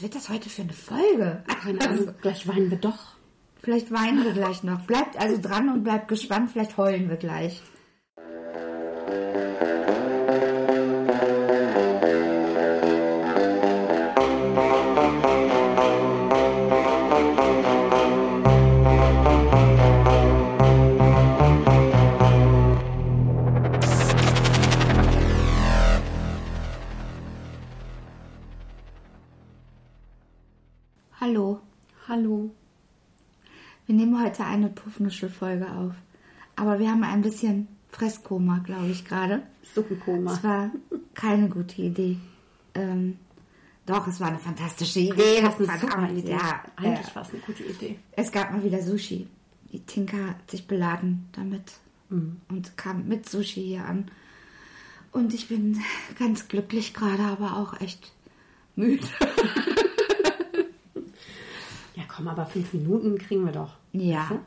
Was 0.00 0.04
wird 0.04 0.14
das 0.14 0.30
heute 0.30 0.48
für 0.48 0.62
eine 0.62 0.72
Folge? 0.72 1.42
Keine 1.62 1.78
Ahnung, 1.86 2.14
gleich 2.22 2.48
weinen 2.48 2.70
wir 2.70 2.78
doch. 2.78 3.16
Vielleicht 3.60 3.92
weinen 3.92 4.24
wir 4.24 4.32
gleich 4.32 4.62
noch. 4.62 4.80
Bleibt 4.86 5.18
also 5.18 5.38
dran 5.38 5.68
und 5.68 5.84
bleibt 5.84 6.08
gespannt. 6.08 6.52
Vielleicht 6.52 6.78
heulen 6.78 7.10
wir 7.10 7.18
gleich. 7.18 7.60
Nehmen 34.20 34.26
heute 34.26 34.44
eine 34.44 34.68
Puffnuschel-Folge 34.68 35.70
auf. 35.70 35.94
Aber 36.56 36.78
wir 36.78 36.90
haben 36.90 37.02
ein 37.04 37.22
bisschen 37.22 37.68
Fresskoma, 37.88 38.58
glaube 38.58 38.88
ich, 38.88 39.04
gerade. 39.04 39.42
Suppenkoma. 39.74 40.34
Es 40.34 40.44
war 40.44 40.70
keine 41.14 41.48
gute 41.48 41.82
Idee. 41.82 42.16
Ähm, 42.74 43.16
doch, 43.86 44.06
es 44.06 44.20
war 44.20 44.28
eine 44.28 44.38
fantastische 44.38 45.00
Idee. 45.00 45.40
Das 45.42 45.56
eine 45.56 45.66
Verdammt, 45.66 45.80
super 45.80 46.10
Idee. 46.12 46.30
Ja, 46.30 46.62
Eigentlich 46.76 47.08
äh, 47.08 47.14
war 47.14 47.22
es 47.22 47.30
eine 47.30 47.40
gute 47.40 47.64
Idee. 47.64 47.98
es 48.12 48.30
gab 48.30 48.52
mal 48.52 48.62
wieder 48.62 48.82
Sushi. 48.82 49.26
Die 49.72 49.80
Tinka 49.80 50.16
hat 50.16 50.50
sich 50.50 50.66
beladen 50.66 51.28
damit 51.32 51.72
und 52.10 52.76
kam 52.76 53.06
mit 53.06 53.28
Sushi 53.28 53.62
hier 53.62 53.84
an. 53.84 54.10
Und 55.12 55.32
ich 55.32 55.48
bin 55.48 55.80
ganz 56.18 56.48
glücklich 56.48 56.92
gerade, 56.92 57.22
aber 57.22 57.56
auch 57.56 57.80
echt 57.80 58.12
müde. 58.74 59.06
Ja, 61.96 62.04
komm, 62.08 62.28
aber 62.28 62.46
fünf 62.46 62.72
Minuten 62.72 63.18
kriegen 63.18 63.44
wir 63.44 63.52
doch. 63.52 63.76
Ja, 63.92 64.20
Weißt 64.20 64.30
du? 64.32 64.40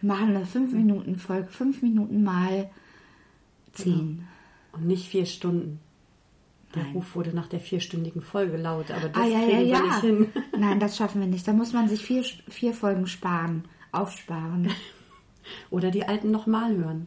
wir 0.00 0.06
machen 0.14 0.28
eine 0.36 0.44
5-Minuten-Folge. 0.44 1.48
5 1.48 1.82
Minuten 1.82 2.22
mal 2.24 2.70
10. 3.72 4.26
Und 4.72 4.86
nicht 4.86 5.08
vier 5.08 5.26
Stunden. 5.26 5.80
Der 6.74 6.82
Nein. 6.82 6.92
Ruf 6.92 7.14
wurde 7.14 7.34
nach 7.34 7.48
der 7.48 7.60
vierstündigen 7.60 8.20
Folge 8.20 8.56
laut, 8.58 8.90
aber 8.90 9.08
das 9.08 9.22
Ah, 9.22 9.26
ja, 9.26 9.38
ja, 9.40 9.46
kriegen 9.46 9.58
wir 9.58 9.66
ja. 9.66 9.80
nicht 9.82 10.00
hin. 10.00 10.26
Nein, 10.58 10.80
das 10.80 10.96
schaffen 10.96 11.20
wir 11.20 11.28
nicht. 11.28 11.48
Da 11.48 11.52
muss 11.52 11.72
man 11.72 11.88
sich 11.88 12.02
vier, 12.04 12.22
vier 12.48 12.74
Folgen 12.74 13.06
sparen, 13.06 13.64
aufsparen. 13.92 14.68
Oder 15.70 15.90
die 15.90 16.06
alten 16.06 16.30
nochmal 16.30 16.76
hören. 16.76 17.06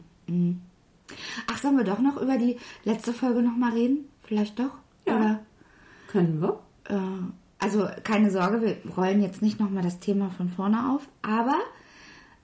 Ach, 1.51 1.57
sollen 1.57 1.77
wir 1.77 1.83
doch 1.83 1.99
noch 1.99 2.19
über 2.19 2.37
die 2.37 2.57
letzte 2.85 3.13
Folge 3.13 3.41
nochmal 3.43 3.73
reden? 3.73 4.05
Vielleicht 4.23 4.57
doch? 4.57 4.71
Ja. 5.05 5.15
Oder, 5.15 5.39
Können 6.07 6.41
wir? 6.41 6.59
äh, 6.85 6.95
also 7.61 7.87
keine 8.03 8.29
Sorge, 8.31 8.61
wir 8.61 8.77
rollen 8.97 9.21
jetzt 9.21 9.41
nicht 9.41 9.59
nochmal 9.59 9.83
das 9.83 9.99
Thema 9.99 10.29
von 10.31 10.49
vorne 10.49 10.89
auf, 10.93 11.07
aber 11.21 11.55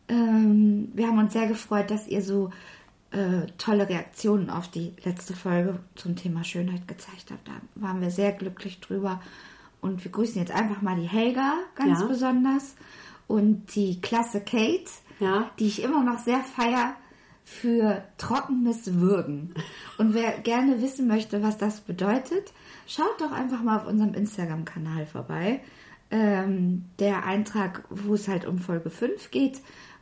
ähm, 0.08 0.90
wir 0.94 1.08
haben 1.08 1.18
uns 1.20 1.34
sehr 1.34 1.48
gefreut, 1.48 1.92
dass 1.92 2.08
ihr 2.08 2.22
so 2.22 2.52
äh, 3.12 3.48
tolle 3.58 3.90
Reaktionen 3.90 4.50
auf 4.50 4.68
die 4.70 4.94
letzte 5.04 5.34
Folge 5.34 5.80
zum 5.96 6.16
Thema 6.16 6.44
Schönheit 6.44 6.88
gezeigt 6.88 7.32
habt. 7.32 7.48
Da 7.48 7.54
waren 7.76 8.02
wir 8.02 8.12
sehr 8.12 8.32
glücklich 8.32 8.80
drüber. 8.80 9.22
Und 9.82 10.04
wir 10.04 10.12
grüßen 10.12 10.40
jetzt 10.42 10.52
einfach 10.54 10.82
mal 10.82 10.96
die 10.96 11.08
Helga 11.08 11.54
ganz 11.76 12.02
Ja. 12.02 12.08
besonders 12.08 12.76
und 13.28 13.76
die 13.76 14.02
Klasse 14.02 14.42
Kate, 14.42 14.90
Ja. 15.20 15.50
die 15.60 15.68
ich 15.68 15.84
immer 15.84 16.04
noch 16.04 16.20
sehr 16.20 16.40
feier 16.40 16.96
für 17.48 18.04
trockenes 18.18 19.00
Würgen. 19.00 19.54
Und 19.98 20.14
wer 20.14 20.38
gerne 20.40 20.82
wissen 20.82 21.08
möchte, 21.08 21.42
was 21.42 21.58
das 21.58 21.80
bedeutet, 21.80 22.52
schaut 22.88 23.22
doch 23.22 23.32
einfach 23.32 23.64
mal 23.64 23.78
auf 23.78 23.88
unserem 23.88 24.14
Instagram-Kanal 24.14 25.06
vorbei. 25.06 25.62
Ähm, 26.12 26.84
der 27.00 27.26
Eintrag, 27.26 27.86
wo 27.90 28.16
es 28.16 28.28
halt 28.28 28.46
um 28.46 28.60
Folge 28.60 28.90
5 28.90 29.32
geht 29.32 29.62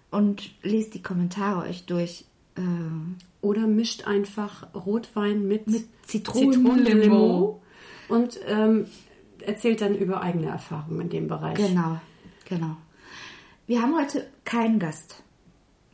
und 0.10 0.56
lest 0.64 0.96
die 0.96 1.04
Kommentare 1.04 1.70
euch 1.70 1.86
durch. 1.86 2.26
Ähm, 2.58 3.18
Oder 3.42 3.68
mischt 3.68 4.08
einfach 4.08 4.74
Rotwein 4.74 5.48
mit, 5.48 5.68
Mit 5.68 5.86
Zitronenlimo. 6.08 6.74
Zitronenlimo 6.74 7.62
und 8.10 8.40
ähm, 8.48 8.88
erzählt 9.46 9.82
dann 9.82 9.94
über 9.94 10.22
eigene 10.22 10.48
Erfahrungen 10.48 11.02
in 11.02 11.10
dem 11.10 11.28
Bereich. 11.28 11.56
genau, 11.58 12.02
genau. 12.50 12.76
Wir 13.68 13.84
haben 13.84 13.96
heute 13.96 14.26
keinen 14.46 14.80
Gast. 14.80 15.22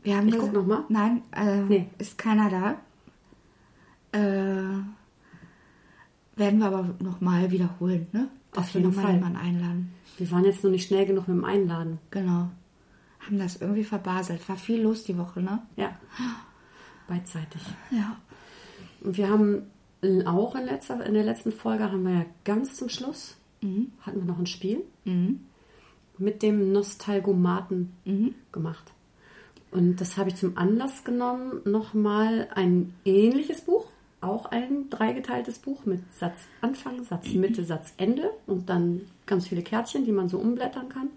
Wir 0.03 0.17
haben 0.17 0.28
Ich 0.28 0.38
guck 0.38 0.51
noch 0.53 0.66
mal. 0.66 0.84
Nein, 0.89 1.22
äh, 1.31 1.62
Nee. 1.62 1.89
ist 1.97 2.17
keiner 2.17 2.50
da. 2.50 2.78
Äh, 4.17 4.81
werden 6.35 6.59
wir 6.59 6.66
aber 6.67 6.95
nochmal 7.00 7.51
wiederholen, 7.51 8.07
ne? 8.11 8.29
Dass 8.51 8.66
Auf 8.67 8.73
wir 8.73 8.81
jeden 8.81 8.91
noch 8.91 8.97
mal 8.97 9.03
Fall. 9.07 9.16
jemanden 9.16 9.38
einladen. 9.38 9.94
Wir 10.17 10.29
waren 10.31 10.44
jetzt 10.45 10.63
noch 10.63 10.72
nicht 10.72 10.88
schnell 10.88 11.06
genug 11.06 11.28
mit 11.28 11.38
dem 11.38 11.45
Einladen. 11.45 12.00
Genau. 12.09 12.50
Haben 13.19 13.38
das 13.40 13.57
irgendwie 13.61 13.84
verbaselt. 13.84 14.47
War 14.50 14.57
viel 14.57 14.81
los 14.81 15.03
die 15.03 15.17
Woche, 15.17 15.41
ne? 15.41 15.59
Ja. 15.78 15.97
Beidseitig. 17.07 17.61
Ja. 17.91 18.17
Und 19.01 19.17
wir 19.17 19.29
haben 19.29 19.63
auch 20.25 20.56
in, 20.56 20.66
letzter, 20.66 21.06
in 21.06 21.13
der 21.13 21.23
letzten 21.23 21.51
Folge 21.51 21.84
haben 21.91 22.03
wir 22.03 22.13
ja 22.13 22.25
ganz 22.44 22.75
zum 22.75 22.90
Schluss 22.90 23.38
hatten 24.01 24.19
wir 24.22 24.25
noch 24.25 24.40
ein 24.40 24.47
Spiel 24.47 24.81
mit 26.17 26.41
dem 26.41 26.72
Nostalgomaten 26.72 27.94
gemacht. 28.51 28.91
Und 29.72 30.02
das 30.02 30.18
habe 30.18 30.30
ich 30.30 30.36
zum 30.36 30.58
Anlass 30.58 31.04
genommen, 31.04 31.62
nochmal 31.66 32.50
ein 32.56 32.94
ähnliches 33.06 33.62
Buch, 33.62 33.86
auch 34.20 34.46
ein 34.48 34.90
dreigeteiltes 34.90 35.59
Buch 35.59 35.86
mit 35.86 36.02
Satz 36.20 36.38
Anfang, 36.62 37.04
Satz 37.06 37.30
Mitte, 37.30 37.64
Satz 37.64 37.94
Ende 37.98 38.30
und 38.48 38.70
dann 38.70 39.02
ganz 39.26 39.48
viele 39.48 39.62
Kärtchen, 39.62 40.06
die 40.06 40.12
man 40.12 40.28
so 40.30 40.38
umblättern 40.38 40.90
kann. 40.90 41.08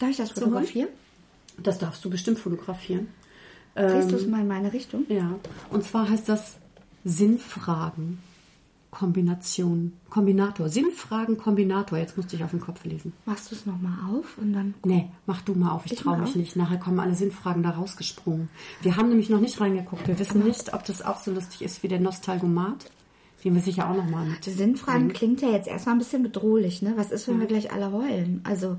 Darf 0.00 0.10
ich 0.10 0.16
das 0.16 0.30
Zu 0.30 0.40
holen? 0.40 0.50
fotografieren? 0.50 0.88
Das 1.62 1.78
darfst 1.78 2.04
du 2.04 2.10
bestimmt 2.10 2.38
fotografieren. 2.40 3.08
Drehst 3.76 4.10
du 4.10 4.16
Ähm, 4.16 4.22
es 4.22 4.26
mal 4.26 4.40
in 4.40 4.48
meine 4.48 4.72
Richtung? 4.72 5.04
Ja, 5.08 5.36
und 5.70 5.84
zwar 5.84 6.08
heißt 6.08 6.28
das 6.28 6.56
Sinnfragen. 7.04 8.18
Kombination, 8.94 9.92
Kombinator, 10.08 10.68
Sinnfragen, 10.68 11.36
Kombinator. 11.36 11.98
Jetzt 11.98 12.16
musste 12.16 12.36
ich 12.36 12.44
auf 12.44 12.52
den 12.52 12.60
Kopf 12.60 12.84
lesen. 12.84 13.12
Machst 13.26 13.50
du 13.50 13.56
es 13.56 13.66
nochmal 13.66 13.98
auf 14.14 14.38
und 14.38 14.52
dann. 14.52 14.74
Nee, 14.84 15.10
mach 15.26 15.42
du 15.42 15.54
mal 15.54 15.72
auf, 15.72 15.84
ich 15.84 15.92
Ich 15.92 15.98
traue 15.98 16.18
mich 16.18 16.30
auf. 16.30 16.36
nicht. 16.36 16.54
Nachher 16.54 16.78
kommen 16.78 17.00
alle 17.00 17.14
Sinnfragen 17.16 17.64
da 17.64 17.70
rausgesprungen. 17.70 18.48
Wir 18.82 18.96
haben 18.96 19.08
nämlich 19.08 19.28
noch 19.30 19.40
nicht 19.40 19.60
reingeguckt. 19.60 20.06
Wir 20.06 20.18
wissen 20.18 20.44
nicht, 20.44 20.72
ob 20.72 20.84
das 20.84 21.02
auch 21.02 21.18
so 21.18 21.32
lustig 21.32 21.62
ist 21.62 21.82
wie 21.82 21.88
der 21.88 21.98
Nostalgomat, 21.98 22.88
den 23.42 23.54
wir 23.54 23.62
sicher 23.62 23.90
auch 23.90 23.96
nochmal 23.96 24.26
mit. 24.26 24.46
Die 24.46 24.50
Sinnfragen 24.50 25.12
klingt 25.12 25.42
ja 25.42 25.50
jetzt 25.50 25.66
erstmal 25.66 25.96
ein 25.96 25.98
bisschen 25.98 26.22
bedrohlich, 26.22 26.80
ne? 26.80 26.94
Was 26.96 27.10
ist, 27.10 27.26
wenn 27.26 27.40
wir 27.40 27.48
gleich 27.48 27.72
alle 27.72 27.90
heulen? 27.90 28.40
Also, 28.44 28.78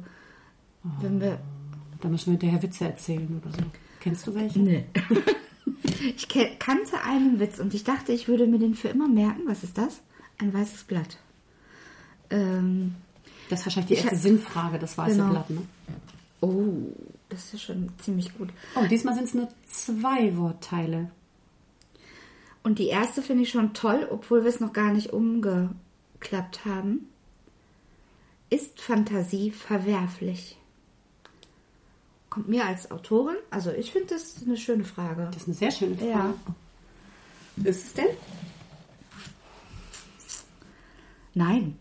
wenn 1.02 1.20
wir. 1.20 1.40
Da 2.00 2.08
müssen 2.08 2.28
wir 2.28 2.32
hinterher 2.40 2.64
Witze 2.64 2.86
erzählen 2.86 3.42
oder 3.42 3.52
so. 3.52 3.64
Kennst 4.00 4.26
du 4.28 4.34
welche? 4.34 4.60
Nee. 4.60 4.86
ich 6.16 6.30
kannte 6.30 7.02
einen 7.06 7.40
Witz 7.40 7.60
und 7.60 7.74
ich 7.74 7.84
dachte, 7.84 8.14
ich 8.14 8.28
würde 8.28 8.48
mir 8.48 8.60
den 8.60 8.76
für 8.76 8.88
immer 8.88 9.10
merken. 9.10 9.42
Was 9.46 9.64
ist 9.64 9.78
das? 9.78 10.02
Ein 10.38 10.54
weißes 10.54 10.84
Blatt. 10.86 11.18
Ähm, 12.30 12.96
Das 13.50 13.60
ist 13.62 13.66
wahrscheinlich 13.68 13.98
die 14.00 14.04
erste 14.04 14.18
Sinnfrage, 14.18 14.80
das 14.80 14.98
weiße 14.98 15.16
Genau. 15.18 15.30
Blatt, 15.30 15.50
ne? 15.50 15.62
oh, 16.42 16.74
das 17.30 17.54
ist 17.54 17.62
schon 17.64 17.90
ziemlich 18.00 18.38
gut. 18.38 18.50
Oh, 18.76 18.86
diesmal 18.86 19.16
sind 19.16 19.26
es 19.26 19.34
nur 19.34 19.48
zwei 19.68 20.36
Wortteile. 20.38 21.10
Und 22.64 22.80
die 22.80 22.88
erste 22.88 23.22
finde 23.22 23.44
ich 23.44 23.50
schon 23.52 23.74
toll, 23.74 24.08
obwohl 24.12 24.44
wir 24.44 24.50
es 24.50 24.60
noch 24.60 24.74
gar 24.74 24.92
nicht 24.92 25.14
umgeklappt 25.14 26.66
haben. 26.66 27.08
Ist 28.50 28.80
Fantasie 28.82 29.52
verwerflich? 29.52 30.58
Kommt 32.30 32.50
mir 32.50 32.66
als 32.66 32.92
Autorin, 32.92 33.38
also 33.50 33.72
ich 33.72 33.92
finde 33.92 34.16
das 34.16 34.36
eine 34.46 34.58
schöne 34.58 34.84
Frage. 34.84 35.26
Das 35.32 35.44
ist 35.44 35.48
eine 35.48 35.56
sehr 35.56 35.72
schöne 35.72 35.96
Frage. 35.96 36.10
Ja. 36.10 36.34
Ist 37.64 37.86
es 37.86 37.94
denn? 37.94 38.08
Nein, 41.36 41.78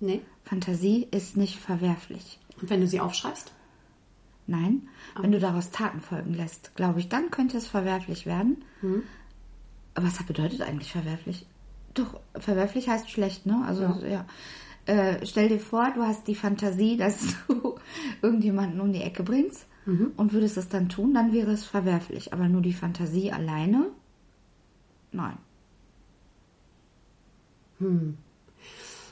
Nee. 0.00 0.22
Fantasie 0.44 1.06
ist 1.10 1.36
nicht 1.36 1.58
verwerflich. 1.58 2.38
Und 2.60 2.70
wenn 2.70 2.80
du 2.80 2.86
sie 2.86 3.00
aufschreibst? 3.00 3.52
Nein, 4.46 4.88
wenn 5.20 5.30
du 5.30 5.38
daraus 5.38 5.70
Taten 5.70 6.00
folgen 6.00 6.34
lässt, 6.34 6.74
glaube 6.74 6.98
ich, 6.98 7.08
dann 7.08 7.30
könnte 7.30 7.56
es 7.56 7.68
verwerflich 7.68 8.26
werden. 8.26 8.64
Aber 9.94 10.06
was 10.06 10.20
bedeutet 10.24 10.62
eigentlich 10.62 10.90
verwerflich? 10.90 11.46
Doch, 11.94 12.18
verwerflich 12.34 12.88
heißt 12.88 13.10
schlecht, 13.10 13.46
ne? 13.46 13.62
Also, 13.66 13.82
ja. 14.06 14.26
Äh, 14.86 15.24
stell 15.24 15.48
dir 15.48 15.60
vor, 15.60 15.92
du 15.94 16.02
hast 16.02 16.26
die 16.26 16.34
Fantasie, 16.34 16.96
dass 16.96 17.36
du 17.46 17.76
irgendjemanden 18.22 18.80
um 18.80 18.92
die 18.92 19.02
Ecke 19.02 19.22
bringst 19.22 19.66
und 20.16 20.32
würdest 20.32 20.56
es 20.56 20.68
dann 20.68 20.88
tun, 20.88 21.14
dann 21.14 21.32
wäre 21.32 21.52
es 21.52 21.64
verwerflich. 21.64 22.32
Aber 22.32 22.48
nur 22.48 22.62
die 22.62 22.72
Fantasie 22.72 23.30
alleine? 23.30 23.86
Nein. 25.12 25.36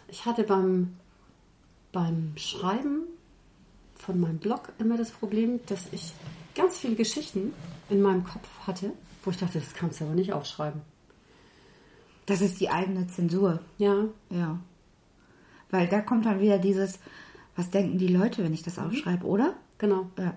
Ich 0.08 0.24
hatte 0.24 0.42
beim, 0.42 0.96
beim 1.92 2.32
Schreiben 2.36 3.04
von 3.94 4.18
meinem 4.20 4.38
Blog 4.38 4.72
immer 4.78 4.96
das 4.96 5.10
Problem, 5.10 5.60
dass 5.66 5.92
ich 5.92 6.12
ganz 6.54 6.78
viele 6.78 6.96
Geschichten 6.96 7.52
in 7.90 8.00
meinem 8.00 8.24
Kopf 8.24 8.48
hatte, 8.66 8.92
wo 9.24 9.30
ich 9.30 9.36
dachte, 9.36 9.58
das 9.60 9.74
kannst 9.74 10.00
du 10.00 10.04
aber 10.04 10.14
nicht 10.14 10.32
aufschreiben. 10.32 10.80
Das 12.26 12.40
ist 12.40 12.60
die 12.60 12.70
eigene 12.70 13.06
Zensur. 13.06 13.60
Ja, 13.78 14.04
Ja. 14.30 14.58
Weil 15.70 15.86
da 15.86 16.00
kommt 16.00 16.24
dann 16.24 16.40
wieder 16.40 16.58
dieses, 16.58 16.98
was 17.56 17.70
denken 17.70 17.98
die 17.98 18.08
Leute, 18.08 18.42
wenn 18.42 18.54
ich 18.54 18.62
das 18.62 18.78
aufschreibe, 18.78 19.26
oder? 19.26 19.54
Genau. 19.76 20.10
Ja. 20.18 20.34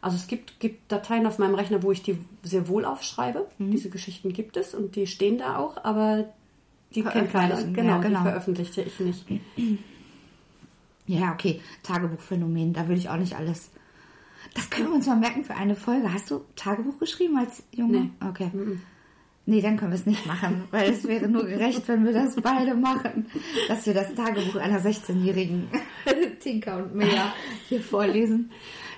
Also 0.00 0.16
es 0.16 0.26
gibt, 0.26 0.60
gibt 0.60 0.90
Dateien 0.90 1.26
auf 1.26 1.38
meinem 1.38 1.54
Rechner, 1.54 1.82
wo 1.82 1.92
ich 1.92 2.02
die 2.02 2.18
sehr 2.42 2.68
wohl 2.68 2.84
aufschreibe. 2.84 3.48
Mhm. 3.58 3.70
Diese 3.70 3.90
Geschichten 3.90 4.32
gibt 4.32 4.56
es 4.56 4.74
und 4.74 4.96
die 4.96 5.06
stehen 5.06 5.38
da 5.38 5.56
auch, 5.56 5.84
aber 5.84 6.32
die. 6.92 7.02
Veröffentlichen, 7.02 7.74
Genau, 7.74 7.92
ja, 7.92 7.98
genau. 7.98 8.18
die 8.18 8.24
veröffentlichte 8.24 8.82
ich 8.82 9.00
nicht. 9.00 9.26
Ja, 11.06 11.32
okay. 11.32 11.60
Tagebuchphänomen, 11.82 12.72
da 12.72 12.86
würde 12.88 13.00
ich 13.00 13.08
auch 13.08 13.16
nicht 13.16 13.36
alles. 13.36 13.70
Das 14.54 14.70
können 14.70 14.88
wir 14.88 14.94
uns 14.94 15.06
mal 15.06 15.16
merken 15.16 15.44
für 15.44 15.54
eine 15.54 15.74
Folge. 15.74 16.12
Hast 16.12 16.30
du 16.30 16.42
Tagebuch 16.56 16.98
geschrieben 16.98 17.38
als 17.38 17.62
Junge? 17.72 18.00
Nee. 18.00 18.10
Okay. 18.28 18.50
Nee, 19.44 19.60
dann 19.60 19.76
können 19.76 19.90
wir 19.90 19.98
es 19.98 20.06
nicht 20.06 20.24
machen, 20.26 20.64
weil 20.70 20.90
es 20.90 21.04
wäre 21.04 21.26
nur 21.26 21.44
gerecht, 21.44 21.88
wenn 21.88 22.04
wir 22.04 22.12
das 22.12 22.36
beide 22.36 22.74
machen. 22.74 23.26
Dass 23.66 23.86
wir 23.86 23.94
das 23.94 24.14
Tagebuch 24.14 24.56
einer 24.56 24.80
16-jährigen 24.80 25.68
Tinker 26.40 26.76
und 26.76 26.94
Mea 26.94 27.32
hier 27.68 27.80
vorlesen. 27.80 28.50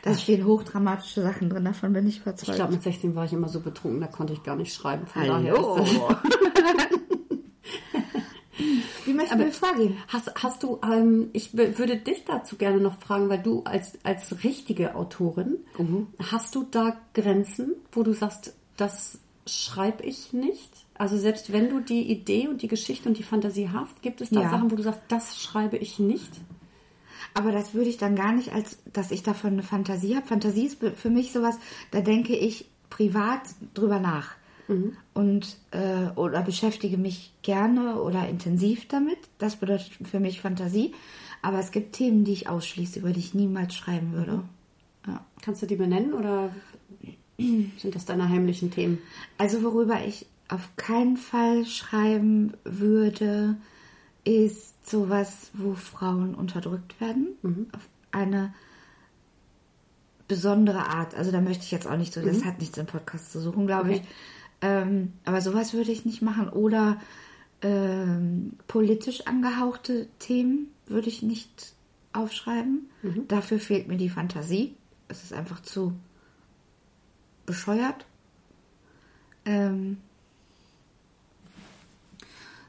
Da 0.02 0.14
stehen 0.14 0.44
hochdramatische 0.44 1.23
Sachen 1.23 1.49
drin, 1.49 1.64
davon 1.64 1.94
bin 1.94 2.06
ich 2.06 2.20
überzeugt. 2.20 2.50
Ich 2.50 2.55
glaube, 2.56 2.73
mit 2.75 2.82
16 2.82 3.14
war 3.14 3.25
ich 3.25 3.32
immer 3.32 3.49
so 3.49 3.61
betrunken, 3.61 4.02
da 4.02 4.06
konnte 4.06 4.35
ich 4.35 4.43
gar 4.43 4.55
nicht 4.56 4.75
schreiben. 4.75 5.06
Von 5.06 5.26
daher 5.26 5.55
Hallo. 5.55 5.76
ist 5.82 5.99
möchten 9.31 9.38
wir 9.38 9.53
vorgehen? 9.53 9.97
Hast, 10.09 10.32
hast 10.43 10.62
du, 10.62 10.79
ähm, 10.82 11.31
ich 11.32 11.56
würde 11.56 11.97
dich 11.97 12.25
dazu 12.25 12.56
gerne 12.56 12.81
noch 12.81 12.99
fragen, 13.00 13.29
weil 13.29 13.43
du 13.43 13.62
als, 13.65 13.99
als 14.05 14.44
richtige 14.44 14.94
Autorin, 14.94 15.56
hast 16.31 16.55
du 16.55 16.65
da 16.71 16.97
Grenzen, 17.15 17.75
wo 17.93 18.03
du 18.03 18.12
sagst, 18.12 18.55
das 18.76 19.19
schreibe 19.47 20.05
ich 20.05 20.32
nicht? 20.32 20.71
Also 20.94 21.19
selbst 21.19 21.53
wenn 21.53 21.69
du 21.71 21.81
die 21.81 22.11
Idee 22.11 22.49
und 22.49 22.62
die 22.62 22.69
Geschichte 22.69 23.09
und 23.09 23.19
die 23.19 23.23
Fantasie 23.25 23.69
hast, 23.73 24.00
gibt 24.00 24.21
es 24.21 24.31
da 24.31 24.43
Ja. 24.43 24.50
Sachen, 24.50 24.71
wo 24.71 24.76
du 24.76 24.82
sagst, 24.82 25.03
das 25.09 25.41
schreibe 25.41 25.76
ich 25.76 25.99
nicht? 25.99 26.31
Aber 27.35 27.50
das 27.50 27.75
würde 27.75 27.91
ich 27.91 27.97
dann 27.99 28.15
gar 28.15 28.32
nicht 28.32 28.53
als, 28.53 28.79
dass 28.93 29.11
ich 29.11 29.25
davon 29.25 29.55
eine 29.55 29.65
Fantasie 29.65 30.15
habe. 30.15 30.26
Fantasie 30.26 30.67
ist 30.67 30.79
für 30.97 31.11
mich 31.11 31.32
sowas, 31.32 31.59
da 31.91 32.00
denke 32.00 32.37
ich 32.37 32.67
privat 32.91 33.43
drüber 33.75 33.99
nach. 33.99 34.37
Und 35.12 35.56
äh, 35.72 36.06
oder 36.16 36.43
beschäftige 36.43 36.96
mich 36.96 37.32
gerne 37.43 38.00
oder 38.00 38.28
intensiv 38.28 38.88
damit. 38.88 39.19
Das 39.38 39.56
bedeutet 39.56 39.90
für 40.05 40.20
mich 40.20 40.40
Fantasie. 40.40 40.94
Aber 41.43 41.58
es 41.58 41.70
gibt 41.70 41.94
Themen, 41.94 42.25
die 42.25 42.32
ich 42.32 42.49
ausschließe, 42.49 43.00
über 43.00 43.11
die 43.11 43.20
ich 43.20 43.34
niemals 43.34 43.75
schreiben 43.75 44.12
würde. 44.12 44.43
Ja. 45.06 45.25
Kannst 45.43 45.61
du 45.62 45.66
die 45.66 45.76
benennen 45.76 46.14
oder 46.14 46.50
sind 47.37 47.94
das 47.94 48.06
deine 48.06 48.28
heimlichen 48.31 48.70
Themen? 48.70 48.99
Also 49.37 49.62
worüber 49.62 50.02
ich 50.06 50.26
auf 50.49 50.70
keinen 50.76 51.16
Fall 51.16 51.66
schreiben 51.66 52.55
würde, 52.64 53.56
ist 54.25 54.88
sowas, 54.88 55.50
wo 55.52 55.75
Frauen 55.75 56.34
unterdrückt 56.34 56.99
werden. 57.00 57.69
Auf 57.72 57.88
eine 58.12 58.55
besondere 60.28 60.87
Art. 60.88 61.14
Also 61.14 61.31
da 61.31 61.40
möchte 61.40 61.64
ich 61.64 61.70
jetzt 61.70 61.87
auch 61.87 61.96
nicht 61.96 62.14
so, 62.14 62.22
das 62.22 62.44
hat 62.44 62.61
nichts 62.61 62.78
im 62.78 62.87
Podcast 62.87 63.32
zu 63.32 63.40
suchen, 63.40 63.66
glaube 63.66 63.90
Okay. 63.90 64.00
ich. 64.02 64.08
Ähm, 64.64 65.12
aber 65.26 65.43
sowas 65.43 65.75
würde 65.75 65.93
ich 65.93 66.06
nicht 66.06 66.22
machen. 66.22 66.49
Oder 66.49 66.99
ähm, 67.61 68.55
politisch 68.66 69.26
angehauchte 69.26 70.08
Themen 70.19 70.69
würde 70.87 71.08
ich 71.08 71.22
nicht 71.22 71.75
aufschreiben. 72.14 72.88
Dafür 73.28 73.58
fehlt 73.61 73.88
mir 73.88 73.99
die 73.99 74.08
Fantasie. 74.08 74.75
Es 75.08 75.22
ist 75.22 75.34
einfach 75.34 75.61
zu 75.61 75.93
bescheuert. 77.44 78.06
Ähm, 79.44 79.99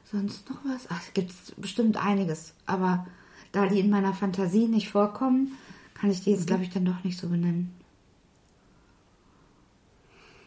sonst 0.04 0.50
noch 0.50 0.58
was? 0.66 0.88
Ach, 0.90 1.00
es 1.00 1.14
gibt 1.14 1.32
bestimmt 1.56 1.96
einiges. 1.96 2.52
Aber 2.66 3.06
da 3.52 3.68
die 3.68 3.80
in 3.80 3.88
meiner 3.88 4.12
Fantasie 4.12 4.68
nicht 4.68 4.90
vorkommen, 4.90 5.52
kann 5.94 6.10
ich 6.10 6.22
die 6.22 6.32
jetzt, 6.32 6.46
glaube 6.46 6.64
ich, 6.64 6.68
dann 6.68 6.84
doch 6.84 7.04
nicht 7.04 7.18
so 7.18 7.30
benennen. 7.30 7.72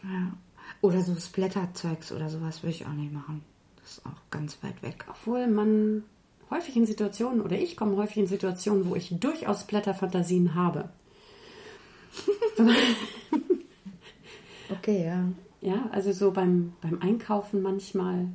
Ja. 0.04 0.32
Oder 0.82 1.02
so 1.02 1.14
Splatterzeugs 1.14 2.12
oder 2.12 2.28
sowas 2.28 2.62
würde 2.62 2.74
ich 2.74 2.86
auch 2.86 2.92
nicht 2.92 3.12
machen. 3.12 3.42
Das 3.80 3.92
ist 3.92 4.06
auch 4.06 4.30
ganz 4.30 4.62
weit 4.62 4.82
weg. 4.82 5.04
Obwohl 5.08 5.46
man 5.46 6.04
häufig 6.50 6.76
in 6.76 6.86
Situationen, 6.86 7.40
oder 7.40 7.58
ich 7.58 7.76
komme 7.76 7.96
häufig 7.96 8.16
in 8.18 8.26
Situationen, 8.26 8.88
wo 8.88 8.94
ich 8.94 9.14
durchaus 9.18 9.64
Blätterfantasien 9.64 10.54
habe. 10.54 10.88
Okay, 14.70 15.04
ja. 15.04 15.24
Ja, 15.60 15.88
also 15.90 16.12
so 16.12 16.30
beim, 16.30 16.72
beim 16.80 17.02
Einkaufen 17.02 17.60
manchmal. 17.60 18.28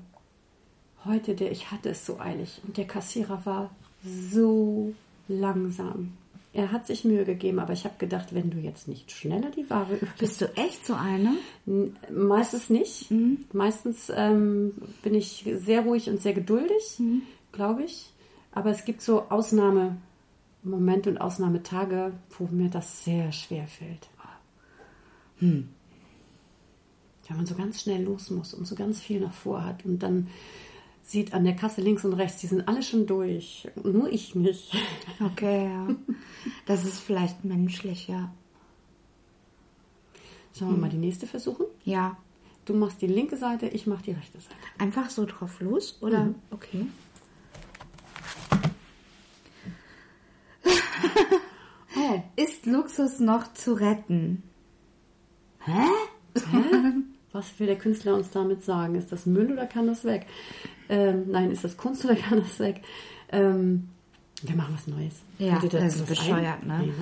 Heute, 1.05 1.33
der, 1.35 1.51
ich 1.51 1.71
hatte 1.71 1.89
es 1.89 2.05
so 2.05 2.19
eilig 2.19 2.61
und 2.65 2.77
der 2.77 2.85
Kassierer 2.85 3.45
war 3.45 3.69
so 4.03 4.93
langsam. 5.27 6.13
Er 6.55 6.71
hat 6.71 6.87
sich 6.87 7.03
Mühe 7.03 7.25
gegeben, 7.25 7.59
aber 7.59 7.73
ich 7.73 7.83
habe 7.83 7.95
gedacht, 7.97 8.33
wenn 8.33 8.49
du 8.49 8.57
jetzt 8.57 8.87
nicht 8.87 9.11
schneller 9.11 9.51
die 9.51 9.69
Ware 9.69 9.99
Bist 10.17 10.39
du 10.39 10.45
echt 10.55 10.85
so 10.85 10.93
eine? 10.93 11.33
Meistens 12.09 12.69
nicht. 12.69 13.11
Meistens 13.51 14.09
ähm, 14.15 14.71
bin 15.03 15.15
ich 15.15 15.45
sehr 15.57 15.81
ruhig 15.81 16.09
und 16.09 16.21
sehr 16.21 16.31
geduldig, 16.31 17.01
glaube 17.51 17.83
ich. 17.83 18.09
Aber 18.53 18.69
es 18.69 18.85
gibt 18.85 19.01
so 19.01 19.23
Ausnahmemomente 19.23 21.09
und 21.09 21.17
Ausnahmetage, 21.17 22.13
wo 22.39 22.45
mir 22.45 22.69
das 22.69 23.03
sehr 23.03 23.33
schwer 23.33 23.67
fällt. 23.67 24.07
Wenn 25.41 25.67
man 27.35 27.45
so 27.45 27.55
ganz 27.55 27.81
schnell 27.81 28.03
los 28.03 28.29
muss 28.29 28.53
und 28.53 28.65
so 28.65 28.75
ganz 28.75 29.01
viel 29.01 29.19
noch 29.19 29.33
vorhat 29.33 29.83
und 29.83 29.99
dann 29.99 30.27
sieht 31.05 31.33
an 31.35 31.43
der 31.43 31.55
Kasse 31.55 31.81
links 31.81 32.03
und 32.03 32.13
rechts, 32.13 32.41
die 32.41 32.47
sind 32.47 32.67
alle 32.67 32.81
schon 32.81 33.05
durch, 33.05 33.67
nur 33.83 34.11
ich 34.11 34.33
nicht. 34.33 34.75
Okay, 35.23 35.65
ja. 35.65 35.87
Das 36.65 36.83
ist 36.83 36.99
vielleicht 36.99 37.45
menschlich, 37.45 38.07
ja. 38.07 38.33
Sollen 40.51 40.71
wir 40.71 40.77
mal 40.77 40.89
die 40.89 40.97
nächste 40.97 41.27
versuchen? 41.27 41.67
Ja. 41.83 42.17
Du 42.65 42.73
machst 42.73 43.01
die 43.03 43.07
linke 43.07 43.37
Seite, 43.37 43.67
ich 43.67 43.85
mach 43.85 44.01
die 44.01 44.13
rechte 44.13 44.39
Seite. 44.39 44.55
Einfach 44.79 45.11
so 45.11 45.25
drauf 45.25 45.61
los, 45.61 45.99
oder? 46.01 46.33
Okay. 46.49 46.87
Oh, 51.97 52.21
Ist 52.35 52.65
Luxus 52.65 53.19
noch 53.19 53.53
zu 53.53 53.73
retten? 53.73 54.43
Was 57.35 57.59
will 57.59 57.67
der 57.67 57.77
Künstler 57.77 58.15
uns 58.15 58.29
damit 58.29 58.63
sagen? 58.63 58.95
Ist 58.95 59.11
das 59.11 59.25
Müll 59.25 59.51
oder 59.51 59.65
kann 59.65 59.87
das 59.87 60.05
weg? 60.05 60.25
Ähm, 60.87 61.29
nein, 61.31 61.51
ist 61.51 61.65
das 61.65 61.75
Kunst 61.75 62.05
oder 62.05 62.15
kann 62.29 62.39
das 62.39 62.59
weg? 62.59 62.81
Ähm, 63.29 63.89
wir 64.41 64.55
machen 64.55 64.73
was 64.73 64.87
Neues. 64.87 65.15
Ja, 65.37 65.59
das 65.59 65.69
dazu 65.69 65.85
ist 65.85 66.05
bescheuert, 66.05 66.61
ein? 66.61 66.67
ne? 66.67 66.87
Ja. 66.87 66.93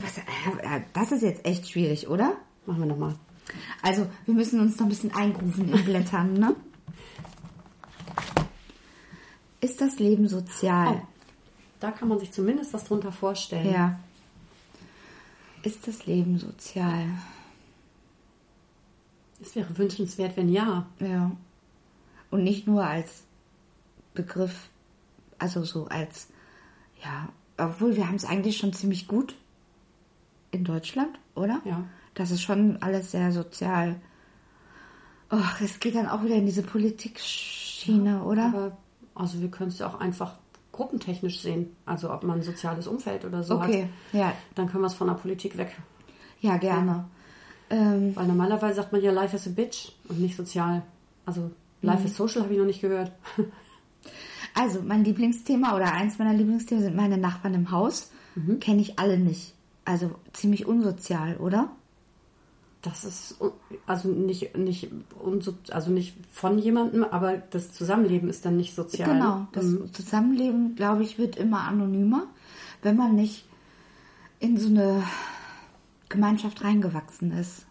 Was, 0.00 0.18
äh, 0.18 0.78
äh, 0.78 0.80
das 0.94 1.12
ist 1.12 1.22
jetzt 1.22 1.46
echt 1.46 1.70
schwierig, 1.70 2.08
oder? 2.08 2.38
Machen 2.66 2.80
wir 2.80 2.86
nochmal. 2.86 3.14
Also, 3.82 4.08
wir 4.24 4.34
müssen 4.34 4.58
uns 4.58 4.76
noch 4.76 4.86
ein 4.86 4.88
bisschen 4.88 5.14
eingrooven 5.14 5.72
in 5.72 5.84
Blättern, 5.84 6.32
ne? 6.32 6.56
Ist 9.60 9.80
das 9.80 10.00
Leben 10.00 10.26
sozial? 10.26 10.94
Oh, 10.96 11.06
da 11.78 11.92
kann 11.92 12.08
man 12.08 12.18
sich 12.18 12.32
zumindest 12.32 12.74
was 12.74 12.82
drunter 12.82 13.12
vorstellen. 13.12 13.72
Ja. 13.72 14.00
Ist 15.66 15.88
das 15.88 16.06
Leben 16.06 16.38
sozial? 16.38 17.08
Es 19.40 19.56
wäre 19.56 19.76
wünschenswert, 19.76 20.36
wenn 20.36 20.48
ja. 20.48 20.86
Ja. 21.00 21.32
Und 22.30 22.44
nicht 22.44 22.68
nur 22.68 22.86
als 22.86 23.24
Begriff, 24.14 24.70
also 25.40 25.64
so 25.64 25.88
als, 25.88 26.28
ja, 27.02 27.30
obwohl 27.56 27.96
wir 27.96 28.06
haben 28.06 28.14
es 28.14 28.24
eigentlich 28.24 28.58
schon 28.58 28.74
ziemlich 28.74 29.08
gut 29.08 29.34
in 30.52 30.62
Deutschland, 30.62 31.18
oder? 31.34 31.60
Ja. 31.64 31.84
Das 32.14 32.30
ist 32.30 32.42
schon 32.42 32.80
alles 32.80 33.10
sehr 33.10 33.32
sozial. 33.32 33.96
Och, 35.32 35.60
es 35.60 35.80
geht 35.80 35.96
dann 35.96 36.06
auch 36.06 36.22
wieder 36.22 36.36
in 36.36 36.46
diese 36.46 36.62
Politikschiene, 36.62 38.22
oder? 38.22 38.46
Aber 38.46 38.78
also 39.16 39.40
wir 39.40 39.50
können 39.50 39.70
es 39.70 39.80
ja 39.80 39.88
auch 39.88 39.98
einfach 39.98 40.38
gruppentechnisch 40.76 41.40
sehen. 41.40 41.74
Also 41.84 42.12
ob 42.12 42.22
man 42.22 42.38
ein 42.38 42.42
soziales 42.42 42.86
Umfeld 42.86 43.24
oder 43.24 43.42
so 43.42 43.56
Okay, 43.56 43.82
hat. 44.12 44.18
ja. 44.20 44.32
Dann 44.54 44.68
können 44.68 44.82
wir 44.82 44.88
es 44.88 44.94
von 44.94 45.08
der 45.08 45.14
Politik 45.14 45.56
weg. 45.58 45.76
Ja, 46.40 46.56
gerne. 46.58 47.06
Ähm, 47.70 48.14
Weil 48.14 48.26
normalerweise 48.28 48.76
sagt 48.76 48.92
man 48.92 49.02
ja 49.02 49.10
Life 49.10 49.34
is 49.34 49.46
a 49.46 49.50
Bitch 49.50 49.90
und 50.08 50.20
nicht 50.20 50.36
sozial. 50.36 50.82
Also 51.24 51.50
Life 51.82 52.00
Mhm. 52.00 52.06
is 52.06 52.16
Social 52.16 52.42
habe 52.42 52.52
ich 52.52 52.58
noch 52.58 52.66
nicht 52.66 52.80
gehört. 52.80 53.10
also, 54.54 54.80
mein 54.82 55.04
Lieblingsthema 55.04 55.74
oder 55.76 55.92
eins 55.92 56.18
meiner 56.18 56.32
Lieblingsthemen 56.34 56.84
sind 56.84 56.96
meine 56.96 57.18
Nachbarn 57.18 57.54
im 57.54 57.70
Haus. 57.70 58.10
Kenne 58.60 58.82
ich 58.82 58.98
alle 58.98 59.18
nicht. 59.18 59.54
Also 59.86 60.10
ziemlich 60.32 60.66
unsozial, 60.66 61.36
oder? 61.38 61.70
Das 62.86 63.04
ist 63.04 63.34
also 63.86 64.08
nicht, 64.08 64.56
nicht, 64.56 64.88
also 65.70 65.90
nicht 65.90 66.14
von 66.30 66.56
jemandem, 66.58 67.02
aber 67.02 67.38
das 67.38 67.72
Zusammenleben 67.72 68.28
ist 68.30 68.44
dann 68.44 68.56
nicht 68.56 68.74
sozial. 68.76 69.10
Genau, 69.12 69.48
das 69.52 69.64
Mhm. 69.64 69.92
Zusammenleben, 69.92 70.76
glaube 70.76 71.02
ich, 71.02 71.18
wird 71.18 71.34
immer 71.36 71.62
anonymer, 71.62 72.28
wenn 72.82 72.96
man 72.96 73.16
nicht 73.16 73.44
in 74.38 74.56
so 74.56 74.68
eine 74.68 75.02
Gemeinschaft 76.08 76.62
reingewachsen 76.62 77.32
ist. 77.32 77.66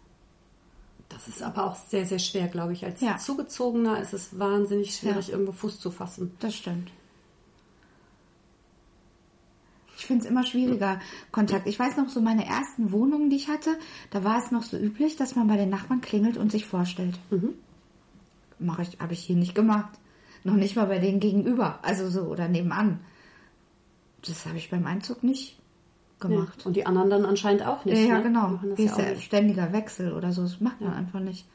Das 1.07 1.27
ist 1.29 1.41
aber 1.41 1.65
auch 1.65 1.75
sehr, 1.75 2.05
sehr 2.05 2.19
schwer, 2.19 2.47
glaube 2.47 2.73
ich. 2.73 2.83
Als 2.83 2.99
Ja. 2.99 3.15
Zugezogener 3.17 4.01
ist 4.01 4.13
es 4.13 4.37
wahnsinnig 4.37 4.95
schwierig, 4.95 5.27
Ja. 5.27 5.33
irgendwo 5.33 5.53
Fuß 5.53 5.79
zu 5.79 5.91
fassen. 5.91 6.33
Das 6.39 6.55
stimmt. 6.55 6.91
Ich 10.05 10.07
finde 10.07 10.23
es 10.23 10.29
immer 10.29 10.43
schwieriger, 10.43 10.99
Kontakt. 11.31 11.65
Ich 11.65 11.79
weiß 11.79 11.97
noch, 11.97 12.09
so 12.09 12.21
meine 12.21 12.45
ersten 12.45 12.91
Wohnungen, 12.91 13.31
die 13.31 13.37
ich 13.37 13.47
hatte, 13.47 13.71
da 14.11 14.23
war 14.23 14.37
es 14.37 14.51
noch 14.51 14.61
so 14.61 14.77
üblich, 14.77 15.15
dass 15.15 15.35
man 15.35 15.47
bei 15.47 15.57
den 15.57 15.71
Nachbarn 15.71 15.99
klingelt 15.99 16.37
und 16.37 16.51
sich 16.51 16.67
vorstellt. 16.67 17.17
Mhm. 17.31 17.55
Mache 18.59 18.83
ich, 18.83 18.99
habe 18.99 19.13
ich 19.13 19.21
hier 19.21 19.35
nicht 19.35 19.55
gemacht. 19.55 19.89
Noch 20.43 20.53
nicht 20.53 20.75
mal 20.75 20.85
bei 20.85 20.99
denen 20.99 21.19
gegenüber, 21.19 21.79
also 21.81 22.07
so 22.07 22.25
oder 22.25 22.47
nebenan. 22.47 22.99
Das 24.27 24.45
habe 24.45 24.59
ich 24.59 24.69
beim 24.69 24.85
Einzug 24.85 25.23
nicht 25.23 25.57
gemacht. 26.19 26.59
Ja, 26.59 26.65
und 26.67 26.75
die 26.75 26.85
anderen 26.85 27.09
dann 27.09 27.25
anscheinend 27.25 27.65
auch 27.65 27.83
nicht. 27.83 27.97
Ja, 27.97 28.09
ja 28.09 28.17
ne? 28.19 28.23
genau. 28.25 28.59
Das 28.61 28.79
ist 28.79 28.99
ja 28.99 29.15
ständiger 29.15 29.73
Wechsel 29.73 30.13
oder 30.13 30.31
so. 30.33 30.43
Das 30.43 30.61
macht 30.61 30.81
man 30.81 30.91
ja. 30.91 30.97
einfach 30.99 31.19
nicht. 31.19 31.47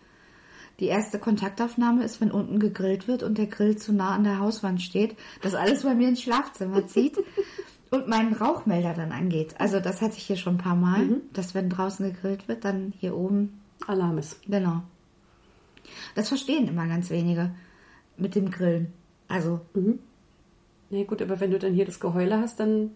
Die 0.81 0.87
erste 0.87 1.21
Kontaktaufnahme 1.21 2.03
ist, 2.03 2.21
wenn 2.21 2.33
unten 2.33 2.59
gegrillt 2.59 3.07
wird 3.07 3.23
und 3.23 3.39
der 3.39 3.47
Grill 3.47 3.77
zu 3.77 3.93
nah 3.93 4.17
an 4.17 4.25
der 4.25 4.41
Hauswand 4.41 4.83
steht, 4.83 5.17
das 5.41 5.55
alles 5.55 5.85
bei 5.85 5.95
mir 5.95 6.09
ins 6.09 6.23
Schlafzimmer 6.23 6.89
zieht 6.89 7.17
und 7.91 8.09
meinen 8.09 8.33
Rauchmelder 8.33 8.95
dann 8.95 9.13
angeht. 9.13 9.55
Also 9.59 9.81
das 9.81 10.01
hatte 10.01 10.17
ich 10.17 10.25
hier 10.25 10.37
schon 10.37 10.55
ein 10.55 10.59
paar 10.59 10.77
Mal, 10.77 11.07
mhm. 11.07 11.21
dass 11.33 11.55
wenn 11.55 11.69
draußen 11.69 12.13
gegrillt 12.13 12.49
wird, 12.49 12.65
dann 12.65 12.93
hier 12.99 13.17
oben 13.17 13.61
Alarm 13.87 14.19
ist. 14.19 14.43
Genau. 14.47 14.83
Das 16.15 16.29
verstehen 16.29 16.69
immer 16.69 16.87
ganz 16.87 17.11
wenige 17.11 17.51
mit 18.17 18.35
dem 18.35 18.51
Grillen. 18.51 18.93
Also. 19.29 19.61
Mhm. 19.75 19.99
Na 20.91 20.99
nee, 20.99 21.05
gut, 21.05 21.23
aber 21.23 21.39
wenn 21.41 21.51
du 21.51 21.59
dann 21.59 21.73
hier 21.73 21.85
das 21.85 22.01
Geheule 22.01 22.39
hast, 22.39 22.59
dann 22.59 22.91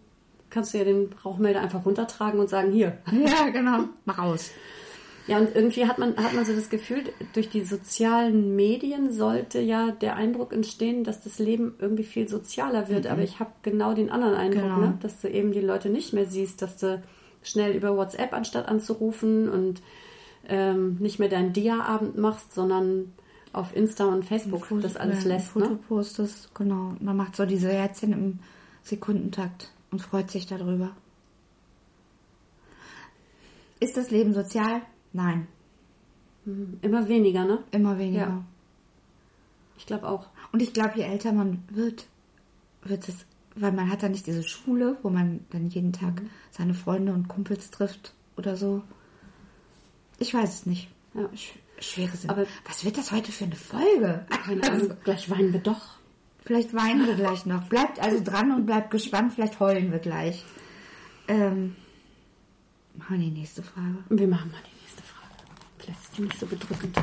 kannst 0.50 0.74
du 0.74 0.78
ja 0.78 0.84
den 0.84 1.10
Rauchmelder 1.24 1.60
einfach 1.60 1.84
runtertragen 1.84 2.40
und 2.40 2.48
sagen, 2.48 2.72
hier. 2.72 2.98
Ja, 3.12 3.48
genau. 3.50 3.84
Mach 4.04 4.18
aus. 4.18 4.50
Ja, 5.26 5.38
und 5.38 5.54
irgendwie 5.54 5.86
hat 5.86 5.98
man, 5.98 6.16
hat 6.16 6.34
man 6.34 6.44
so 6.44 6.54
das 6.54 6.68
Gefühl, 6.68 7.04
durch 7.32 7.48
die 7.48 7.64
sozialen 7.64 8.54
Medien 8.56 9.10
sollte 9.10 9.58
ja 9.60 9.90
der 9.90 10.16
Eindruck 10.16 10.52
entstehen, 10.52 11.02
dass 11.02 11.22
das 11.22 11.38
Leben 11.38 11.74
irgendwie 11.78 12.04
viel 12.04 12.28
sozialer 12.28 12.88
wird. 12.88 13.04
Mhm. 13.04 13.10
Aber 13.10 13.22
ich 13.22 13.40
habe 13.40 13.50
genau 13.62 13.94
den 13.94 14.10
anderen 14.10 14.34
Eindruck, 14.34 14.62
genau. 14.62 14.80
ne? 14.80 14.98
dass 15.00 15.20
du 15.20 15.30
eben 15.30 15.52
die 15.52 15.60
Leute 15.60 15.88
nicht 15.88 16.12
mehr 16.12 16.26
siehst, 16.26 16.60
dass 16.60 16.76
du 16.76 17.02
schnell 17.42 17.74
über 17.74 17.96
WhatsApp 17.96 18.34
anstatt 18.34 18.68
anzurufen 18.68 19.48
und 19.48 19.82
ähm, 20.46 20.96
nicht 21.00 21.18
mehr 21.18 21.30
deinen 21.30 21.54
Dia-Abend 21.54 22.18
machst, 22.18 22.52
sondern 22.52 23.12
auf 23.54 23.74
Insta 23.74 24.06
und 24.06 24.24
Facebook 24.24 24.66
Foto, 24.66 24.82
das 24.82 24.96
alles 24.96 25.24
lässt. 25.24 25.48
Foto 25.48 25.70
ne? 25.70 25.78
postest, 25.88 26.54
genau. 26.54 26.92
Man 27.00 27.16
macht 27.16 27.36
so 27.36 27.46
diese 27.46 27.70
Herzchen 27.70 28.12
im 28.12 28.38
Sekundentakt 28.82 29.72
und 29.90 30.02
freut 30.02 30.30
sich 30.30 30.46
darüber. 30.46 30.90
Ist 33.80 33.96
das 33.96 34.10
Leben 34.10 34.34
sozial? 34.34 34.82
Nein. 35.14 35.46
Mhm. 36.44 36.78
Immer 36.82 37.08
weniger, 37.08 37.44
ne? 37.44 37.64
Immer 37.70 37.98
weniger. 37.98 38.20
Ja. 38.26 38.44
Ich 39.78 39.86
glaube 39.86 40.08
auch. 40.08 40.26
Und 40.52 40.60
ich 40.60 40.72
glaube, 40.72 40.92
je 40.96 41.04
älter 41.04 41.32
man 41.32 41.62
wird, 41.70 42.06
wird 42.82 43.08
es, 43.08 43.24
weil 43.54 43.72
man 43.72 43.90
hat 43.90 44.02
dann 44.02 44.12
nicht 44.12 44.26
diese 44.26 44.42
Schule, 44.42 44.98
wo 45.02 45.10
man 45.10 45.40
dann 45.50 45.68
jeden 45.68 45.92
Tag 45.92 46.20
mhm. 46.20 46.30
seine 46.50 46.74
Freunde 46.74 47.12
und 47.12 47.28
Kumpels 47.28 47.70
trifft 47.70 48.12
oder 48.36 48.56
so. 48.56 48.82
Ich 50.18 50.34
weiß 50.34 50.52
es 50.52 50.66
nicht. 50.66 50.88
Ja. 51.14 51.30
Schwere 51.80 52.16
Sinn. 52.16 52.30
Aber 52.30 52.46
was 52.66 52.84
wird 52.84 52.98
das 52.98 53.10
heute 53.12 53.32
für 53.32 53.44
eine 53.44 53.56
Folge? 53.56 54.26
Keine 54.28 54.62
Ahnung. 54.62 54.80
Also, 54.82 54.94
gleich 55.04 55.30
weinen 55.30 55.52
wir 55.52 55.60
doch. 55.60 55.98
Vielleicht 56.44 56.74
weinen 56.74 57.06
wir 57.06 57.14
gleich 57.14 57.46
noch. 57.46 57.64
Bleibt 57.68 58.00
also 58.00 58.22
dran 58.22 58.52
und 58.52 58.66
bleibt 58.66 58.90
gespannt. 58.90 59.32
Vielleicht 59.32 59.60
heulen 59.60 59.90
wir 59.92 59.98
gleich. 59.98 60.44
Ähm, 61.26 61.74
machen 62.96 63.18
wir 63.18 63.26
die 63.26 63.38
nächste 63.38 63.62
Frage. 63.62 64.04
Wir 64.10 64.28
machen 64.28 64.50
mal 64.50 64.60
die 64.66 64.73
Ist 65.88 66.16
die 66.16 66.22
nicht 66.22 66.38
so 66.38 66.46
bedrückend. 66.46 66.96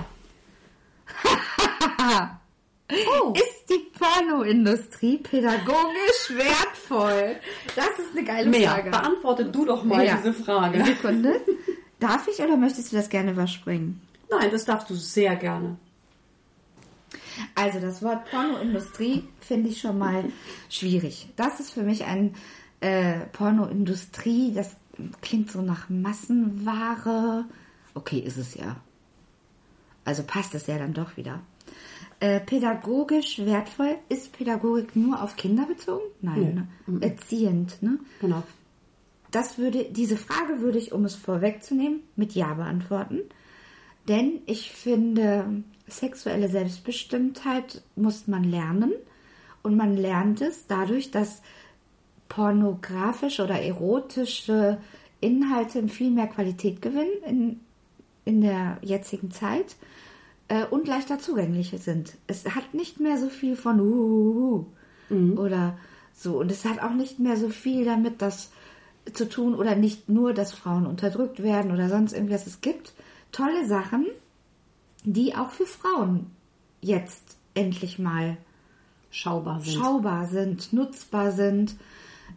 oh. 2.90 3.34
Ist 3.34 3.70
die 3.70 3.92
Pornoindustrie 3.98 5.18
pädagogisch 5.18 6.30
wertvoll? 6.30 7.36
Das 7.76 8.00
ist 8.00 8.16
eine 8.16 8.26
geile 8.26 8.50
Mehr. 8.50 8.72
Frage. 8.72 8.92
Beantworte 8.92 9.46
du 9.46 9.66
doch 9.66 9.84
mal 9.84 10.06
ja. 10.06 10.18
diese 10.18 10.34
Frage. 10.34 10.84
Sekunde. 10.84 11.42
Darf 12.00 12.28
ich 12.28 12.40
oder 12.42 12.58
möchtest 12.58 12.92
du 12.92 12.96
das 12.96 13.10
gerne 13.10 13.32
überspringen? 13.32 14.02
Nein, 14.30 14.50
das 14.50 14.66
darfst 14.66 14.90
du 14.90 14.96
sehr 14.96 15.36
gerne. 15.36 15.78
Also 17.56 17.80
das 17.80 18.02
Wort 18.02 18.30
Pornoindustrie 18.32 19.28
finde 19.40 19.70
ich 19.70 19.80
schon 19.80 19.98
mal 19.98 20.26
schwierig. 20.70 21.30
Das 21.36 21.60
ist 21.60 21.72
für 21.72 21.84
mich 21.84 22.06
ein 22.06 22.34
äh, 22.80 23.20
Pornoindustrie, 23.34 24.54
das 24.54 24.76
klingt 25.22 25.52
so 25.52 25.62
nach 25.62 25.90
Massenware, 25.90 27.46
Okay, 27.94 28.20
ist 28.20 28.38
es 28.38 28.56
ja. 28.56 28.78
Also 30.06 30.24
passt 30.24 30.56
es 30.56 30.68
ja 30.68 30.78
dann 30.78 30.94
doch 30.94 31.18
wieder. 31.18 31.42
Äh, 32.20 32.40
pädagogisch 32.40 33.40
wertvoll, 33.40 33.98
ist 34.10 34.32
Pädagogik 34.32 34.96
nur 34.96 35.22
auf 35.22 35.36
Kinder 35.36 35.66
bezogen? 35.66 36.04
Nein, 36.22 36.40
nee. 36.40 36.54
ne? 36.54 36.68
mhm. 36.86 37.02
erziehend, 37.02 37.82
ne? 37.82 38.00
Genau. 38.20 38.44
Das 39.32 39.58
würde, 39.58 39.86
diese 39.86 40.18
Frage 40.18 40.60
würde 40.60 40.78
ich, 40.78 40.92
um 40.92 41.06
es 41.06 41.16
vorwegzunehmen, 41.16 42.02
mit 42.16 42.34
Ja 42.34 42.54
beantworten. 42.54 43.22
Denn 44.08 44.42
ich 44.46 44.72
finde, 44.72 45.64
sexuelle 45.88 46.50
Selbstbestimmtheit 46.50 47.82
muss 47.96 48.28
man 48.28 48.44
lernen. 48.44 48.94
Und 49.64 49.78
man 49.78 49.96
lernt 49.96 50.42
es 50.42 50.68
dadurch, 50.68 51.12
dass 51.12 51.42
pornografische 52.30 53.44
oder 53.44 53.62
erotische 53.62 54.80
Inhalte 55.22 55.88
viel 55.88 56.12
mehr 56.12 56.28
Qualität 56.28 56.82
gewinnen 56.82 57.24
in 57.26 57.60
in 58.26 58.42
der 58.42 58.78
jetzigen 58.82 59.32
Zeit 59.32 59.76
äh, 60.48 60.66
und 60.66 60.88
leichter 60.88 61.20
zugänglich 61.20 61.74
sind. 61.80 62.18
Es 62.28 62.46
hat 62.46 62.74
nicht 62.74 63.00
mehr 63.00 63.18
so 63.18 63.30
viel 63.30 63.56
von 63.56 63.80
uh, 63.80 64.66
mhm. 65.10 65.38
oder 65.38 65.78
so 66.14 66.40
und 66.40 66.52
es 66.52 66.66
hat 66.66 66.82
auch 66.82 66.94
nicht 66.94 67.20
mehr 67.20 67.38
so 67.38 67.50
viel 67.50 67.86
damit 67.86 68.22
das 68.22 68.52
zu 69.14 69.28
tun 69.28 69.56
oder 69.56 69.76
nicht 69.76 70.10
nur, 70.10 70.34
dass 70.34 70.54
Frauen 70.54 70.86
unterdrückt 70.86 71.42
werden 71.42 71.72
oder 71.72 71.90
sonst 71.90 72.14
irgendwas. 72.14 72.46
Es 72.46 72.62
gibt 72.62 72.94
tolle 73.32 73.66
Sachen, 73.66 74.06
die 75.04 75.36
auch 75.36 75.50
für 75.50 75.66
Frauen 75.66 76.28
jetzt 76.82 77.38
endlich 77.54 77.98
mal 77.98 78.38
schaubar 79.10 79.62
sind, 79.62 79.74
schaubar 79.74 80.28
sind 80.28 80.74
nutzbar 80.74 81.32
sind. 81.32 81.76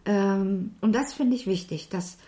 Ähm, 0.07 0.75
und 0.81 0.95
das 0.95 1.14
finde 1.14 1.37
ich 1.37 1.47
wichtig, 1.47 1.88
dass 1.88 2.19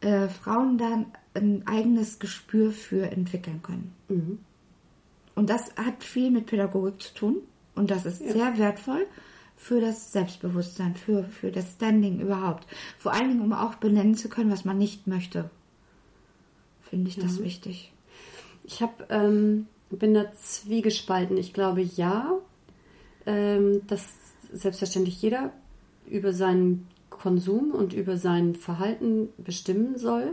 äh, 0.00 0.28
Frauen 0.28 0.78
dann 0.78 1.06
ein 1.34 1.66
eigenes 1.66 2.18
Gespür 2.18 2.72
für 2.72 3.10
entwickeln 3.10 3.62
können. 3.62 3.92
Mhm. 4.08 4.38
Und 5.34 5.50
das 5.50 5.74
hat 5.76 6.02
viel 6.04 6.30
mit 6.30 6.46
Pädagogik 6.46 7.00
zu 7.00 7.14
tun 7.14 7.36
und 7.74 7.90
das 7.90 8.04
ist 8.04 8.20
ja. 8.20 8.32
sehr 8.32 8.58
wertvoll 8.58 9.06
für 9.56 9.80
das 9.80 10.12
Selbstbewusstsein, 10.12 10.94
für, 10.94 11.24
für 11.24 11.52
das 11.52 11.72
Standing 11.72 12.20
überhaupt. 12.20 12.66
Vor 12.98 13.12
allen 13.12 13.28
Dingen, 13.28 13.42
um 13.42 13.52
auch 13.52 13.74
benennen 13.74 14.14
zu 14.14 14.28
können, 14.28 14.50
was 14.50 14.64
man 14.64 14.78
nicht 14.78 15.06
möchte. 15.06 15.50
Finde 16.82 17.10
ich 17.10 17.16
ja. 17.16 17.22
das 17.22 17.42
wichtig. 17.42 17.92
Ich 18.64 18.82
hab, 18.82 19.10
ähm, 19.12 19.66
bin 19.90 20.14
da 20.14 20.32
zwiegespalten. 20.32 21.36
Ich 21.36 21.52
glaube, 21.52 21.82
ja, 21.82 22.38
ähm, 23.26 23.82
dass 23.86 24.08
selbstverständlich 24.52 25.20
jeder 25.20 25.52
über 26.08 26.32
seinen 26.32 26.88
Konsum 27.10 27.72
und 27.72 27.92
über 27.92 28.16
sein 28.16 28.54
Verhalten 28.54 29.28
bestimmen 29.36 29.98
soll. 29.98 30.32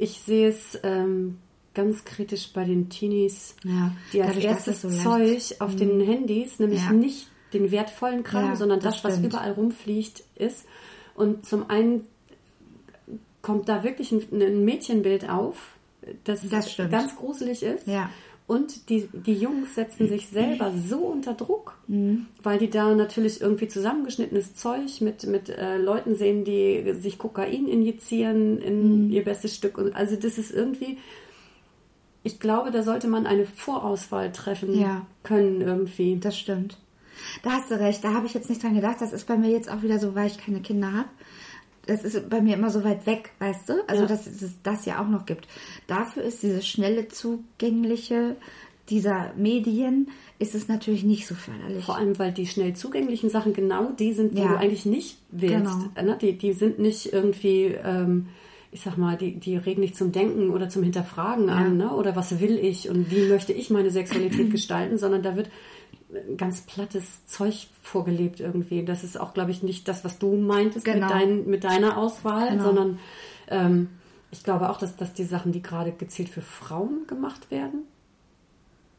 Ich 0.00 0.20
sehe 0.20 0.48
es 0.48 0.80
ähm, 0.82 1.38
ganz 1.74 2.04
kritisch 2.04 2.52
bei 2.54 2.64
den 2.64 2.88
Teenies, 2.88 3.54
ja, 3.64 3.92
die 4.14 4.22
als 4.22 4.38
erstes 4.38 4.80
so 4.80 4.88
Zeug 4.88 5.56
auf 5.58 5.74
mhm. 5.74 5.76
den 5.76 6.00
Handys, 6.00 6.58
nämlich 6.58 6.82
ja. 6.82 6.92
nicht 6.92 7.28
den 7.52 7.70
wertvollen 7.70 8.22
Kram, 8.22 8.46
ja, 8.46 8.56
sondern 8.56 8.80
das, 8.80 9.02
das 9.02 9.04
was 9.04 9.20
überall 9.22 9.52
rumfliegt, 9.52 10.22
ist. 10.36 10.64
Und 11.14 11.44
zum 11.44 11.68
einen 11.68 12.06
kommt 13.42 13.68
da 13.68 13.84
wirklich 13.84 14.10
ein, 14.10 14.22
ein 14.32 14.64
Mädchenbild 14.64 15.28
auf, 15.28 15.74
das, 16.24 16.48
das 16.48 16.76
ganz 16.90 17.16
gruselig 17.16 17.62
ist. 17.62 17.86
Ja. 17.86 18.08
Und 18.50 18.88
die, 18.88 19.08
die 19.12 19.34
Jungs 19.34 19.76
setzen 19.76 20.08
sich 20.08 20.26
selber 20.26 20.72
so 20.76 20.98
unter 20.98 21.34
Druck, 21.34 21.78
mhm. 21.86 22.26
weil 22.42 22.58
die 22.58 22.68
da 22.68 22.92
natürlich 22.96 23.40
irgendwie 23.40 23.68
zusammengeschnittenes 23.68 24.56
Zeug 24.56 25.00
mit, 25.00 25.24
mit 25.28 25.50
äh, 25.50 25.76
Leuten 25.76 26.16
sehen, 26.16 26.42
die 26.42 26.94
sich 26.94 27.16
Kokain 27.16 27.68
injizieren 27.68 28.58
in 28.58 29.04
mhm. 29.04 29.10
ihr 29.12 29.22
bestes 29.22 29.54
Stück. 29.54 29.78
Und 29.78 29.94
also 29.94 30.16
das 30.16 30.36
ist 30.36 30.50
irgendwie, 30.50 30.98
ich 32.24 32.40
glaube, 32.40 32.72
da 32.72 32.82
sollte 32.82 33.06
man 33.06 33.24
eine 33.24 33.46
Vorauswahl 33.46 34.32
treffen 34.32 34.76
ja. 34.76 35.06
können 35.22 35.60
irgendwie. 35.60 36.18
Das 36.18 36.36
stimmt. 36.36 36.76
Da 37.44 37.52
hast 37.52 37.70
du 37.70 37.78
recht, 37.78 38.02
da 38.02 38.14
habe 38.14 38.26
ich 38.26 38.34
jetzt 38.34 38.50
nicht 38.50 38.64
dran 38.64 38.74
gedacht. 38.74 38.96
Das 38.98 39.12
ist 39.12 39.28
bei 39.28 39.36
mir 39.36 39.50
jetzt 39.50 39.70
auch 39.70 39.82
wieder 39.82 40.00
so, 40.00 40.16
weil 40.16 40.26
ich 40.26 40.38
keine 40.38 40.60
Kinder 40.60 40.92
habe 40.92 41.08
das 41.86 42.04
ist 42.04 42.28
bei 42.28 42.40
mir 42.40 42.54
immer 42.54 42.70
so 42.70 42.84
weit 42.84 43.06
weg, 43.06 43.32
weißt 43.38 43.68
du? 43.68 43.74
Also, 43.88 44.02
ja. 44.02 44.08
dass 44.08 44.26
es 44.26 44.54
das 44.62 44.84
ja 44.84 45.02
auch 45.02 45.08
noch 45.08 45.26
gibt. 45.26 45.48
Dafür 45.86 46.22
ist 46.22 46.42
diese 46.42 46.62
schnelle, 46.62 47.08
zugängliche 47.08 48.36
dieser 48.90 49.32
Medien 49.36 50.08
ist 50.38 50.54
es 50.54 50.68
natürlich 50.68 51.04
nicht 51.04 51.26
so 51.26 51.34
förderlich. 51.34 51.84
Vor 51.84 51.96
allem, 51.96 52.18
weil 52.18 52.32
die 52.32 52.46
schnell 52.46 52.74
zugänglichen 52.74 53.30
Sachen 53.30 53.52
genau 53.52 53.92
die 53.92 54.12
sind, 54.12 54.36
die 54.36 54.42
ja. 54.42 54.48
du 54.48 54.56
eigentlich 54.56 54.86
nicht 54.86 55.18
willst. 55.30 55.78
Genau. 55.94 56.08
Ne? 56.08 56.18
Die, 56.20 56.36
die 56.36 56.52
sind 56.52 56.78
nicht 56.78 57.12
irgendwie, 57.12 57.76
ähm, 57.84 58.26
ich 58.72 58.80
sag 58.80 58.98
mal, 58.98 59.16
die, 59.16 59.38
die 59.38 59.56
regen 59.56 59.82
dich 59.82 59.94
zum 59.94 60.12
Denken 60.12 60.50
oder 60.50 60.68
zum 60.68 60.82
Hinterfragen 60.82 61.48
ja. 61.48 61.54
an, 61.54 61.76
ne? 61.76 61.94
oder 61.94 62.16
was 62.16 62.40
will 62.40 62.58
ich 62.58 62.88
und 62.88 63.10
wie 63.10 63.28
möchte 63.28 63.52
ich 63.52 63.70
meine 63.70 63.90
Sexualität 63.90 64.50
gestalten, 64.52 64.98
sondern 64.98 65.22
da 65.22 65.36
wird 65.36 65.50
ganz 66.36 66.62
plattes 66.62 67.24
Zeug 67.26 67.68
vorgelebt 67.82 68.40
irgendwie. 68.40 68.84
Das 68.84 69.04
ist 69.04 69.18
auch, 69.18 69.32
glaube 69.34 69.50
ich, 69.52 69.62
nicht 69.62 69.86
das, 69.88 70.04
was 70.04 70.18
du 70.18 70.36
meintest 70.36 70.84
Genau. 70.84 71.06
mit, 71.06 71.10
dein, 71.14 71.46
mit 71.46 71.64
deiner 71.64 71.96
Auswahl, 71.96 72.50
Genau. 72.50 72.64
sondern 72.64 72.98
ähm, 73.48 73.88
ich 74.30 74.42
glaube 74.44 74.70
auch, 74.70 74.78
dass, 74.78 74.96
dass 74.96 75.12
die 75.12 75.24
Sachen, 75.24 75.52
die 75.52 75.62
gerade 75.62 75.92
gezielt 75.92 76.28
für 76.28 76.40
Frauen 76.42 77.06
gemacht 77.06 77.50
werden, 77.50 77.84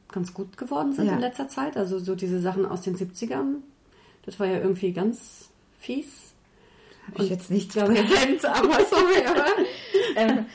ganz 0.09 0.33
gut 0.33 0.57
geworden 0.57 0.93
sind 0.93 1.07
Ja. 1.07 1.13
in 1.13 1.19
letzter 1.19 1.47
Zeit. 1.47 1.77
Also 1.77 1.99
so 1.99 2.15
diese 2.15 2.39
Sachen 2.41 2.65
aus 2.65 2.81
den 2.81 2.95
70ern, 2.97 3.57
das 4.25 4.39
war 4.39 4.47
ja 4.47 4.57
irgendwie 4.59 4.91
ganz 4.91 5.49
fies. 5.79 6.33
Habe 7.13 7.23
ich 7.23 7.29
jetzt 7.29 7.49
nicht 7.49 7.71
glaube- 7.71 7.93
präsent, 7.93 8.45
aber 8.45 8.79
sorry, 8.85 9.25
aber. 9.27 9.45
Ähm, 10.15 10.45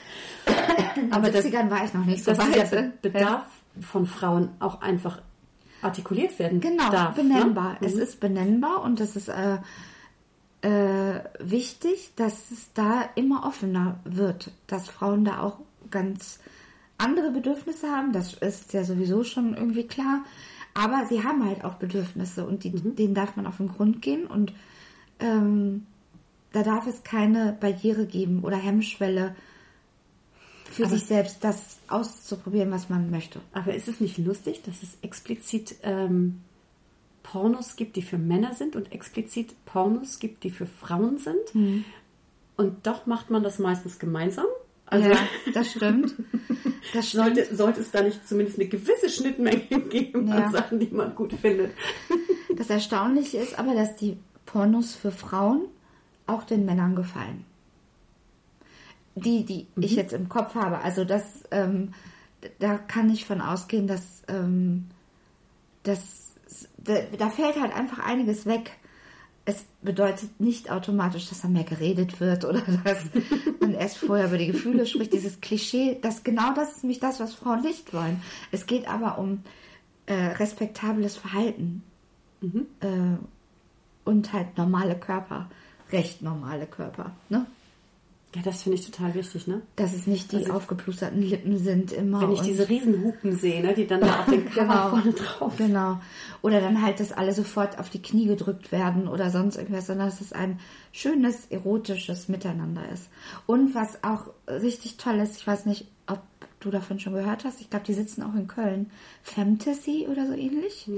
aber 1.10 1.16
Aber 1.16 1.30
das- 1.30 1.44
in 1.44 1.50
den 1.52 1.60
70ern 1.66 1.70
war 1.70 1.84
ich 1.84 1.94
noch 1.94 2.04
nicht 2.04 2.22
so 2.24 2.32
dass 2.32 2.38
weit. 2.38 2.70
Be- 2.70 2.92
Bedarf 3.10 3.44
von 3.80 4.06
Frauen 4.06 4.50
auch 4.60 4.80
einfach 4.80 5.20
artikuliert 5.82 6.38
werden 6.38 6.60
Genau, 6.60 6.90
darf. 6.90 7.14
benennbar. 7.14 7.72
Ne? 7.72 7.78
Es 7.86 7.94
Mhm. 7.94 8.00
ist 8.00 8.20
benennbar 8.20 8.82
und 8.82 9.00
es 9.00 9.16
ist 9.16 9.28
äh, 9.28 9.58
äh, 10.62 11.20
wichtig, 11.38 12.12
dass 12.16 12.50
es 12.50 12.72
da 12.74 13.08
immer 13.14 13.44
offener 13.46 14.00
wird, 14.04 14.50
dass 14.66 14.88
Frauen 14.88 15.24
da 15.24 15.40
auch 15.40 15.58
ganz 15.90 16.40
andere 16.98 17.30
Bedürfnisse 17.30 17.88
haben. 17.90 18.12
Das 18.12 18.34
ist 18.34 18.72
ja 18.72 18.82
sowieso 18.84 19.22
schon 19.22 19.54
irgendwie 19.54 19.86
klar. 19.86 20.24
Aber 20.74 21.06
sie 21.08 21.22
haben 21.24 21.44
halt 21.46 21.64
auch 21.64 21.74
Bedürfnisse 21.74 22.46
und 22.46 22.64
die, 22.64 22.70
Mhm. 22.70 22.96
denen 22.96 23.14
darf 23.14 23.36
man 23.36 23.46
auf 23.46 23.58
den 23.58 23.68
Grund 23.68 24.02
gehen 24.02 24.26
und 24.26 24.52
ähm, 25.20 25.86
da 26.52 26.62
darf 26.62 26.86
es 26.86 27.02
keine 27.02 27.56
Barriere 27.58 28.06
geben 28.06 28.40
oder 28.42 28.56
Hemmschwelle 28.56 29.34
für 30.70 30.84
Aber- 30.86 30.94
sich 30.94 31.04
selbst 31.06 31.42
das 31.42 31.78
auszuprobieren, 31.88 32.70
was 32.70 32.88
man 32.88 33.10
möchte. 33.10 33.40
Aber 33.52 33.74
ist 33.74 33.88
es 33.88 34.00
nicht 34.00 34.18
lustig, 34.18 34.62
dass 34.64 34.82
es 34.82 34.98
explizit 35.02 35.76
ähm, 35.82 36.40
Pornos 37.22 37.76
gibt, 37.76 37.96
die 37.96 38.02
für 38.02 38.18
Männer 38.18 38.54
sind 38.54 38.76
und 38.76 38.92
explizit 38.92 39.54
Pornos 39.64 40.18
gibt, 40.18 40.44
die 40.44 40.50
für 40.50 40.66
Frauen 40.66 41.18
sind? 41.18 41.54
Mhm. 41.54 41.84
Und 42.56 42.86
doch 42.86 43.06
macht 43.06 43.30
man 43.30 43.42
das 43.42 43.58
meistens 43.58 43.98
gemeinsam? 43.98 44.46
Also 44.86 45.08
ja, 45.08 45.18
das 45.52 45.72
stimmt. 45.72 46.14
Das 46.94 47.08
stimmt. 47.08 47.24
sollte, 47.36 47.54
sollte 47.56 47.80
es 47.80 47.90
da 47.90 48.02
nicht 48.02 48.26
zumindest 48.28 48.58
eine 48.58 48.68
gewisse 48.68 49.08
Schnittmenge 49.08 49.58
geben 49.90 50.28
Ja. 50.28 50.44
an 50.46 50.52
Sachen, 50.52 50.78
die 50.78 50.86
man 50.86 51.14
gut 51.14 51.32
findet? 51.32 51.72
Das 52.56 52.70
Erstaunliche 52.70 53.38
ist 53.38 53.58
aber, 53.58 53.74
dass 53.74 53.96
die 53.96 54.16
Pornos 54.46 54.94
für 54.94 55.10
Frauen 55.10 55.62
auch 56.28 56.44
den 56.44 56.64
Männern 56.64 56.94
gefallen. 56.94 57.44
Die, 59.16 59.44
die 59.44 59.66
ich 59.80 59.96
jetzt 59.96 60.12
im 60.12 60.28
Kopf 60.28 60.54
habe. 60.54 60.78
Also 60.78 61.04
das, 61.04 61.22
ähm, 61.50 61.94
da 62.58 62.76
kann 62.76 63.10
ich 63.10 63.24
von 63.24 63.40
ausgehen, 63.40 63.86
dass, 63.86 64.22
ähm, 64.28 64.88
dass 65.82 66.34
da, 66.78 66.94
da 67.18 67.30
fällt 67.30 67.60
halt 67.60 67.74
einfach 67.74 67.98
einiges 67.98 68.46
weg. 68.46 68.72
Es 69.44 69.64
bedeutet 69.80 70.40
nicht 70.40 70.70
automatisch, 70.70 71.28
dass 71.28 71.42
da 71.42 71.48
mehr 71.48 71.64
geredet 71.64 72.20
wird 72.20 72.44
oder 72.44 72.60
dass 72.84 73.04
man 73.60 73.74
erst 73.74 73.98
vorher 73.98 74.26
über 74.26 74.38
die 74.38 74.48
Gefühle 74.48 74.86
spricht. 74.86 75.12
Dieses 75.12 75.40
Klischee, 75.40 75.98
das 76.02 76.24
genau 76.24 76.52
das 76.54 76.76
ist 76.76 76.82
nämlich 76.82 77.00
das, 77.00 77.20
was 77.20 77.34
Frauen 77.34 77.62
nicht 77.62 77.94
wollen. 77.94 78.22
Es 78.52 78.66
geht 78.66 78.88
aber 78.88 79.18
um 79.18 79.42
äh, 80.06 80.14
respektables 80.14 81.16
Verhalten 81.16 81.82
äh, 82.42 83.16
und 84.04 84.32
halt 84.32 84.56
normale 84.56 84.96
Körper, 84.96 85.48
recht 85.90 86.22
normale 86.22 86.66
Körper. 86.66 87.12
Ne? 87.28 87.46
Ja, 88.34 88.42
das 88.42 88.64
finde 88.64 88.76
ich 88.78 88.84
total 88.90 89.14
wichtig, 89.14 89.46
ne? 89.46 89.62
Dass 89.76 89.94
es 89.94 90.06
nicht 90.06 90.32
die 90.32 90.36
Also- 90.38 90.52
aufgeplusterten 90.52 91.22
Lippen 91.22 91.56
sind 91.58 91.90
immer. 91.92 92.20
Wenn 92.20 92.32
ich 92.32 92.42
diese 92.42 92.68
Riesenhupen 92.68 93.34
sehe, 93.36 93.62
ne, 93.62 93.72
die 93.72 93.86
dann 93.86 94.00
da 94.00 94.20
auf 94.20 94.26
den 94.26 94.44
Cover 94.50 94.66
Genau. 94.66 94.88
vorne 94.90 95.12
drauf 95.12 95.56
Genau. 95.56 96.00
Oder 96.42 96.60
dann 96.60 96.82
halt, 96.82 97.00
dass 97.00 97.12
alle 97.12 97.32
sofort 97.32 97.78
auf 97.78 97.88
die 97.88 98.02
Knie 98.02 98.26
gedrückt 98.26 98.72
werden 98.72 99.08
oder 99.08 99.30
sonst 99.30 99.56
irgendwas, 99.56 99.86
sondern 99.86 100.08
dass 100.08 100.20
es 100.20 100.32
ein 100.34 100.60
schönes, 100.92 101.46
erotisches 101.46 102.28
Miteinander 102.28 102.82
ist. 102.92 103.08
Und 103.46 103.74
was 103.74 104.04
auch 104.04 104.24
richtig 104.48 104.98
toll 104.98 105.14
ist, 105.20 105.36
ich 105.38 105.46
weiß 105.46 105.64
nicht, 105.64 105.86
ob 106.06 106.20
du 106.60 106.70
davon 106.70 107.00
schon 107.00 107.14
gehört 107.14 107.44
hast, 107.44 107.60
ich 107.62 107.70
glaube, 107.70 107.86
die 107.86 107.94
sitzen 107.94 108.22
auch 108.22 108.34
in 108.34 108.48
Köln. 108.48 108.90
Fantasy 109.22 110.06
oder 110.10 110.26
so 110.26 110.32
ähnlich. 110.34 110.90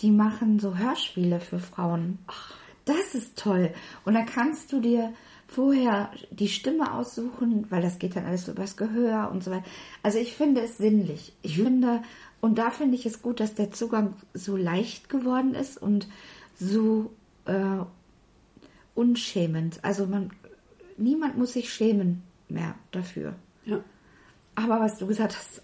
Die 0.00 0.10
machen 0.10 0.58
so 0.58 0.76
Hörspiele 0.76 1.38
für 1.40 1.58
Frauen. 1.60 2.18
Das 2.84 3.14
ist 3.14 3.38
toll. 3.38 3.70
Und 4.04 4.14
da 4.14 4.22
kannst 4.22 4.72
du 4.72 4.80
dir 4.80 5.12
vorher 5.46 6.10
die 6.30 6.48
Stimme 6.48 6.94
aussuchen, 6.94 7.66
weil 7.70 7.82
das 7.82 7.98
geht 7.98 8.16
dann 8.16 8.24
alles 8.24 8.46
so 8.46 8.52
übers 8.52 8.76
Gehör 8.76 9.30
und 9.30 9.44
so 9.44 9.50
weiter. 9.50 9.64
Also 10.02 10.18
ich 10.18 10.34
finde 10.34 10.62
es 10.62 10.78
sinnlich. 10.78 11.32
Ich 11.42 11.56
finde, 11.56 12.02
und 12.40 12.58
da 12.58 12.70
finde 12.70 12.96
ich 12.96 13.06
es 13.06 13.22
gut, 13.22 13.40
dass 13.40 13.54
der 13.54 13.70
Zugang 13.70 14.14
so 14.32 14.56
leicht 14.56 15.08
geworden 15.08 15.54
ist 15.54 15.80
und 15.80 16.08
so 16.58 17.12
äh, 17.46 17.84
unschämend. 18.94 19.80
Also 19.82 20.06
man, 20.06 20.30
niemand 20.96 21.36
muss 21.36 21.54
sich 21.54 21.72
schämen 21.72 22.22
mehr 22.48 22.74
dafür. 22.90 23.34
Ja. 23.64 23.80
Aber 24.54 24.80
was 24.80 24.98
du 24.98 25.06
gesagt 25.06 25.36
hast, 25.36 25.62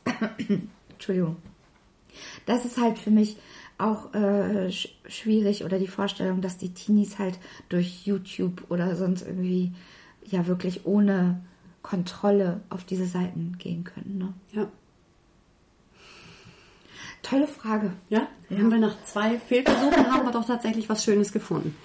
Entschuldigung, 0.91 1.37
das 2.47 2.65
ist 2.65 2.79
halt 2.79 2.99
für 2.99 3.11
mich 3.11 3.37
auch 3.81 4.15
äh, 4.15 4.71
sch 4.71 4.89
schwierig 5.09 5.65
oder 5.65 5.79
die 5.79 5.89
Vorstellung, 5.89 6.41
dass 6.41 6.57
die 6.57 6.73
Teenies 6.73 7.19
halt 7.19 7.39
durch 7.69 8.07
YouTube 8.07 8.65
oder 8.69 8.97
sonst 8.97 9.27
irgendwie 9.27 9.73
ja 10.27 10.47
wirklich 10.47 10.87
ohne 10.87 11.41
Kontrolle 11.83 12.61
auf 12.71 12.85
diese 12.85 13.07
Seiten 13.07 13.57
gehen 13.59 13.85
können. 13.85 14.19
Ne? 14.19 14.35
Ja. 14.53 14.69
Tolle 17.23 17.47
Frage. 17.47 17.93
Ja, 18.09 18.29
haben 18.51 18.71
wir 18.71 18.79
nach 18.79 19.03
zwei 19.05 19.39
Fehlversuchen 19.39 20.11
haben 20.11 20.27
wir 20.27 20.33
doch 20.33 20.47
tatsächlich 20.47 20.89
was 20.89 21.05
Schönes 21.05 21.33
gefunden. 21.33 21.77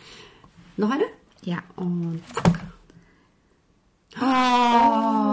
Noch 0.77 0.91
eine? 0.91 1.03
Ja. 1.43 1.59
Und 1.75 2.21
zack. 2.33 2.59
Oh. 4.21 5.24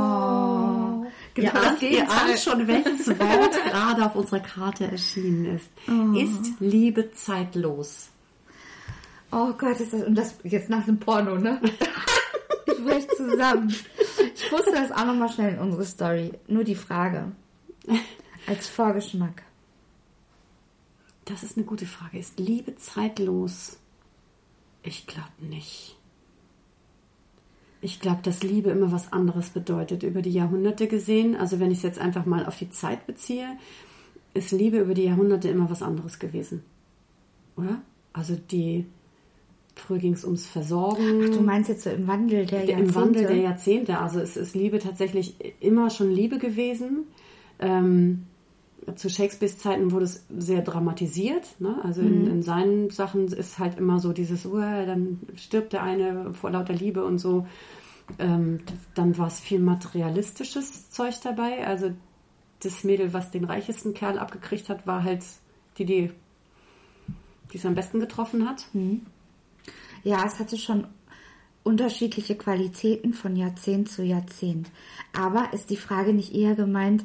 Genau, 1.35 1.51
ihr 1.81 2.11
ahnt 2.11 2.39
schon, 2.39 2.67
welches 2.67 3.09
Wort 3.19 3.65
gerade 3.65 4.05
auf 4.05 4.15
unserer 4.17 4.41
Karte 4.41 4.91
erschienen 4.91 5.57
ist. 5.57 5.71
Ist 6.17 6.61
Liebe 6.61 7.11
zeitlos? 7.13 8.11
Oh 9.31 9.53
Gott, 9.55 9.81
ist 9.81 9.95
das 9.95 10.03
und 10.05 10.15
das 10.15 10.35
jetzt 10.45 10.69
nach 10.69 10.85
dem 10.85 10.99
Porno, 10.99 11.37
ne? 11.37 11.59
ich 12.67 12.85
brech 12.85 13.09
zusammen. 13.17 13.75
Ich 14.35 14.53
wusste 14.53 14.73
das 14.73 14.93
auch 14.93 15.07
nochmal 15.07 15.31
schnell 15.31 15.55
in 15.55 15.59
unsere 15.59 15.87
Story. 15.87 16.33
Nur 16.49 16.65
die 16.65 16.75
Frage. 16.75 17.33
Als 18.47 18.69
Vorgeschmack. 18.69 19.43
Das 21.25 21.43
ist 21.43 21.57
eine 21.57 21.65
gute 21.65 21.87
Frage. 21.87 22.19
Ist 22.19 22.39
Liebe 22.39 22.77
zeitlos? 22.77 23.79
Ich 24.83 25.07
glaube 25.07 25.31
nicht. 25.39 25.97
Ich 27.83 28.01
glaube, 28.01 28.21
dass 28.23 28.43
Liebe 28.43 28.71
immer 28.71 28.93
was 28.93 29.13
anderes 29.13 29.51
bedeutet. 29.51 30.05
Über 30.05 30.23
die 30.23 30.31
Jahrhunderte 30.31 30.87
gesehen, 30.87 31.37
also 31.37 31.61
wenn 31.61 31.71
ich 31.71 31.79
es 31.79 31.83
jetzt 31.83 31.99
einfach 31.99 32.25
mal 32.25 32.47
auf 32.47 32.57
die 32.57 32.71
Zeit 32.71 33.07
beziehe, 33.07 33.47
ist 34.35 34.53
Liebe 34.53 34.79
über 34.79 34.95
die 34.95 35.05
Jahrhunderte 35.05 35.49
immer 35.49 35.69
was 35.69 35.83
anderes 35.83 36.19
gewesen. 36.19 36.63
Oder? 37.57 37.83
Also 38.13 38.37
die, 38.37 38.87
früher 39.75 39.99
ging 39.99 40.13
es 40.13 40.25
ums 40.25 40.47
Versorgen. 40.47 41.25
Ach, 41.25 41.37
du 41.37 41.43
meinst 41.43 41.69
jetzt 41.69 41.83
so 41.83 41.91
im 41.91 42.07
Wandel 42.07 42.47
der 42.47 42.65
Jahrzehnte? 42.65 42.83
Im 42.83 42.95
Wandel 42.95 43.27
der 43.27 43.37
Jahrzehnte. 43.37 43.99
Also 43.99 44.21
es 44.21 44.37
ist 44.37 44.55
Liebe 44.55 44.79
tatsächlich 44.79 45.35
immer 45.61 45.91
schon 45.91 46.11
Liebe 46.11 46.39
gewesen. 46.39 47.07
Ähm, 47.59 48.27
zu 48.97 49.09
Shakespeares 49.09 49.59
Zeiten 49.59 49.93
wurde 49.93 50.05
es 50.07 50.25
sehr 50.37 50.63
dramatisiert. 50.63 51.61
Ne? 51.61 51.81
Also 51.83 52.03
Mhm. 52.03 52.09
in, 52.09 52.27
in 52.27 52.43
seinen 52.43 52.91
Sachen 52.91 53.27
ist 53.29 53.59
halt 53.59 53.79
immer 53.79 53.99
so 54.01 54.13
dieses, 54.13 54.45
uh, 54.47 54.59
dann 54.59 55.21
stirbt 55.37 55.73
der 55.73 55.83
eine 55.83 56.35
vor 56.35 56.51
lauter 56.51 56.75
Liebe 56.75 57.05
und 57.05 57.19
so. 57.19 57.47
Ähm, 58.19 58.61
dann 58.95 59.17
war 59.17 59.29
es 59.29 59.41
viel 59.41 59.61
materialistisches 59.61 60.91
Zeug 60.91 61.15
dabei. 61.23 61.67
Also 61.67 61.93
das 62.61 62.85
Mädel, 62.85 63.13
was 63.13 63.31
den 63.31 63.45
reichesten 63.45 63.95
Kerl 63.95 64.19
abgekriegt 64.19 64.69
hat, 64.69 64.87
war 64.87 65.05
halt 65.05 65.25
die, 65.79 65.85
die 65.85 66.11
die 67.53 67.59
es 67.59 67.67
am 67.67 67.75
besten 67.75 68.01
getroffen 68.01 68.49
hat. 68.49 68.67
Ja, 70.05 70.25
es 70.27 70.39
hatte 70.39 70.57
schon 70.57 70.87
unterschiedliche 71.65 72.35
Qualitäten 72.35 73.15
von 73.15 73.37
Jahrzehnt 73.37 73.91
zu 73.91 74.03
Jahrzehnt. 74.03 74.71
Aber 75.13 75.53
ist 75.53 75.71
die 75.71 75.77
Frage 75.77 76.13
nicht 76.13 76.35
eher 76.35 76.55
gemeint, 76.55 77.05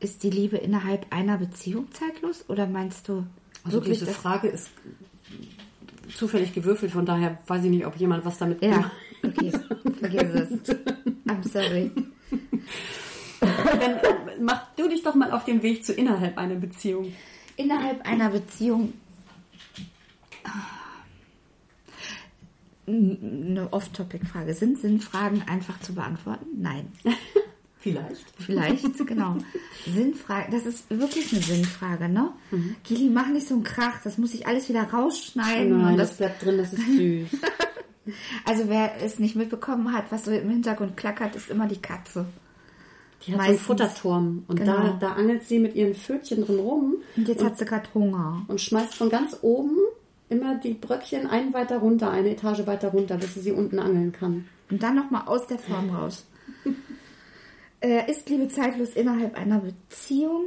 ist 0.00 0.22
die 0.22 0.30
Liebe 0.30 0.56
innerhalb 0.56 1.06
einer 1.10 1.38
Beziehung 1.38 1.92
zeitlos? 1.92 2.44
Oder 2.48 2.66
meinst 2.66 3.08
du 3.08 3.24
Also 3.64 3.78
wirklich 3.78 4.00
diese? 4.00 4.12
Frage 4.12 4.48
ist 4.48 4.70
zufällig 6.14 6.52
gewürfelt, 6.52 6.92
von 6.92 7.06
daher 7.06 7.38
weiß 7.46 7.64
ich 7.64 7.70
nicht, 7.70 7.86
ob 7.86 7.96
jemand 7.96 8.24
was 8.24 8.38
damit 8.38 8.62
Ja, 8.62 8.90
okay, 9.22 9.52
vergiss 9.98 10.22
es. 10.34 10.76
I'm 11.26 11.48
sorry. 11.48 11.90
Dann 13.40 14.00
mach 14.40 14.66
du 14.76 14.88
dich 14.88 15.02
doch 15.02 15.14
mal 15.14 15.30
auf 15.32 15.44
den 15.44 15.62
Weg 15.62 15.84
zu 15.84 15.92
innerhalb 15.92 16.36
einer 16.36 16.56
Beziehung. 16.56 17.12
Innerhalb 17.56 18.06
einer 18.06 18.30
Beziehung 18.30 18.92
eine 22.86 23.68
Off-Topic-Frage. 23.72 24.54
Sind 24.54 24.78
Sinnfragen 24.78 25.42
einfach 25.48 25.80
zu 25.80 25.94
beantworten? 25.94 26.46
Nein. 26.56 26.92
Vielleicht. 27.80 28.26
Vielleicht, 28.38 29.06
genau. 29.06 29.36
Sinnfrage, 29.86 30.52
das 30.52 30.66
ist 30.66 30.90
wirklich 30.90 31.32
eine 31.32 31.42
Sinnfrage, 31.42 32.10
ne? 32.10 32.30
Mhm. 32.50 32.76
Gili, 32.84 33.08
mach 33.08 33.28
nicht 33.28 33.48
so 33.48 33.54
einen 33.54 33.64
Krach, 33.64 34.02
das 34.04 34.18
muss 34.18 34.34
ich 34.34 34.46
alles 34.46 34.68
wieder 34.68 34.82
rausschneiden. 34.82 35.80
Nein, 35.80 35.96
das, 35.96 36.10
das 36.10 36.18
bleibt 36.18 36.44
drin, 36.44 36.58
das 36.58 36.74
ist 36.74 36.86
süß. 36.86 37.40
also 38.44 38.68
wer 38.68 39.02
es 39.02 39.18
nicht 39.18 39.34
mitbekommen 39.34 39.92
hat, 39.94 40.12
was 40.12 40.26
so 40.26 40.30
im 40.30 40.50
Hintergrund 40.50 40.98
klackert, 40.98 41.36
ist 41.36 41.50
immer 41.50 41.66
die 41.66 41.80
Katze. 41.80 42.26
Die 43.26 43.32
hat 43.32 43.38
Meistens. 43.38 43.66
so 43.66 43.72
einen 43.72 43.78
Futterturm 43.78 44.44
und 44.46 44.56
genau. 44.56 44.76
da, 44.76 44.96
da 45.00 45.12
angelt 45.12 45.44
sie 45.44 45.58
mit 45.58 45.74
ihren 45.74 45.94
Pfötchen 45.94 46.44
drin 46.44 46.58
rum. 46.58 46.96
Und 47.16 47.28
jetzt 47.28 47.40
und, 47.40 47.46
hat 47.46 47.58
sie 47.58 47.64
gerade 47.64 47.88
Hunger. 47.94 48.44
Und 48.48 48.60
schmeißt 48.60 48.94
von 48.94 49.08
ganz 49.08 49.38
oben 49.40 49.76
immer 50.28 50.56
die 50.56 50.74
Bröckchen 50.74 51.26
einen 51.26 51.54
weiter 51.54 51.78
runter, 51.78 52.10
eine 52.10 52.30
Etage 52.30 52.66
weiter 52.66 52.88
runter, 52.88 53.16
bis 53.16 53.34
sie 53.34 53.40
sie 53.40 53.52
unten 53.52 53.78
angeln 53.78 54.12
kann. 54.12 54.46
Und 54.70 54.82
dann 54.82 54.96
nochmal 54.96 55.22
aus 55.26 55.46
der 55.46 55.58
Form 55.58 55.90
raus. 55.90 56.26
Äh, 57.80 58.10
ist 58.10 58.28
Liebe 58.28 58.48
zeitlos 58.48 58.90
innerhalb 58.90 59.36
einer 59.36 59.60
Beziehung? 59.60 60.44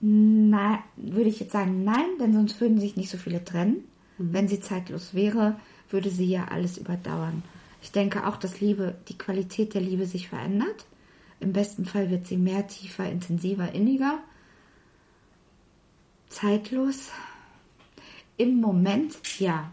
Na, 0.00 0.82
würde 0.96 1.28
ich 1.28 1.40
jetzt 1.40 1.52
sagen, 1.52 1.84
nein, 1.84 2.18
denn 2.20 2.32
sonst 2.32 2.60
würden 2.60 2.80
sich 2.80 2.96
nicht 2.96 3.10
so 3.10 3.18
viele 3.18 3.44
trennen. 3.44 3.84
Mhm. 4.18 4.32
Wenn 4.32 4.48
sie 4.48 4.60
zeitlos 4.60 5.14
wäre, 5.14 5.60
würde 5.90 6.10
sie 6.10 6.26
ja 6.26 6.46
alles 6.46 6.78
überdauern. 6.78 7.42
Ich 7.82 7.92
denke 7.92 8.26
auch, 8.26 8.36
dass 8.36 8.60
Liebe, 8.60 8.96
die 9.08 9.18
Qualität 9.18 9.74
der 9.74 9.80
Liebe 9.80 10.06
sich 10.06 10.28
verändert. 10.28 10.86
Im 11.40 11.52
besten 11.52 11.84
Fall 11.84 12.10
wird 12.10 12.26
sie 12.26 12.36
mehr, 12.36 12.66
tiefer, 12.66 13.08
intensiver, 13.08 13.72
inniger. 13.72 14.18
Zeitlos. 16.28 17.10
Im 18.36 18.60
Moment, 18.60 19.18
ja. 19.38 19.72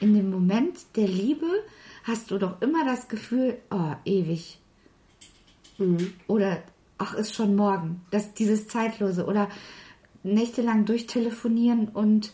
In 0.00 0.14
dem 0.14 0.30
Moment 0.30 0.78
der 0.96 1.08
Liebe 1.08 1.46
hast 2.04 2.30
du 2.30 2.38
doch 2.38 2.60
immer 2.62 2.84
das 2.84 3.08
Gefühl, 3.08 3.58
oh, 3.70 3.92
ewig. 4.04 4.57
Mhm. 5.78 6.12
Oder, 6.26 6.62
ach, 6.98 7.14
ist 7.14 7.34
schon 7.34 7.56
morgen. 7.56 8.02
Das, 8.10 8.34
dieses 8.34 8.68
Zeitlose. 8.68 9.26
Oder 9.26 9.48
nächtelang 10.22 10.84
durchtelefonieren 10.84 11.88
und 11.88 12.32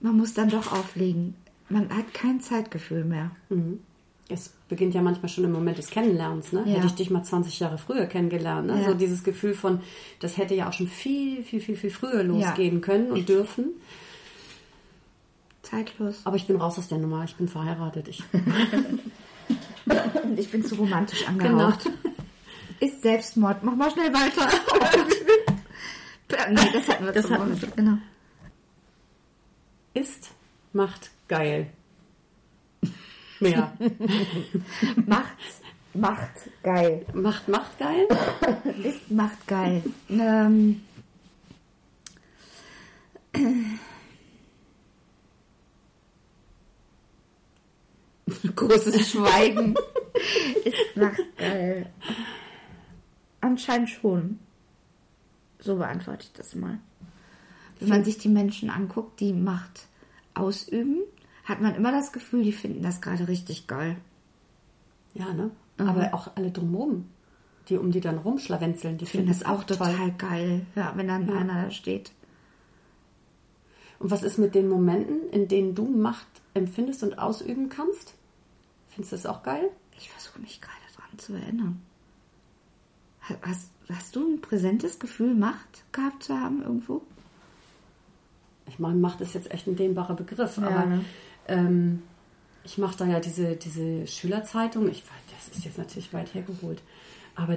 man 0.00 0.16
muss 0.16 0.34
dann 0.34 0.48
doch 0.48 0.72
auflegen. 0.72 1.34
Man 1.68 1.90
hat 1.90 2.14
kein 2.14 2.40
Zeitgefühl 2.40 3.04
mehr. 3.04 3.30
Mhm 3.48 3.80
es 4.28 4.52
beginnt 4.68 4.94
ja 4.94 5.02
manchmal 5.02 5.28
schon 5.28 5.44
im 5.44 5.52
Moment 5.52 5.78
des 5.78 5.88
Kennenlernens. 5.88 6.52
Ne? 6.52 6.62
Ja. 6.66 6.74
Hätte 6.74 6.86
ich 6.86 6.94
dich 6.94 7.10
mal 7.10 7.22
20 7.22 7.58
Jahre 7.60 7.78
früher 7.78 8.06
kennengelernt. 8.06 8.66
Ne? 8.66 8.82
Ja. 8.82 8.88
So 8.88 8.94
dieses 8.94 9.24
Gefühl 9.24 9.54
von, 9.54 9.80
das 10.20 10.36
hätte 10.36 10.54
ja 10.54 10.68
auch 10.68 10.72
schon 10.72 10.88
viel, 10.88 11.42
viel, 11.42 11.60
viel, 11.60 11.76
viel 11.76 11.90
früher 11.90 12.22
losgehen 12.22 12.76
ja. 12.76 12.80
können 12.80 13.10
und 13.10 13.28
dürfen. 13.28 13.70
Zeitlos. 15.62 16.20
Aber 16.24 16.36
ich 16.36 16.46
bin 16.46 16.56
raus 16.56 16.78
aus 16.78 16.88
der 16.88 16.98
Nummer. 16.98 17.24
Ich 17.24 17.36
bin 17.36 17.48
verheiratet. 17.48 18.08
Ich, 18.08 18.22
ich 20.36 20.50
bin 20.50 20.64
zu 20.64 20.76
romantisch 20.76 21.26
angehaucht. 21.26 21.84
Genau. 21.84 21.96
Ist 22.80 23.02
Selbstmord. 23.02 23.62
Mach 23.62 23.74
mal 23.74 23.90
schnell 23.90 24.12
weiter. 24.12 24.48
nee, 26.50 26.70
das 26.72 26.88
hatten 26.88 27.04
wir 27.04 27.12
das 27.12 27.30
hatten 27.30 27.60
wir. 27.60 27.68
Genau. 27.70 27.98
Ist, 29.94 30.30
macht 30.72 31.10
geil. 31.26 31.70
Mehr. 33.40 33.72
macht, 35.06 35.36
macht 35.94 36.30
geil. 36.62 37.06
Macht, 37.14 37.48
macht 37.48 37.78
geil? 37.78 38.06
Ist, 38.84 39.10
macht 39.10 39.46
geil. 39.46 39.82
Ähm, 40.08 40.82
Großes 48.54 49.10
Schweigen. 49.10 49.74
Ist, 50.64 50.96
macht 50.96 51.36
geil. 51.38 51.90
Anscheinend 53.40 53.90
schon. 53.90 54.38
So 55.58 55.76
beantworte 55.76 56.24
ich 56.24 56.32
das 56.32 56.54
mal. 56.54 56.78
Wenn 57.80 57.88
man 57.88 58.04
sich 58.04 58.18
die 58.18 58.28
Menschen 58.28 58.70
anguckt, 58.70 59.20
die 59.20 59.32
Macht 59.32 59.86
ausüben, 60.34 60.98
hat 61.44 61.60
man 61.60 61.74
immer 61.74 61.92
das 61.92 62.12
Gefühl, 62.12 62.42
die 62.42 62.52
finden 62.52 62.82
das 62.82 63.00
gerade 63.00 63.28
richtig 63.28 63.66
geil. 63.66 63.96
Ja, 65.14 65.32
ne? 65.32 65.50
Mhm. 65.78 65.88
Aber 65.88 66.14
auch 66.14 66.36
alle 66.36 66.50
drumherum, 66.50 67.08
die 67.68 67.78
um 67.78 67.90
die 67.90 68.00
dann 68.00 68.18
rumschlawenzeln, 68.18 68.98
die 68.98 69.06
finden, 69.06 69.32
finden 69.32 69.40
das 69.40 69.48
auch 69.48 69.64
total 69.64 69.96
toll. 69.96 70.14
geil, 70.18 70.66
ja, 70.74 70.92
wenn 70.96 71.08
dann 71.08 71.28
ja. 71.28 71.34
einer 71.34 71.64
da 71.64 71.70
steht. 71.70 72.12
Und 73.98 74.10
was 74.10 74.22
ist 74.22 74.38
mit 74.38 74.54
den 74.54 74.68
Momenten, 74.68 75.28
in 75.30 75.48
denen 75.48 75.74
du 75.74 75.84
Macht 75.84 76.26
empfindest 76.54 77.02
und 77.02 77.18
ausüben 77.18 77.68
kannst? 77.68 78.14
Findest 78.90 79.12
du 79.12 79.16
das 79.16 79.26
auch 79.26 79.42
geil? 79.42 79.70
Ich 79.96 80.10
versuche 80.10 80.40
mich 80.40 80.60
gerade 80.60 80.76
dran 80.94 81.18
zu 81.18 81.34
erinnern. 81.34 81.82
Hast, 83.42 83.70
hast 83.92 84.16
du 84.16 84.34
ein 84.34 84.40
präsentes 84.40 84.98
Gefühl, 84.98 85.34
Macht 85.34 85.84
gehabt 85.92 86.22
zu 86.24 86.34
haben 86.34 86.62
irgendwo? 86.62 87.02
Ich 88.66 88.78
meine, 88.78 88.96
Macht 88.96 89.20
ist 89.20 89.34
jetzt 89.34 89.50
echt 89.50 89.66
ein 89.66 89.76
dehnbarer 89.76 90.14
Begriff, 90.14 90.58
ja, 90.58 90.66
aber 90.66 90.86
ne? 90.86 91.04
Ähm, 91.48 92.02
ich 92.64 92.76
mache 92.76 92.98
da 92.98 93.06
ja 93.06 93.18
diese, 93.18 93.56
diese 93.56 94.06
Schülerzeitung. 94.06 94.88
Ich 94.88 95.02
das 95.30 95.56
ist 95.56 95.64
jetzt 95.64 95.78
natürlich 95.78 96.12
weit 96.12 96.34
hergeholt. 96.34 96.82
Aber 97.34 97.56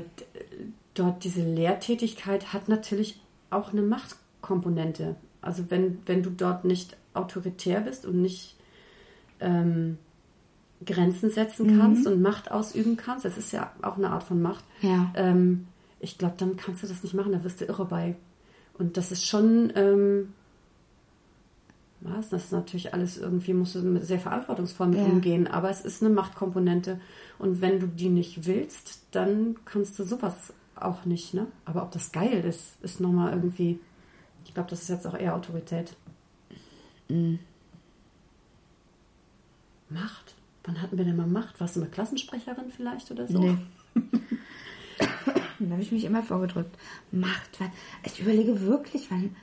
dort 0.94 1.24
diese 1.24 1.42
Lehrtätigkeit 1.42 2.54
hat 2.54 2.70
natürlich 2.70 3.20
auch 3.50 3.74
eine 3.74 3.82
Machtkomponente. 3.82 5.16
Also 5.42 5.70
wenn, 5.70 6.00
wenn 6.06 6.24
du 6.24 6.30
dort 6.30 6.66
nicht 6.66 6.96
autoritär 7.14 7.82
bist 7.82 8.06
und 8.06 8.22
nicht 8.22 8.56
ähm, 9.40 9.98
Grenzen 10.86 11.30
setzen 11.30 11.78
kannst 11.78 12.06
mhm. 12.06 12.14
und 12.14 12.22
Macht 12.22 12.52
ausüben 12.52 12.98
kannst, 12.98 13.26
das 13.26 13.38
ist 13.38 13.52
ja 13.52 13.72
auch 13.82 13.98
eine 13.98 14.10
Art 14.10 14.24
von 14.24 14.42
Macht. 14.42 14.64
Ja. 14.82 15.12
Ähm, 15.16 15.68
ich 16.00 16.18
glaube, 16.18 16.36
dann 16.38 16.58
kannst 16.58 16.84
du 16.84 16.88
das 16.88 17.04
nicht 17.04 17.14
machen, 17.14 17.32
da 17.32 17.44
wirst 17.44 17.62
du 17.62 17.66
irre 17.66 17.86
bei. 17.86 18.16
Und 18.78 18.98
das 18.98 19.12
ist 19.12 19.26
schon 19.26 19.72
ähm, 19.76 20.34
was? 22.02 22.30
Das 22.30 22.46
ist 22.46 22.52
natürlich 22.52 22.94
alles 22.94 23.18
irgendwie, 23.18 23.54
musst 23.54 23.76
du 23.76 24.00
sehr 24.04 24.20
verantwortungsvoll 24.20 24.88
mit 24.88 25.00
ja. 25.00 25.06
umgehen, 25.06 25.48
aber 25.48 25.70
es 25.70 25.82
ist 25.82 26.02
eine 26.02 26.14
Machtkomponente. 26.14 27.00
Und 27.38 27.62
wenn 27.62 27.80
du 27.80 27.88
die 27.88 28.10
nicht 28.10 28.46
willst, 28.46 29.04
dann 29.12 29.56
kannst 29.66 29.98
du 30.00 30.04
sowas 30.04 30.54
auch 30.76 31.06
nicht, 31.06 31.34
ne? 31.34 31.48
Aber 31.66 31.84
ob 31.84 31.92
das 31.92 32.12
geil 32.12 32.44
ist, 32.44 32.82
ist 32.82 33.00
nochmal 33.00 33.34
irgendwie, 33.34 33.80
ich 34.46 34.54
glaube, 34.54 34.70
das 34.70 34.82
ist 34.82 34.90
jetzt 34.90 35.08
auch 35.08 35.18
eher 35.18 35.36
Autorität. 35.36 35.96
Mhm. 37.08 37.40
Macht? 39.90 40.36
Wann 40.64 40.82
hatten 40.82 40.98
wir 40.98 41.06
denn 41.06 41.16
mal 41.16 41.28
Macht? 41.28 41.60
Warst 41.60 41.76
du 41.76 41.82
eine 41.82 41.90
Klassensprecherin 41.90 42.72
vielleicht 42.76 43.10
oder 43.12 43.28
so? 43.28 43.40
Nee. 43.40 43.58
da 45.60 45.72
habe 45.72 45.82
ich 45.82 45.92
mich 45.92 46.04
immer 46.04 46.24
vorgedrückt. 46.24 46.76
Macht, 47.12 47.60
ich 48.04 48.20
überlege 48.20 48.62
wirklich, 48.62 49.10
wann 49.10 49.36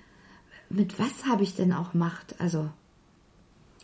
mit 0.71 0.99
was 0.99 1.27
habe 1.27 1.43
ich 1.43 1.55
denn 1.55 1.73
auch 1.73 1.95
Macht? 1.95 2.41
Also. 2.41 2.69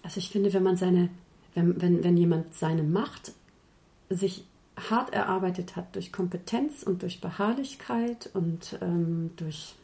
Also 0.03 0.19
ich 0.19 0.29
finde, 0.29 0.53
wenn 0.53 0.63
man 0.63 0.77
seine, 0.77 1.09
wenn, 1.55 1.81
wenn, 1.81 2.05
wenn 2.05 2.17
jemand 2.17 2.55
seine 2.55 2.83
Macht 2.83 3.33
sich 4.11 4.45
hart 4.77 5.13
erarbeitet 5.15 5.77
hat 5.77 5.95
durch 5.95 6.13
Kompetenz 6.13 6.83
und 6.83 7.03
durch 7.03 7.21
Beharrlichkeit 7.21 8.29
und 8.35 8.79
ähm, 8.83 9.31
durch 9.37 9.75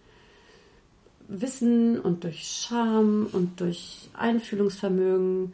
Wissen 1.28 1.98
und 2.00 2.24
durch 2.24 2.42
Charme 2.42 3.28
und 3.32 3.60
durch 3.60 4.10
Einfühlungsvermögen, 4.14 5.52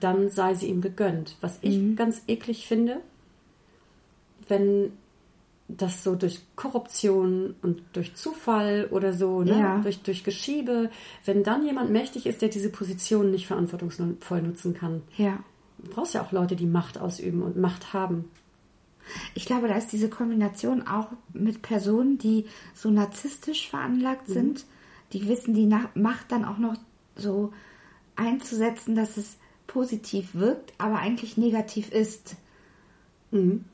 dann 0.00 0.30
sei 0.30 0.54
sie 0.54 0.66
ihm 0.66 0.80
gegönnt. 0.80 1.36
Was 1.40 1.58
ich 1.62 1.78
mhm. 1.78 1.96
ganz 1.96 2.22
eklig 2.26 2.66
finde, 2.66 3.00
wenn 4.48 4.92
das 5.68 6.04
so 6.04 6.14
durch 6.14 6.42
Korruption 6.56 7.54
und 7.62 7.82
durch 7.94 8.14
Zufall 8.14 8.88
oder 8.90 9.12
so, 9.12 9.42
ne? 9.42 9.58
ja. 9.58 9.78
durch, 9.78 10.02
durch 10.02 10.22
Geschiebe, 10.22 10.90
wenn 11.24 11.42
dann 11.42 11.64
jemand 11.64 11.90
mächtig 11.90 12.26
ist, 12.26 12.42
der 12.42 12.50
diese 12.50 12.68
Position 12.68 13.30
nicht 13.30 13.46
verantwortungsvoll 13.46 14.42
nutzen 14.42 14.74
kann. 14.74 15.02
Ja. 15.16 15.38
Du 15.78 15.90
brauchst 15.90 16.14
ja 16.14 16.22
auch 16.22 16.32
Leute, 16.32 16.54
die 16.54 16.66
Macht 16.66 16.98
ausüben 16.98 17.42
und 17.42 17.56
Macht 17.56 17.92
haben. 17.92 18.30
Ich 19.34 19.46
glaube, 19.46 19.68
da 19.68 19.76
ist 19.76 19.92
diese 19.92 20.08
Kombination 20.08 20.86
auch 20.86 21.08
mit 21.32 21.62
Personen, 21.62 22.18
die 22.18 22.46
so 22.74 22.90
narzisstisch 22.90 23.68
veranlagt 23.68 24.28
mhm. 24.28 24.32
sind, 24.32 24.64
die 25.12 25.28
wissen, 25.28 25.54
die 25.54 25.66
Macht 25.94 26.32
dann 26.32 26.44
auch 26.44 26.58
noch 26.58 26.74
so 27.16 27.52
einzusetzen, 28.16 28.94
dass 28.94 29.16
es 29.16 29.36
positiv 29.74 30.34
wirkt, 30.34 30.72
aber 30.78 31.00
eigentlich 31.00 31.36
negativ 31.36 31.92
ist. 31.92 32.36
Mhm 33.30 33.66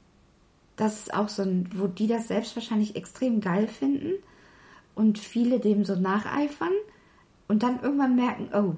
das 0.80 0.98
ist 0.98 1.14
auch 1.14 1.28
so 1.28 1.42
ein, 1.42 1.68
wo 1.74 1.86
die 1.86 2.06
das 2.06 2.28
selbst 2.28 2.56
wahrscheinlich 2.56 2.96
extrem 2.96 3.42
geil 3.42 3.68
finden 3.68 4.14
und 4.94 5.18
viele 5.18 5.60
dem 5.60 5.84
so 5.84 5.94
nacheifern 5.94 6.72
und 7.48 7.62
dann 7.62 7.82
irgendwann 7.82 8.16
merken, 8.16 8.48
oh, 8.54 8.76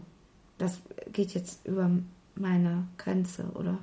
das 0.59 0.83
geht 1.13 1.33
jetzt 1.33 1.65
über 1.65 1.91
meine 2.35 2.89
Grenze 2.99 3.45
oder 3.55 3.79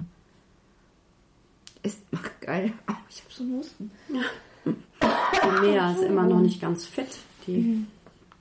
ist 1.82 2.02
ach, 2.14 2.30
geil. 2.42 2.74
Oh, 2.90 2.94
ich 3.10 3.22
habe 3.22 3.34
so 3.34 3.44
einen 3.44 3.58
Husten. 3.58 3.92
Ja. 4.10 4.76
Die 5.06 5.62
Mea 5.62 5.94
ist 5.94 6.02
immer 6.02 6.28
noch 6.28 6.42
nicht 6.42 6.60
ganz 6.60 6.86
fit. 6.86 7.20
Die 7.48 7.58
mhm. 7.58 7.88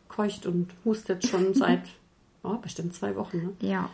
keucht 0.08 0.44
und 0.44 0.72
hustet 0.84 1.24
schon 1.24 1.54
seit 1.54 1.84
oh, 2.42 2.56
bestimmt 2.56 2.94
zwei 2.94 3.14
Wochen. 3.14 3.36
Ne? 3.38 3.52
Ja. 3.60 3.90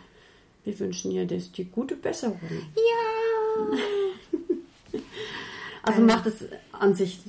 Wir 0.65 0.79
wünschen 0.79 1.11
ihr 1.11 1.27
das 1.27 1.53
die 1.53 1.65
gute 1.67 1.97
Besserung. 1.97 2.41
Ja. 2.75 3.79
Also 5.87 6.01
Äh. 6.01 6.05
macht 6.05 6.25
es 6.25 6.47
an 6.73 6.95
sich, 6.95 7.21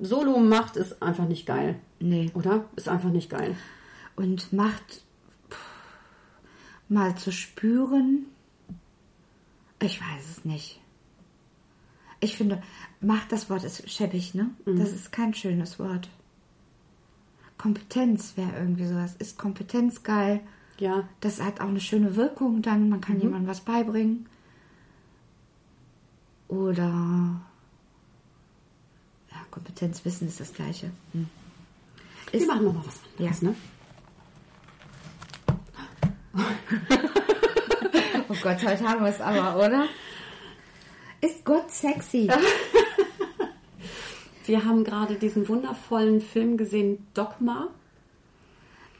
Solo 0.00 0.38
macht 0.38 0.76
es 0.76 1.02
einfach 1.02 1.28
nicht 1.28 1.44
geil. 1.44 1.78
Nee. 1.98 2.30
Oder? 2.32 2.64
Ist 2.74 2.88
einfach 2.88 3.10
nicht 3.10 3.28
geil. 3.28 3.54
Und 4.16 4.52
macht 4.54 5.02
pff, 5.50 5.58
mal 6.88 7.14
zu 7.16 7.30
spüren, 7.30 8.24
ich 9.82 10.00
weiß 10.00 10.30
es 10.30 10.44
nicht. 10.46 10.80
Ich 12.20 12.36
finde, 12.36 12.62
macht 13.02 13.32
das 13.32 13.50
Wort 13.50 13.64
ist 13.64 13.90
scheppig, 13.90 14.34
ne? 14.34 14.50
Das 14.64 14.92
ist 14.92 15.10
kein 15.12 15.34
schönes 15.34 15.78
Wort. 15.78 16.08
Kompetenz 17.58 18.34
wäre 18.36 18.56
irgendwie 18.58 18.86
sowas. 18.86 19.14
Ist 19.18 19.38
Kompetenz 19.38 20.02
geil? 20.02 20.40
Ja. 20.80 21.08
Das 21.20 21.40
hat 21.40 21.60
auch 21.60 21.68
eine 21.68 21.80
schöne 21.80 22.16
Wirkung 22.16 22.62
dann. 22.62 22.88
Man 22.88 23.00
kann 23.00 23.20
jemandem 23.20 23.48
was 23.48 23.60
beibringen. 23.60 24.26
Oder 26.48 27.40
ja, 29.30 29.36
Kompetenz, 29.52 30.04
Wissen 30.04 30.26
ist 30.26 30.40
das 30.40 30.52
gleiche. 30.52 30.90
Hm. 31.12 31.28
Wir 32.32 32.40
Ist, 32.40 32.48
machen 32.48 32.64
nochmal 32.64 32.84
was 32.86 32.98
anderes, 33.18 33.40
Ja. 33.42 33.48
ne? 33.48 33.54
oh 38.28 38.34
Gott, 38.42 38.64
heute 38.64 38.88
haben 38.88 39.04
wir 39.04 39.10
es 39.10 39.20
aber, 39.20 39.56
oder? 39.64 39.86
Ist 41.20 41.44
Gott 41.44 41.70
sexy? 41.70 42.28
Wir 44.46 44.64
haben 44.64 44.82
gerade 44.84 45.14
diesen 45.16 45.46
wundervollen 45.48 46.20
Film 46.20 46.56
gesehen, 46.56 47.06
Dogma. 47.14 47.68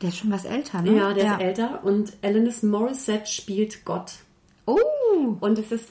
Der 0.01 0.09
ist 0.09 0.19
schon 0.19 0.31
was 0.31 0.45
älter, 0.45 0.83
ne? 0.83 0.97
Ja, 0.97 1.13
der 1.13 1.35
ist 1.35 1.41
älter. 1.41 1.85
Und 1.85 2.13
Alanis 2.23 2.63
Morissette 2.63 3.27
spielt 3.27 3.85
Gott. 3.85 4.15
Oh, 4.67 5.37
Und 5.41 5.59
es 5.59 5.73
ist 5.73 5.89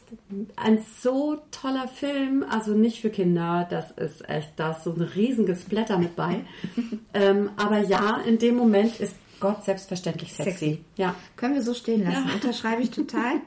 ein 0.55 0.83
so 1.01 1.41
toller 1.51 1.87
Film, 1.87 2.45
also 2.49 2.73
nicht 2.73 3.01
für 3.01 3.09
Kinder, 3.09 3.67
das 3.69 3.91
ist 3.91 4.27
echt, 4.29 4.53
da 4.55 4.71
ist 4.71 4.83
so 4.83 4.93
ein 4.93 5.01
riesiges 5.01 5.65
Blätter 5.65 5.97
mit 5.97 6.15
bei. 6.15 6.45
ähm, 7.13 7.51
aber 7.57 7.79
ja, 7.79 8.21
in 8.25 8.37
dem 8.39 8.55
Moment 8.55 8.99
ist 8.99 9.15
Gott 9.39 9.63
selbstverständlich 9.63 10.33
sexy. 10.33 10.51
Sexy. 10.51 10.85
Ja. 10.97 11.15
können 11.35 11.55
wir 11.55 11.63
so 11.63 11.73
stehen 11.73 12.03
lassen. 12.03 12.27
Ja. 12.27 12.33
Unterschreibe 12.33 12.81
ich 12.81 12.91
total. 12.91 13.33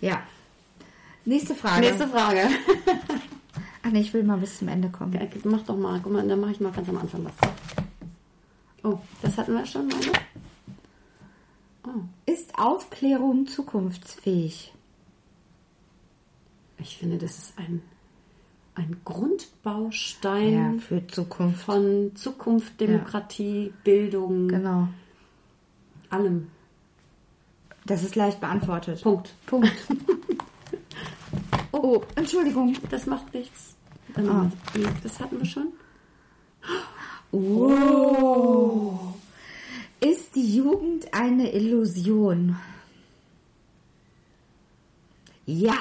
Ja. 0.00 0.20
Nächste 1.24 1.54
Frage. 1.54 1.82
Nächste 1.82 2.08
Frage. 2.08 2.48
Ach 3.84 3.90
nee, 3.92 4.00
ich 4.00 4.12
will 4.12 4.24
mal 4.24 4.38
bis 4.38 4.58
zum 4.58 4.66
Ende 4.66 4.88
kommen. 4.88 5.12
Ja, 5.12 5.20
Mach 5.44 5.62
doch 5.62 5.76
mal, 5.76 6.00
guck 6.02 6.12
mal, 6.12 6.26
dann 6.26 6.40
mache 6.40 6.50
ich 6.50 6.58
mal 6.58 6.72
ganz 6.72 6.88
am 6.88 6.98
Anfang 6.98 7.24
was. 7.24 7.81
Oh, 8.84 8.98
das 9.22 9.38
hatten 9.38 9.54
wir 9.54 9.64
schon, 9.66 9.88
meine? 9.88 10.12
Ist 12.26 12.58
Aufklärung 12.58 13.46
zukunftsfähig? 13.46 14.72
Ich 16.78 16.96
finde, 16.98 17.18
das 17.18 17.38
ist 17.38 17.58
ein, 17.58 17.82
ein 18.74 19.00
Grundbaustein 19.04 20.52
Ja, 20.52 20.72
für 20.80 21.06
Zukunft. 21.06 21.62
von 21.62 22.12
Zukunft, 22.14 22.80
Demokratie, 22.80 23.72
Bildung, 23.84 24.48
Genau. 24.48 24.88
allem. 26.10 26.48
Das 27.84 28.02
ist 28.04 28.14
leicht 28.16 28.40
beantwortet. 28.40 29.02
Punkt. 29.02 29.34
Punkt. 29.46 29.72
oh, 31.72 32.02
Entschuldigung. 32.14 32.76
Das 32.90 33.06
macht 33.06 33.32
nichts. 33.34 33.74
Ähm, 34.16 34.52
Das 35.02 35.18
hatten 35.20 35.38
wir 35.38 35.46
schon. 35.46 35.68
Oh. 37.32 38.98
Ist 40.00 40.34
die 40.34 40.56
Jugend 40.56 41.14
eine 41.14 41.52
Illusion? 41.52 42.56
Ja. 45.46 45.78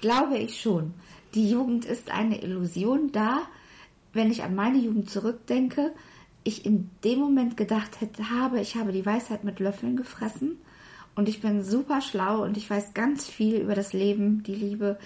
Glaube 0.00 0.38
ich 0.38 0.60
schon. 0.60 0.94
Die 1.34 1.50
Jugend 1.50 1.84
ist 1.84 2.10
eine 2.10 2.42
Illusion, 2.42 3.12
da, 3.12 3.42
wenn 4.12 4.30
ich 4.30 4.42
an 4.42 4.54
meine 4.54 4.78
Jugend 4.78 5.10
zurückdenke, 5.10 5.92
ich 6.42 6.64
in 6.64 6.90
dem 7.02 7.18
Moment 7.18 7.56
gedacht 7.56 8.00
hätte, 8.00 8.30
habe, 8.30 8.60
ich 8.60 8.76
habe 8.76 8.92
die 8.92 9.04
Weisheit 9.04 9.44
mit 9.44 9.60
Löffeln 9.60 9.96
gefressen 9.96 10.58
und 11.16 11.28
ich 11.28 11.40
bin 11.40 11.62
super 11.62 12.00
schlau 12.00 12.42
und 12.42 12.56
ich 12.56 12.68
weiß 12.68 12.94
ganz 12.94 13.26
viel 13.26 13.56
über 13.56 13.74
das 13.74 13.92
Leben, 13.92 14.42
die 14.42 14.54
Liebe, 14.54 14.98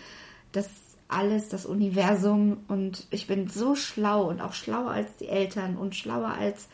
das 0.53 0.68
alles, 1.09 1.49
das 1.49 1.64
Universum 1.64 2.59
und 2.68 3.07
ich 3.11 3.27
bin 3.27 3.49
so 3.49 3.75
schlau 3.75 4.29
und 4.29 4.40
auch 4.40 4.53
schlauer 4.53 4.90
als 4.90 5.16
die 5.16 5.29
Eltern 5.29 5.77
und 5.77 5.97
schlauer 5.97 6.35
als 6.38 6.68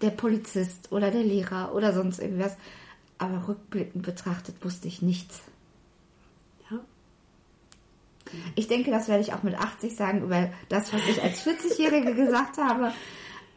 der 0.00 0.10
Polizist 0.10 0.90
oder 0.90 1.10
der 1.10 1.22
Lehrer 1.22 1.74
oder 1.74 1.92
sonst 1.92 2.18
irgendwas. 2.18 2.56
Aber 3.18 3.46
rückblickend 3.46 4.04
betrachtet 4.04 4.64
wusste 4.64 4.88
ich 4.88 5.02
nichts. 5.02 5.42
Ja. 6.70 6.78
Ich 8.54 8.68
denke, 8.68 8.90
das 8.90 9.08
werde 9.08 9.22
ich 9.22 9.34
auch 9.34 9.42
mit 9.42 9.58
80 9.58 9.94
sagen 9.94 10.22
über 10.22 10.50
das, 10.68 10.92
was 10.92 11.02
ich 11.08 11.22
als 11.22 11.44
40-Jährige 11.44 12.14
gesagt 12.14 12.58
habe. 12.58 12.92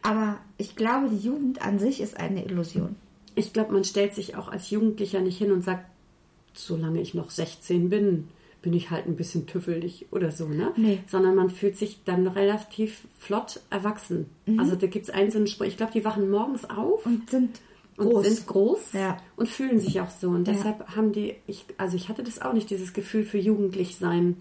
Aber 0.02 0.40
ich 0.58 0.76
glaube, 0.76 1.10
die 1.10 1.26
Jugend 1.26 1.62
an 1.62 1.80
sich 1.80 2.02
ist 2.02 2.18
eine 2.18 2.44
Illusion. 2.44 2.96
Ich 3.36 3.54
glaube, 3.54 3.72
man 3.72 3.84
stellt 3.84 4.16
sich 4.16 4.36
auch 4.36 4.50
als 4.50 4.72
Jugendlicher 4.72 5.22
nicht 5.22 5.38
hin 5.38 5.52
und 5.52 5.64
sagt, 5.64 5.86
solange 6.54 7.00
ich 7.00 7.14
noch 7.14 7.30
16 7.30 7.90
bin, 7.90 8.28
bin 8.62 8.74
ich 8.74 8.92
halt 8.92 9.08
ein 9.08 9.16
bisschen 9.16 9.48
tüffelig 9.48 10.06
oder 10.12 10.32
so, 10.32 10.48
ne? 10.48 10.72
Nee. 10.76 11.00
Sondern 11.08 11.36
man 11.36 11.50
fühlt 11.50 11.78
sich 11.78 12.04
dann 12.06 12.28
relativ 12.28 13.08
flott 13.18 13.60
erwachsen. 13.72 14.28
Also 14.58 14.76
da 14.76 14.86
gibt 14.88 15.06
es 15.06 15.10
einzelne 15.14 15.48
Sprüche. 15.48 15.70
Ich 15.72 15.78
glaube, 15.78 15.94
die 15.94 16.06
wachen 16.06 16.30
morgens 16.30 16.70
auf 16.70 17.06
Und 17.06 17.30
sind 17.30 17.60
und 17.98 18.10
groß. 18.10 18.26
sind 18.28 18.48
groß 18.48 18.94
Ja. 18.94 19.18
und 19.36 19.50
fühlen 19.50 19.80
sich 19.80 20.00
auch 20.00 20.10
so. 20.12 20.30
Und 20.30 20.48
Ja. 20.48 20.54
deshalb 20.54 20.96
haben 20.96 21.12
die, 21.12 21.36
ich, 21.48 21.66
also 21.78 21.96
ich 21.96 22.08
hatte 22.10 22.24
das 22.24 22.42
auch 22.42 22.54
nicht, 22.54 22.70
dieses 22.70 22.94
Gefühl 22.94 23.24
für 23.24 23.38
jugendlich 23.40 23.96
sein. 23.98 24.38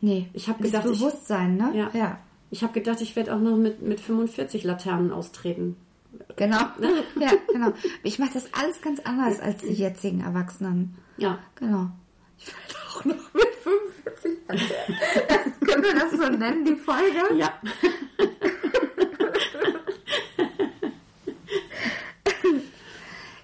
nee, 0.00 0.28
Ich 0.32 0.48
hab 0.48 0.56
das 0.58 0.68
gedacht, 0.68 0.86
ich- 0.86 0.98
Bewusstsein, 0.98 1.56
ne? 1.56 1.72
Ja. 1.74 1.90
ja. 1.92 2.18
Ich 2.50 2.62
habe 2.62 2.72
gedacht, 2.72 3.00
ich 3.02 3.14
werde 3.16 3.34
auch 3.34 3.40
noch 3.40 3.56
mit, 3.56 3.82
mit 3.82 4.00
45 4.00 4.64
Laternen 4.64 5.12
austreten. 5.12 5.76
Genau. 6.36 6.56
ja, 7.20 7.30
genau. 7.52 7.72
Ich 8.02 8.18
mache 8.18 8.32
das 8.34 8.48
alles 8.54 8.80
ganz 8.80 8.98
anders 9.00 9.40
als 9.40 9.58
die 9.62 9.72
jetzigen 9.74 10.20
Erwachsenen. 10.22 10.94
Ja. 11.18 11.38
Genau. 11.56 11.90
Ich 12.40 12.46
werde 12.46 12.74
auch 12.88 13.04
noch 13.04 13.34
mit 13.34 13.54
45 13.62 14.38
das, 15.28 15.68
Können 15.68 15.82
wir 15.82 15.94
das 15.94 16.10
so 16.12 16.28
nennen, 16.28 16.64
die 16.64 16.76
Folge? 16.76 17.34
Ja. 17.34 17.52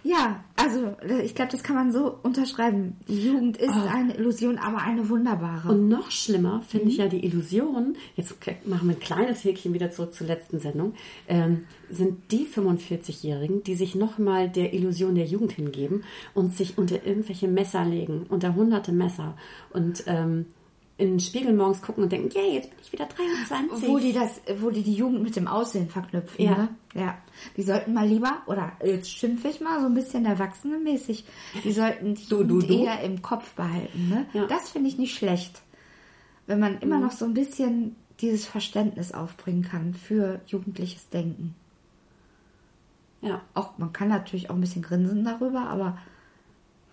Ja, 0.02 0.44
also 0.56 0.96
ich 1.22 1.34
glaube, 1.34 1.52
das 1.52 1.62
kann 1.62 1.76
man 1.76 1.92
so 1.92 2.18
unterschreiben. 2.22 2.96
Die 3.08 3.26
Jugend 3.26 3.58
ist 3.58 3.70
eine 3.70 4.14
Illusion, 4.16 4.58
aber 4.58 4.78
eine 4.78 5.08
wunderbare. 5.08 5.68
Und 5.68 5.88
noch 5.88 6.10
schlimmer 6.10 6.62
finde 6.66 6.88
ich 6.88 6.96
ja 6.96 7.08
die 7.08 7.24
Illusion, 7.24 7.96
jetzt 8.16 8.34
machen 8.64 8.88
wir 8.88 8.96
ein 8.96 9.00
kleines 9.00 9.44
Häkchen 9.44 9.74
wieder 9.74 9.90
zurück 9.90 10.14
zur 10.14 10.26
letzten 10.26 10.58
Sendung, 10.58 10.94
ähm, 11.28 11.64
sind 11.90 12.32
die 12.32 12.46
45-Jährigen, 12.46 13.62
die 13.64 13.74
sich 13.74 13.94
nochmal 13.94 14.48
der 14.48 14.72
Illusion 14.72 15.14
der 15.14 15.26
Jugend 15.26 15.52
hingeben 15.52 16.04
und 16.34 16.54
sich 16.54 16.78
unter 16.78 17.06
irgendwelche 17.06 17.48
Messer 17.48 17.84
legen, 17.84 18.26
unter 18.28 18.54
hunderte 18.54 18.92
Messer 18.92 19.36
und 19.72 20.04
ähm, 20.06 20.46
in 20.98 21.10
den 21.10 21.20
Spiegel 21.20 21.52
morgens 21.52 21.82
gucken 21.82 22.04
und 22.04 22.12
denken, 22.12 22.30
yay, 22.30 22.54
jetzt 22.54 22.70
bin 22.70 22.78
ich 22.82 22.92
wieder 22.92 23.06
23. 23.06 23.88
wo 23.88 23.98
die 23.98 24.14
das, 24.14 24.40
wo 24.60 24.70
die 24.70 24.82
die 24.82 24.94
Jugend 24.94 25.22
mit 25.22 25.36
dem 25.36 25.46
Aussehen 25.46 25.90
verknüpfen. 25.90 26.42
Ja. 26.42 26.56
Ne? 26.56 26.68
ja. 26.94 27.18
Die 27.56 27.62
sollten 27.62 27.92
mal 27.92 28.06
lieber, 28.06 28.42
oder 28.46 28.72
jetzt 28.82 29.10
schimpfe 29.10 29.48
ich 29.48 29.60
mal 29.60 29.80
so 29.80 29.86
ein 29.86 29.94
bisschen 29.94 30.24
erwachsenenmäßig, 30.24 31.26
die 31.64 31.72
sollten 31.72 32.14
die 32.14 32.26
Du, 32.26 32.44
du, 32.44 32.54
Jugend 32.54 32.70
du. 32.70 32.84
eher 32.84 33.00
im 33.02 33.20
Kopf 33.20 33.52
behalten. 33.54 34.08
Ne? 34.08 34.26
Ja. 34.32 34.46
Das 34.46 34.70
finde 34.70 34.88
ich 34.88 34.96
nicht 34.96 35.14
schlecht. 35.14 35.60
Wenn 36.46 36.60
man 36.60 36.78
immer 36.78 36.98
noch 36.98 37.12
so 37.12 37.26
ein 37.26 37.34
bisschen 37.34 37.96
dieses 38.20 38.46
Verständnis 38.46 39.12
aufbringen 39.12 39.62
kann 39.62 39.92
für 39.92 40.40
jugendliches 40.46 41.10
Denken. 41.10 41.54
Ja. 43.20 43.42
Auch, 43.52 43.76
man 43.76 43.92
kann 43.92 44.08
natürlich 44.08 44.48
auch 44.48 44.54
ein 44.54 44.60
bisschen 44.60 44.82
grinsen 44.82 45.24
darüber, 45.24 45.68
aber 45.68 45.98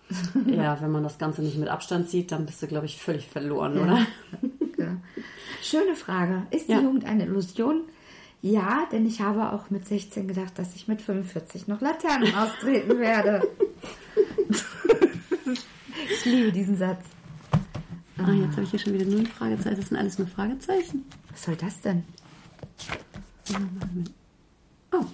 ja, 0.46 0.80
wenn 0.80 0.90
man 0.90 1.02
das 1.02 1.18
Ganze 1.18 1.42
nicht 1.42 1.56
mit 1.58 1.68
Abstand 1.68 2.08
sieht, 2.10 2.30
dann 2.32 2.46
bist 2.46 2.62
du, 2.62 2.66
glaube 2.66 2.86
ich, 2.86 2.98
völlig 3.00 3.26
verloren, 3.28 3.78
oder? 3.78 4.06
Ja. 4.76 4.96
Schöne 5.62 5.94
Frage. 5.94 6.42
Ist 6.50 6.68
Ja. 6.68 6.78
die 6.78 6.84
Jugend 6.84 7.04
eine 7.06 7.24
Illusion? 7.26 7.82
Ja, 8.42 8.86
denn 8.92 9.06
ich 9.06 9.20
habe 9.22 9.52
auch 9.52 9.70
mit 9.70 9.86
16 9.86 10.26
gedacht, 10.28 10.58
dass 10.58 10.74
ich 10.74 10.88
mit 10.88 11.00
45 11.00 11.68
noch 11.68 11.80
Laternen 11.80 12.34
austreten 12.36 12.98
werde. 12.98 13.48
ich 16.12 16.24
liebe 16.24 16.52
diesen 16.52 16.76
Satz. 16.76 17.04
Ah, 18.18 18.30
jetzt 18.32 18.52
habe 18.52 18.62
ich 18.62 18.70
hier 18.70 18.78
schon 18.80 18.94
wieder 18.94 19.06
null 19.06 19.26
Fragezeichen. 19.26 19.76
Das 19.76 19.88
sind 19.88 19.96
alles 19.96 20.18
nur 20.18 20.26
Fragezeichen. 20.28 21.04
Was 21.30 21.44
soll 21.44 21.56
das 21.56 21.80
denn? 21.80 22.04
Oh. 24.92 25.04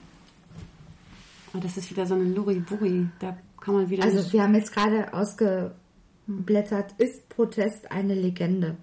Oh, 1.54 1.58
das 1.60 1.76
ist 1.76 1.90
wieder 1.90 2.06
so 2.06 2.14
eine 2.14 2.24
Luriburi. 2.24 3.08
Da 3.20 3.36
kann 3.60 3.74
man 3.74 3.90
wieder 3.90 4.04
Also 4.04 4.18
nicht... 4.18 4.32
wir 4.32 4.42
haben 4.42 4.54
jetzt 4.54 4.72
gerade 4.72 5.12
ausgeblättert, 5.12 6.94
ist 6.98 7.28
Protest 7.28 7.90
eine 7.92 8.14
Legende? 8.14 8.76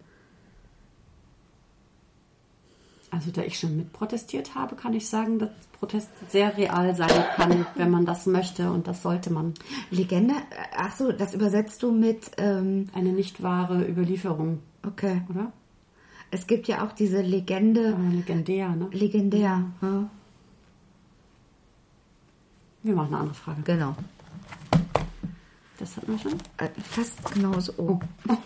Also 3.10 3.32
da 3.32 3.42
ich 3.42 3.58
schon 3.58 3.78
mit 3.78 3.94
protestiert 3.94 4.54
habe, 4.56 4.76
kann 4.76 4.94
ich 4.94 5.08
sagen, 5.08 5.40
dass 5.40 5.50
Protest 5.80 6.10
sehr 6.30 6.58
real 6.58 6.96
sein 6.96 7.24
kann, 7.36 7.66
wenn 7.76 7.90
man 7.90 8.06
das 8.06 8.26
möchte 8.26 8.72
und 8.72 8.88
das 8.88 9.02
sollte 9.02 9.32
man. 9.32 9.54
Legende? 9.92 10.34
Ach 10.76 10.96
so, 10.96 11.12
das 11.12 11.34
übersetzt 11.34 11.82
du 11.84 11.92
mit 11.92 12.32
ähm, 12.38 12.90
Eine 12.94 13.14
nicht 13.14 13.42
wahre 13.42 13.88
Überlieferung. 13.88 14.60
Okay. 14.86 15.22
oder? 15.30 15.52
Es 16.32 16.48
gibt 16.48 16.68
ja 16.68 16.86
auch 16.86 16.92
diese 16.92 17.22
Legende. 17.22 17.96
Äh, 17.96 18.16
legendär, 18.16 18.70
ne? 18.76 18.88
Legendär. 18.92 19.64
Ja. 19.82 20.10
Wir 22.84 22.96
machen 22.96 23.14
eine 23.14 23.18
andere 23.18 23.36
Frage. 23.36 23.62
Genau. 23.64 23.96
Das 25.80 25.96
hatten 25.98 26.12
wir 26.12 26.20
schon. 26.20 26.34
Äh, 26.58 26.70
Fast 26.82 27.34
genauso. 27.34 27.74
Oh. 27.78 28.00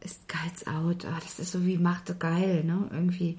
ist 0.00 0.28
Geiz 0.28 0.66
out. 0.66 1.04
Ah, 1.04 1.18
das 1.22 1.38
ist 1.38 1.52
so 1.52 1.64
wie 1.64 1.78
machte 1.78 2.14
geil, 2.14 2.64
ne? 2.64 2.88
Irgendwie. 2.92 3.38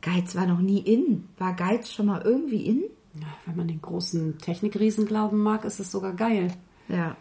Geiz 0.00 0.34
war 0.36 0.46
noch 0.46 0.60
nie 0.60 0.80
in. 0.80 1.28
War 1.38 1.54
Geiz 1.54 1.92
schon 1.92 2.06
mal 2.06 2.22
irgendwie 2.22 2.64
in? 2.66 2.82
Ja, 3.14 3.26
wenn 3.46 3.56
man 3.56 3.68
den 3.68 3.82
großen 3.82 4.38
Technikriesen 4.38 5.06
glauben 5.06 5.38
mag, 5.38 5.64
ist 5.64 5.80
es 5.80 5.90
sogar 5.90 6.12
geil. 6.12 6.52
Ja. 6.88 7.16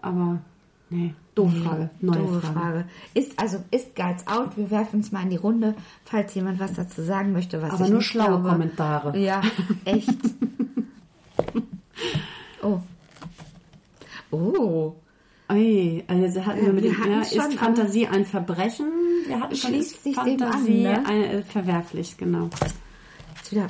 Aber, 0.00 0.40
nee, 0.88 1.14
doofe 1.34 1.60
Frage. 1.60 1.90
Neue 2.00 2.18
Doofe 2.18 2.40
Frage. 2.40 2.54
Frage. 2.54 2.84
Ist, 3.14 3.38
also, 3.38 3.58
ist 3.70 3.96
Geiz 3.96 4.26
out? 4.26 4.56
Wir 4.56 4.70
werfen 4.70 5.00
es 5.00 5.10
mal 5.10 5.22
in 5.22 5.30
die 5.30 5.36
Runde, 5.36 5.74
falls 6.04 6.34
jemand 6.34 6.60
was 6.60 6.74
dazu 6.74 7.02
sagen 7.02 7.32
möchte, 7.32 7.60
was 7.60 7.72
Aber 7.72 7.84
ich 7.84 7.90
nur 7.90 8.02
schlaue 8.02 8.28
glaube. 8.28 8.48
Kommentare. 8.50 9.18
Ja, 9.18 9.42
echt. 9.84 10.10
oh. 12.62 12.80
Oh. 14.30 14.94
Ey, 15.48 16.02
also 16.08 16.46
hatten 16.46 16.60
wir 16.60 16.66
Ja, 16.68 16.72
mit 16.72 16.84
wir 16.84 16.92
dem, 16.92 17.12
ja, 17.12 17.20
ist 17.20 17.58
Fantasie 17.58 18.06
ein 18.06 18.24
Verbrechen? 18.24 18.86
Wir 19.26 19.38
hatten 19.38 19.54
schon, 19.54 19.70
Schließt 19.70 20.02
sich 20.02 20.16
dem 20.16 20.22
an, 20.22 20.38
Fantasie 20.38 20.82
ne? 20.82 21.06
ein, 21.06 21.22
äh, 21.22 21.42
verwerflich, 21.42 22.16
genau. 22.16 22.48
Jetzt 23.36 23.52
wieder. 23.52 23.66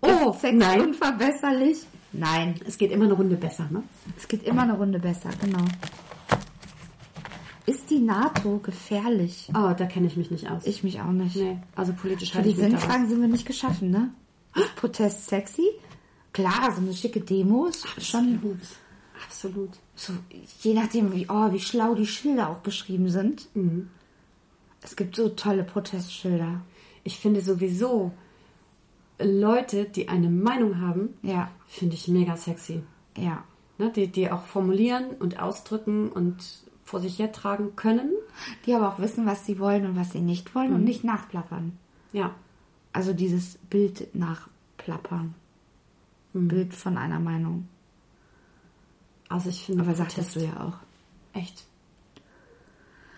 Oh, 0.00 0.32
Sex 0.32 0.54
nein. 0.56 0.80
unverbesserlich? 0.80 1.78
Nein. 2.12 2.54
Es 2.66 2.78
geht 2.78 2.92
immer 2.92 3.06
eine 3.06 3.14
Runde 3.14 3.36
besser, 3.36 3.66
ne? 3.70 3.82
Es 4.16 4.28
geht 4.28 4.44
immer 4.44 4.62
eine 4.62 4.74
Runde 4.74 5.00
besser, 5.00 5.30
genau. 5.42 5.64
Ist 7.66 7.90
die 7.90 7.98
NATO 7.98 8.58
gefährlich? 8.58 9.48
Oh, 9.50 9.74
da 9.76 9.86
kenne 9.86 10.06
ich 10.06 10.16
mich 10.16 10.30
nicht 10.30 10.48
aus. 10.48 10.64
Ich 10.66 10.84
mich 10.84 11.00
auch 11.00 11.10
nicht. 11.10 11.34
nee, 11.34 11.58
also 11.74 11.92
politisch 11.92 12.30
Für 12.30 12.42
die. 12.42 12.52
Sinnfragen 12.52 13.08
sind 13.08 13.20
wir 13.20 13.28
nicht 13.28 13.44
geschaffen, 13.46 13.90
ne? 13.90 14.10
Ist 14.54 14.76
Protest 14.76 15.26
sexy? 15.26 15.68
Klar, 16.36 16.72
so 16.74 16.80
eine 16.82 16.92
schicke 16.94 17.20
Demo 17.20 17.66
ist 17.66 17.86
schon 18.02 18.34
Absolut. 18.34 18.60
Absolut. 19.26 19.70
so, 19.94 20.12
je 20.60 20.74
nachdem, 20.74 21.12
wie, 21.14 21.26
oh, 21.30 21.50
wie 21.52 21.60
schlau 21.60 21.94
die 21.94 22.06
Schilder 22.06 22.50
auch 22.50 22.62
geschrieben 22.62 23.08
sind. 23.08 23.48
Mhm. 23.54 23.88
Es 24.82 24.94
gibt 24.96 25.16
so 25.16 25.30
tolle 25.30 25.64
Protestschilder. 25.64 26.60
Ich 27.04 27.18
finde 27.18 27.40
sowieso 27.40 28.12
Leute, 29.18 29.84
die 29.86 30.08
eine 30.08 30.28
Meinung 30.28 30.80
haben, 30.80 31.14
Ja, 31.22 31.50
finde 31.66 31.94
ich 31.94 32.08
mega 32.08 32.36
sexy. 32.36 32.82
ja. 33.16 33.42
Ne? 33.78 33.90
Die, 33.94 34.08
die 34.08 34.30
auch 34.30 34.44
formulieren 34.44 35.10
und 35.18 35.38
ausdrücken 35.40 36.08
und 36.10 36.36
vor 36.84 37.00
sich 37.00 37.18
hertragen 37.18 37.76
können. 37.76 38.10
Die 38.64 38.72
aber 38.74 38.88
auch 38.88 38.98
wissen, 38.98 39.26
was 39.26 39.44
sie 39.44 39.58
wollen 39.58 39.84
und 39.86 39.96
was 39.96 40.12
sie 40.12 40.20
nicht 40.20 40.54
wollen 40.54 40.70
Mhm. 40.70 40.76
und 40.76 40.84
nicht 40.84 41.04
nachplappern. 41.04 41.76
Ja. 42.12 42.34
Also 42.94 43.12
dieses 43.12 43.58
Bild 43.70 44.14
nachplappern. 44.14 45.34
Mhm. 46.44 46.48
Bild 46.48 46.74
von 46.74 46.96
einer 46.98 47.20
Meinung. 47.20 47.68
Also 49.28 49.48
ich 49.50 49.64
finde 49.64 49.82
Aber 49.82 49.92
Protest 49.92 50.14
sagtest 50.16 50.36
du 50.36 50.40
ja 50.40 50.66
auch. 50.66 51.38
echt. 51.38 51.64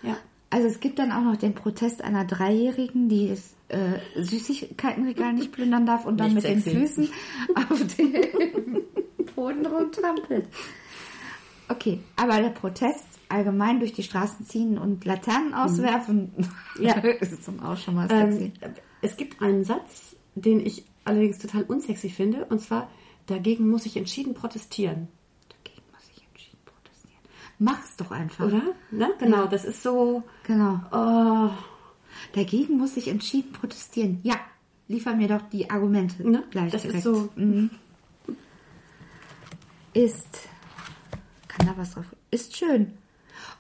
Ja. 0.03 0.17
Also 0.51 0.67
es 0.67 0.81
gibt 0.81 0.99
dann 0.99 1.13
auch 1.13 1.23
noch 1.23 1.37
den 1.37 1.55
Protest 1.55 2.03
einer 2.03 2.25
Dreijährigen, 2.25 3.09
die 3.11 3.29
das 3.29 3.55
äh, 3.69 3.99
Süßigkeitenregal 4.23 5.35
nicht 5.35 5.53
plündern 5.53 5.85
darf 5.85 6.07
und 6.07 6.19
dann 6.19 6.33
Nicht 6.33 6.47
mit 6.47 6.63
sexy. 6.65 6.71
den 6.71 6.81
Füßen 6.87 7.09
auf 7.55 7.97
den 7.97 8.13
Boden 9.37 9.67
rumtrampelt. 9.67 10.49
Okay, 11.69 12.01
aber 12.17 12.41
der 12.41 12.49
Protest 12.49 13.05
allgemein 13.29 13.79
durch 13.79 13.93
die 13.93 14.03
Straßen 14.03 14.47
ziehen 14.47 14.79
und 14.79 15.05
Laternen 15.05 15.53
auswerfen, 15.53 16.33
ja, 16.81 16.95
ist 17.21 17.47
dann 17.47 17.61
auch 17.61 17.77
schon 17.77 17.95
mal 17.95 18.09
sexy. 18.09 18.53
Ähm, 18.63 18.73
es 19.03 19.19
gibt 19.19 19.43
einen 19.43 19.65
Satz, 19.65 20.17
den 20.35 20.61
ich 20.65 20.85
allerdings 21.05 21.39
total 21.39 21.65
unsexy 21.65 22.09
finde, 22.09 22.47
und 22.47 22.61
zwar, 22.61 22.89
dagegen 23.29 23.71
muss 23.71 23.87
ich 23.87 23.97
entschieden 23.97 24.35
protestieren. 24.35 25.07
Dagegen 25.49 25.83
muss 25.93 26.03
ich 26.17 26.23
entschieden 26.27 26.59
protestieren. 26.65 27.21
Mach's 27.61 27.97
doch 27.97 28.11
einfach. 28.11 28.47
Oder? 28.47 28.63
Ne? 28.91 29.11
Genau, 29.21 29.43
Ja. 29.43 29.47
das 29.47 29.65
ist 29.65 29.83
so. 29.83 30.23
Genau. 30.45 30.81
Oh, 30.91 31.51
Dagegen 32.35 32.79
muss 32.79 32.97
ich 32.97 33.07
entschieden 33.09 33.53
protestieren. 33.53 34.19
Ja, 34.25 34.37
liefer 34.89 35.15
mir 35.15 35.29
doch 35.29 35.43
die 35.53 35.71
Argumente 35.71 36.29
Ne? 36.29 36.43
gleich 36.51 36.73
Das 36.73 36.85
ist 36.85 37.05
direkt. 37.05 37.05
so- 37.05 37.29
Mhm. 37.37 37.71
Ist. 39.95 40.49
Kann 41.49 41.67
da 41.67 41.75
was 41.77 41.93
drauf? 41.93 42.05
Ist 42.31 42.57
schön. 42.57 42.93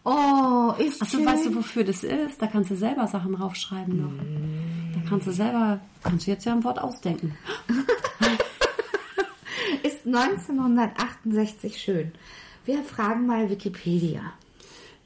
Oh, 0.04 0.72
ist 0.78 1.00
Achso, 1.02 1.18
schön. 1.18 1.26
weißt 1.26 1.46
du, 1.46 1.54
wofür 1.56 1.84
das 1.84 2.02
ist? 2.04 2.40
Da 2.42 2.46
kannst 2.46 2.70
du 2.70 2.76
selber 2.76 3.06
Sachen 3.06 3.32
draufschreiben 3.34 3.96
noch. 4.00 4.12
Da 4.94 5.08
kannst 5.08 5.26
du 5.26 5.32
selber, 5.32 5.80
kannst 6.02 6.26
du 6.26 6.30
jetzt 6.32 6.44
ja 6.44 6.52
ein 6.52 6.64
Wort 6.64 6.78
ausdenken. 6.80 7.36
Ist 10.14 10.50
1968 10.50 11.80
schön. 11.80 12.12
Wir 12.64 12.82
fragen 12.82 13.26
mal 13.26 13.50
Wikipedia. 13.50 14.20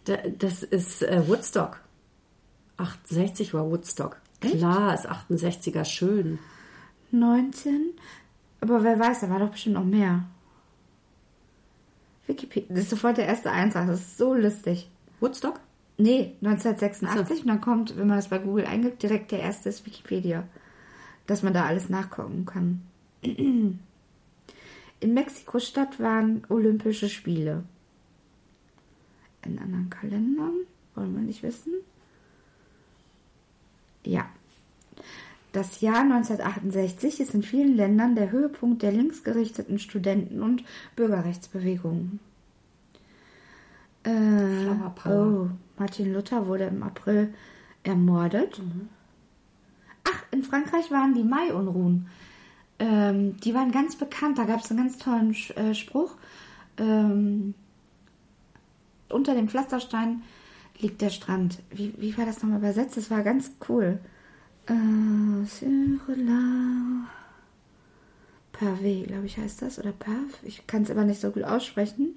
Da, 0.04 0.16
das 0.38 0.62
ist 0.62 1.02
äh, 1.02 1.26
Woodstock. 1.28 1.80
68 2.76 3.54
war 3.54 3.70
Woodstock. 3.70 4.20
Echt? 4.40 4.58
Klar, 4.58 4.94
ist 4.94 5.08
68er 5.08 5.84
schön. 5.84 6.38
19. 7.10 7.90
Aber 8.60 8.82
wer 8.82 8.98
weiß, 8.98 9.20
da 9.20 9.30
war 9.30 9.38
doch 9.38 9.50
bestimmt 9.50 9.74
noch 9.76 9.84
mehr. 9.84 10.24
Wikipedia. 12.26 12.68
Das 12.74 12.84
ist 12.84 12.90
sofort 12.90 13.16
der 13.16 13.26
erste 13.26 13.50
Eintrag. 13.50 13.86
Das 13.86 14.00
ist 14.00 14.18
so 14.18 14.34
lustig. 14.34 14.88
Woodstock? 15.20 15.60
Nee, 15.98 16.34
1986 16.42 17.42
und 17.42 17.48
dann 17.48 17.60
kommt, 17.60 17.96
wenn 17.96 18.08
man 18.08 18.16
das 18.16 18.28
bei 18.28 18.38
Google 18.38 18.66
eingibt, 18.66 19.02
direkt 19.02 19.30
der 19.30 19.40
erste 19.40 19.68
ist 19.68 19.84
Wikipedia. 19.86 20.44
Dass 21.26 21.42
man 21.42 21.52
da 21.52 21.66
alles 21.66 21.88
nachgucken 21.88 22.44
kann. 22.46 22.82
In 25.02 25.14
Mexiko-Stadt 25.14 25.98
waren 25.98 26.44
Olympische 26.48 27.08
Spiele. 27.08 27.64
In 29.44 29.58
anderen 29.58 29.90
Kalendern? 29.90 30.54
Wollen 30.94 31.14
wir 31.16 31.22
nicht 31.22 31.42
wissen? 31.42 31.72
Ja. 34.04 34.26
Das 35.50 35.80
Jahr 35.80 36.02
1968 36.02 37.18
ist 37.18 37.34
in 37.34 37.42
vielen 37.42 37.74
Ländern 37.74 38.14
der 38.14 38.30
Höhepunkt 38.30 38.82
der 38.82 38.92
linksgerichteten 38.92 39.80
Studenten- 39.80 40.40
und 40.40 40.62
Bürgerrechtsbewegungen. 40.94 42.20
Äh, 44.04 45.08
oh, 45.08 45.48
Martin 45.78 46.12
Luther 46.12 46.46
wurde 46.46 46.66
im 46.66 46.84
April 46.84 47.34
ermordet. 47.82 48.62
Ach, 50.04 50.22
in 50.30 50.44
Frankreich 50.44 50.92
waren 50.92 51.12
die 51.14 51.24
Mai-Unruhen. 51.24 52.06
Ähm, 52.82 53.36
die 53.40 53.54
waren 53.54 53.70
ganz 53.70 53.94
bekannt. 53.94 54.38
Da 54.38 54.44
gab 54.44 54.58
es 54.60 54.70
einen 54.70 54.80
ganz 54.80 54.98
tollen 54.98 55.32
Sch- 55.34 55.54
äh, 55.56 55.72
Spruch. 55.72 56.16
Ähm, 56.78 57.54
unter 59.08 59.34
dem 59.36 59.48
Pflasterstein 59.48 60.22
liegt 60.80 61.00
der 61.00 61.10
Strand. 61.10 61.60
Wie, 61.70 61.94
wie 61.96 62.16
war 62.18 62.26
das 62.26 62.42
nochmal 62.42 62.58
übersetzt? 62.58 62.96
Das 62.96 63.08
war 63.08 63.22
ganz 63.22 63.52
cool. 63.68 64.00
Äh, 64.66 65.44
sur 65.46 66.16
la 66.16 67.06
pavé, 68.52 69.06
glaube 69.06 69.26
ich, 69.26 69.38
heißt 69.38 69.62
das. 69.62 69.78
Oder 69.78 69.92
pav. 69.92 70.42
Ich 70.42 70.66
kann 70.66 70.82
es 70.82 70.90
aber 70.90 71.04
nicht 71.04 71.20
so 71.20 71.30
gut 71.30 71.44
aussprechen. 71.44 72.16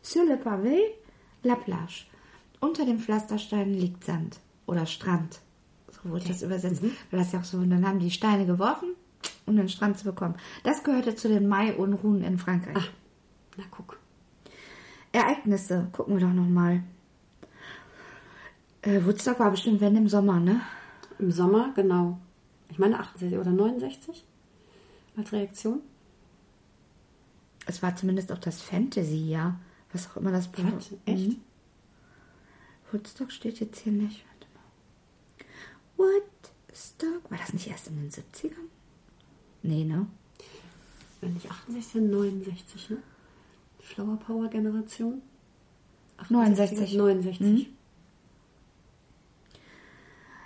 Sur 0.00 0.24
le 0.24 0.36
pavé, 0.36 0.78
la 1.42 1.56
plage. 1.56 2.06
Unter 2.60 2.86
dem 2.86 2.98
Pflasterstein 2.98 3.74
liegt 3.74 4.04
Sand. 4.04 4.38
Oder 4.64 4.86
Strand. 4.86 5.40
So 5.90 6.08
wurde 6.08 6.28
das 6.28 6.42
übersetzt. 6.42 6.82
Weil 6.82 7.20
das 7.20 7.32
ja 7.32 7.40
auch 7.40 7.44
so, 7.44 7.58
und 7.58 7.68
dann 7.68 7.86
haben 7.86 7.98
die 7.98 8.10
Steine 8.10 8.46
geworfen, 8.46 8.88
um 9.46 9.56
den 9.56 9.68
Strand 9.68 9.98
zu 9.98 10.04
bekommen. 10.04 10.34
Das 10.62 10.82
gehörte 10.82 11.14
zu 11.14 11.28
den 11.28 11.48
Mai-Unruhen 11.48 12.22
in 12.22 12.38
Frankreich. 12.38 12.76
Ah, 12.76 12.88
na 13.56 13.64
guck. 13.70 13.98
Ereignisse, 15.12 15.88
gucken 15.92 16.18
wir 16.18 16.26
doch 16.26 16.32
nochmal. 16.32 16.82
Äh, 18.82 19.04
Woodstock 19.04 19.38
war 19.40 19.50
bestimmt 19.50 19.80
wenn 19.80 19.96
im 19.96 20.08
Sommer, 20.08 20.40
ne? 20.40 20.60
Im 21.18 21.32
Sommer, 21.32 21.72
genau. 21.74 22.18
Ich 22.68 22.78
meine 22.78 22.98
68 22.98 23.38
oder 23.38 23.50
69 23.50 24.24
als 25.16 25.32
Reaktion. 25.32 25.80
Es 27.66 27.82
war 27.82 27.94
zumindest 27.94 28.32
auch 28.32 28.38
das 28.38 28.62
Fantasy-Jahr. 28.62 29.60
Was 29.92 30.08
auch 30.08 30.16
immer 30.16 30.30
das 30.30 30.48
bedeutet. 30.48 30.98
Echt? 31.04 31.28
Mhm. 31.28 31.40
Woodstock 32.90 33.32
steht 33.32 33.60
jetzt 33.60 33.80
hier 33.80 33.92
nicht. 33.92 34.24
Warte 35.96 36.06
mal. 36.06 36.22
Woodstock? 36.70 37.30
War 37.30 37.38
das 37.38 37.52
nicht 37.52 37.68
erst 37.68 37.88
in 37.88 37.96
den 37.96 38.10
70ern? 38.10 38.68
Nee, 39.62 39.84
ne? 39.84 40.06
Wenn 41.20 41.34
nicht 41.34 41.50
68, 41.50 41.92
dann 41.92 42.10
69, 42.10 42.90
ne? 42.90 42.96
Flower 43.80 44.16
Power 44.16 44.48
Generation. 44.48 45.20
69. 46.28 46.94
69. 46.94 47.40
Mhm. 47.40 47.66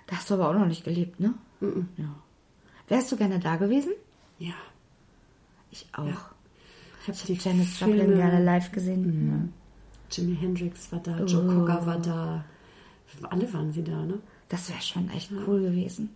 Da 0.07 0.17
hast 0.17 0.31
du 0.31 0.35
aber 0.35 0.51
auch 0.51 0.55
noch 0.55 0.67
nicht 0.67 0.85
gelebt, 0.85 1.21
ne? 1.21 1.35
Mhm. 1.61 1.89
Ja. 1.97 2.15
Wärst 2.89 3.11
du 3.13 3.17
gerne 3.17 3.39
da 3.39 3.57
gewesen? 3.57 3.93
Ja. 4.39 4.55
Ich 5.71 5.87
auch. 5.93 6.07
Ich 6.07 6.15
habe 7.09 7.13
Ich 7.13 7.23
habe 7.23 7.33
Janis 7.35 7.81
Joplin 7.81 8.15
gerne 8.15 8.43
live 8.45 8.71
gesehen. 8.73 9.53
Jimi 10.11 10.37
Hendrix 10.37 10.93
war 10.93 11.01
da, 11.01 11.19
Joe 11.25 11.43
Oh. 11.45 11.61
Cocker 11.61 11.87
war 11.87 11.99
da. 11.99 12.45
Alle 13.31 13.53
waren 13.53 13.73
sie 13.73 13.83
da, 13.83 14.05
ne? 14.05 14.19
Das 14.49 14.69
wäre 14.69 14.81
schon 14.83 15.09
echt 15.11 15.31
cool 15.47 15.63
gewesen. 15.63 16.11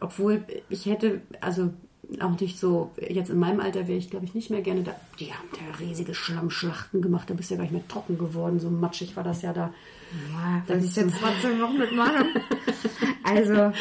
Obwohl 0.00 0.44
ich 0.68 0.86
hätte, 0.86 1.20
also 1.40 1.72
auch 2.20 2.40
nicht 2.40 2.58
so, 2.58 2.90
jetzt 2.96 3.30
in 3.30 3.38
meinem 3.38 3.60
Alter 3.60 3.86
wäre 3.86 3.98
ich, 3.98 4.10
glaube 4.10 4.24
ich, 4.24 4.34
nicht 4.34 4.50
mehr 4.50 4.62
gerne 4.62 4.82
da. 4.82 4.94
Die 5.20 5.32
haben 5.32 5.48
da 5.52 5.78
riesige 5.78 6.14
Schlammschlachten 6.14 7.02
gemacht, 7.02 7.28
da 7.28 7.34
bist 7.34 7.50
du 7.50 7.54
ja 7.54 7.58
gar 7.58 7.64
nicht 7.64 7.72
mehr 7.72 7.86
trocken 7.88 8.16
geworden, 8.16 8.60
so 8.60 8.70
matschig 8.70 9.14
war 9.16 9.24
das 9.24 9.42
ja 9.42 9.52
da. 9.52 9.72
Ja, 10.32 10.62
will 10.66 10.84
ich 10.84 10.96
jetzt 10.96 11.16
trotzdem 11.20 11.58
noch 11.58 11.72
mitmachen. 11.72 12.26
Also, 13.24 13.72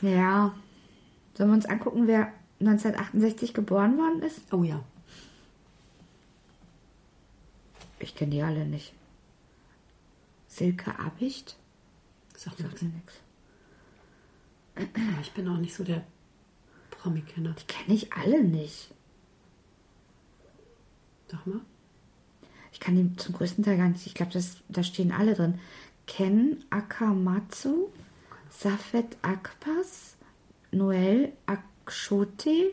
ja. 0.00 0.54
Sollen 1.34 1.50
wir 1.50 1.54
uns 1.56 1.66
angucken, 1.66 2.06
wer 2.06 2.32
1968 2.60 3.52
geboren 3.52 3.98
worden 3.98 4.22
ist? 4.22 4.40
Oh 4.52 4.62
ja. 4.62 4.80
Ich 7.98 8.14
kenne 8.14 8.30
die 8.30 8.42
alle 8.42 8.64
nicht. 8.64 8.92
Silke 10.46 10.96
Abicht? 11.00 11.56
Sagt 12.36 12.58
Sagt 12.58 12.82
mir 12.82 12.90
nichts. 12.90 13.14
Ich 15.22 15.32
bin 15.32 15.48
auch 15.48 15.58
nicht 15.58 15.74
so 15.74 15.82
der 15.82 16.04
Promi-Kenner. 17.06 17.54
Die 17.54 17.66
kenne 17.66 17.94
ich 17.94 18.12
alle 18.12 18.42
nicht. 18.42 18.90
Sag 21.28 21.46
mal. 21.46 21.60
Ich 22.72 22.80
kann 22.80 22.96
die 22.96 23.16
zum 23.16 23.34
größten 23.34 23.64
Teil 23.64 23.76
gar 23.76 23.88
nicht. 23.88 24.06
Ich 24.06 24.14
glaube, 24.14 24.32
da 24.68 24.82
stehen 24.82 25.12
alle 25.12 25.34
drin. 25.34 25.60
Ken 26.08 26.64
Akamatsu, 26.70 27.90
Safet 28.50 29.16
Akpas, 29.22 30.16
Noel 30.72 31.32
Akshote. 31.46 32.72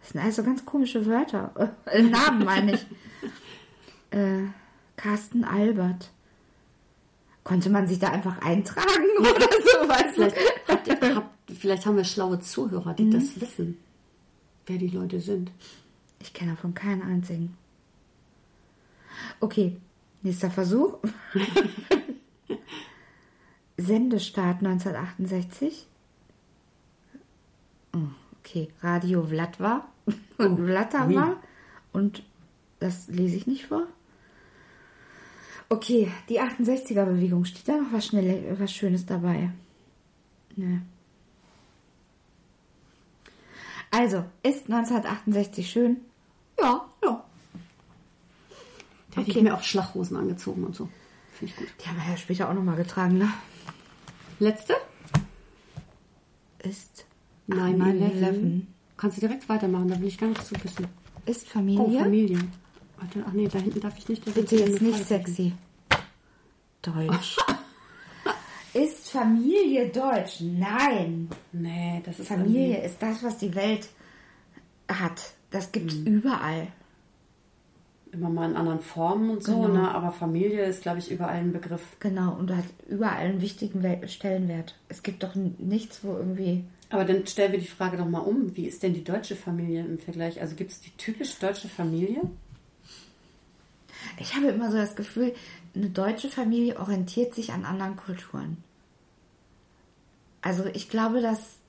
Das 0.00 0.10
sind 0.10 0.22
also 0.22 0.42
ganz 0.42 0.64
komische 0.64 1.04
Wörter. 1.04 1.52
Namen 1.86 2.44
meine 2.44 2.74
ich. 2.74 2.86
äh, 4.10 4.44
Carsten 4.96 5.44
Albert. 5.44 6.10
Konnte 7.44 7.70
man 7.70 7.86
sich 7.88 7.98
da 7.98 8.10
einfach 8.10 8.38
eintragen 8.42 9.08
oder 9.18 9.40
so? 9.40 9.88
Weißt? 9.88 10.14
Vielleicht, 10.14 10.36
habt 10.68 11.16
habt, 11.16 11.50
vielleicht 11.58 11.86
haben 11.86 11.96
wir 11.96 12.04
schlaue 12.04 12.40
Zuhörer, 12.40 12.94
die 12.94 13.10
das 13.10 13.40
wissen, 13.40 13.78
wer 14.66 14.78
die 14.78 14.88
Leute 14.88 15.20
sind. 15.20 15.50
Ich 16.20 16.32
kenne 16.32 16.52
davon 16.52 16.74
keinen 16.74 17.02
einzigen. 17.02 17.56
Okay, 19.40 19.76
nächster 20.22 20.50
Versuch. 20.50 20.98
Sendestart 23.78 24.58
1968. 24.62 25.86
Oh, 27.94 27.98
Okay, 28.50 28.68
Radio 28.82 29.22
Vlatva 29.22 29.84
und 30.38 30.58
Vlatava. 30.58 31.36
Und 31.92 32.24
das 32.80 33.06
lese 33.08 33.36
ich 33.36 33.46
nicht 33.46 33.66
vor. 33.66 33.86
Okay, 35.72 36.10
die 36.28 36.40
68er-Bewegung. 36.40 37.44
Steht 37.44 37.68
da 37.68 37.76
noch 37.76 37.92
was, 37.92 38.06
Schnelle, 38.06 38.56
was 38.58 38.72
Schönes 38.72 39.06
dabei? 39.06 39.50
Ne. 40.56 40.82
Also, 43.92 44.24
ist 44.42 44.64
1968 44.68 45.70
schön? 45.70 45.98
Ja. 46.60 46.84
Ja. 47.02 47.24
Da 49.10 49.20
hätte 49.20 49.30
Okay. 49.30 49.38
ich 49.38 49.42
mir 49.44 49.54
auch 49.54 49.62
Schlachhosen 49.62 50.16
angezogen 50.16 50.64
und 50.64 50.74
so. 50.74 50.88
Finde 51.38 51.52
ich 51.54 51.56
gut. 51.56 51.68
Die 51.82 51.88
haben 51.88 51.96
wir 51.98 52.10
ja 52.10 52.16
später 52.16 52.48
auch 52.48 52.54
nochmal 52.54 52.76
getragen, 52.76 53.18
ne? 53.18 53.28
Letzte? 54.40 54.74
Ist 56.62 57.04
9-11. 57.48 58.62
Kannst 58.96 59.16
du 59.16 59.20
direkt 59.20 59.48
weitermachen, 59.48 59.88
da 59.88 60.00
will 60.00 60.08
ich 60.08 60.18
gar 60.18 60.28
nichts 60.28 60.46
zu 60.48 60.54
wissen. 60.62 60.86
Ist 61.26 61.46
Oh, 61.46 61.50
Familie? 61.98 62.38
Warte, 63.00 63.24
ach 63.26 63.32
nee, 63.32 63.48
da 63.48 63.58
hinten 63.58 63.80
darf 63.80 63.96
ich 63.98 64.08
nicht. 64.08 64.24
Bitte 64.24 64.56
jetzt 64.56 64.82
nicht 64.82 65.04
sexy. 65.06 65.52
Deutsch. 66.82 67.36
ist 68.74 69.10
Familie 69.10 69.88
deutsch? 69.88 70.40
Nein. 70.40 71.28
Nee, 71.52 72.02
das 72.04 72.20
ist 72.20 72.28
Familie 72.28 72.82
ist 72.82 73.02
das, 73.02 73.22
was 73.22 73.38
die 73.38 73.54
Welt 73.54 73.88
hat. 74.88 75.32
Das 75.50 75.72
gibt's 75.72 75.94
überall. 75.94 76.68
immer 78.12 78.28
mal 78.28 78.50
in 78.50 78.56
anderen 78.56 78.80
Formen 78.80 79.30
und 79.30 79.42
so, 79.42 79.60
Genau. 79.62 79.74
ne? 79.82 79.94
aber 79.94 80.10
Familie 80.12 80.64
ist, 80.64 80.82
glaube 80.82 80.98
ich, 80.98 81.10
überall 81.10 81.36
ein 81.38 81.52
Begriff. 81.52 81.82
Genau, 82.00 82.34
und 82.34 82.50
hat 82.54 82.64
überall 82.88 83.18
einen 83.18 83.40
wichtigen 83.40 83.82
Stellenwert. 84.08 84.76
Es 84.88 85.02
gibt 85.02 85.22
doch 85.22 85.34
nichts, 85.34 86.00
wo 86.02 86.16
irgendwie. 86.16 86.64
Aber 86.90 87.04
dann 87.04 87.24
stellen 87.26 87.52
wir 87.52 87.60
die 87.60 87.66
Frage 87.66 87.96
doch 87.96 88.08
mal 88.08 88.18
um. 88.18 88.56
Wie 88.56 88.66
ist 88.66 88.82
denn 88.82 88.94
die 88.94 89.04
deutsche 89.04 89.36
Familie 89.36 89.84
im 89.84 89.98
Vergleich? 89.98 90.40
Also 90.40 90.56
gibt 90.56 90.72
es 90.72 90.80
die 90.80 90.90
typisch 90.96 91.38
deutsche 91.38 91.68
Familie? 91.68 92.22
Ich 94.18 94.34
habe 94.34 94.46
immer 94.46 94.70
so 94.70 94.76
das 94.76 94.96
Gefühl, 94.96 95.34
eine 95.74 95.90
deutsche 95.90 96.28
Familie 96.28 96.78
orientiert 96.78 97.34
sich 97.34 97.52
an 97.52 97.64
anderen 97.64 97.96
Kulturen. 97.96 98.62
Also 100.42 100.64
ich 100.66 100.88
glaube, 100.88 101.20
dass 101.20 101.60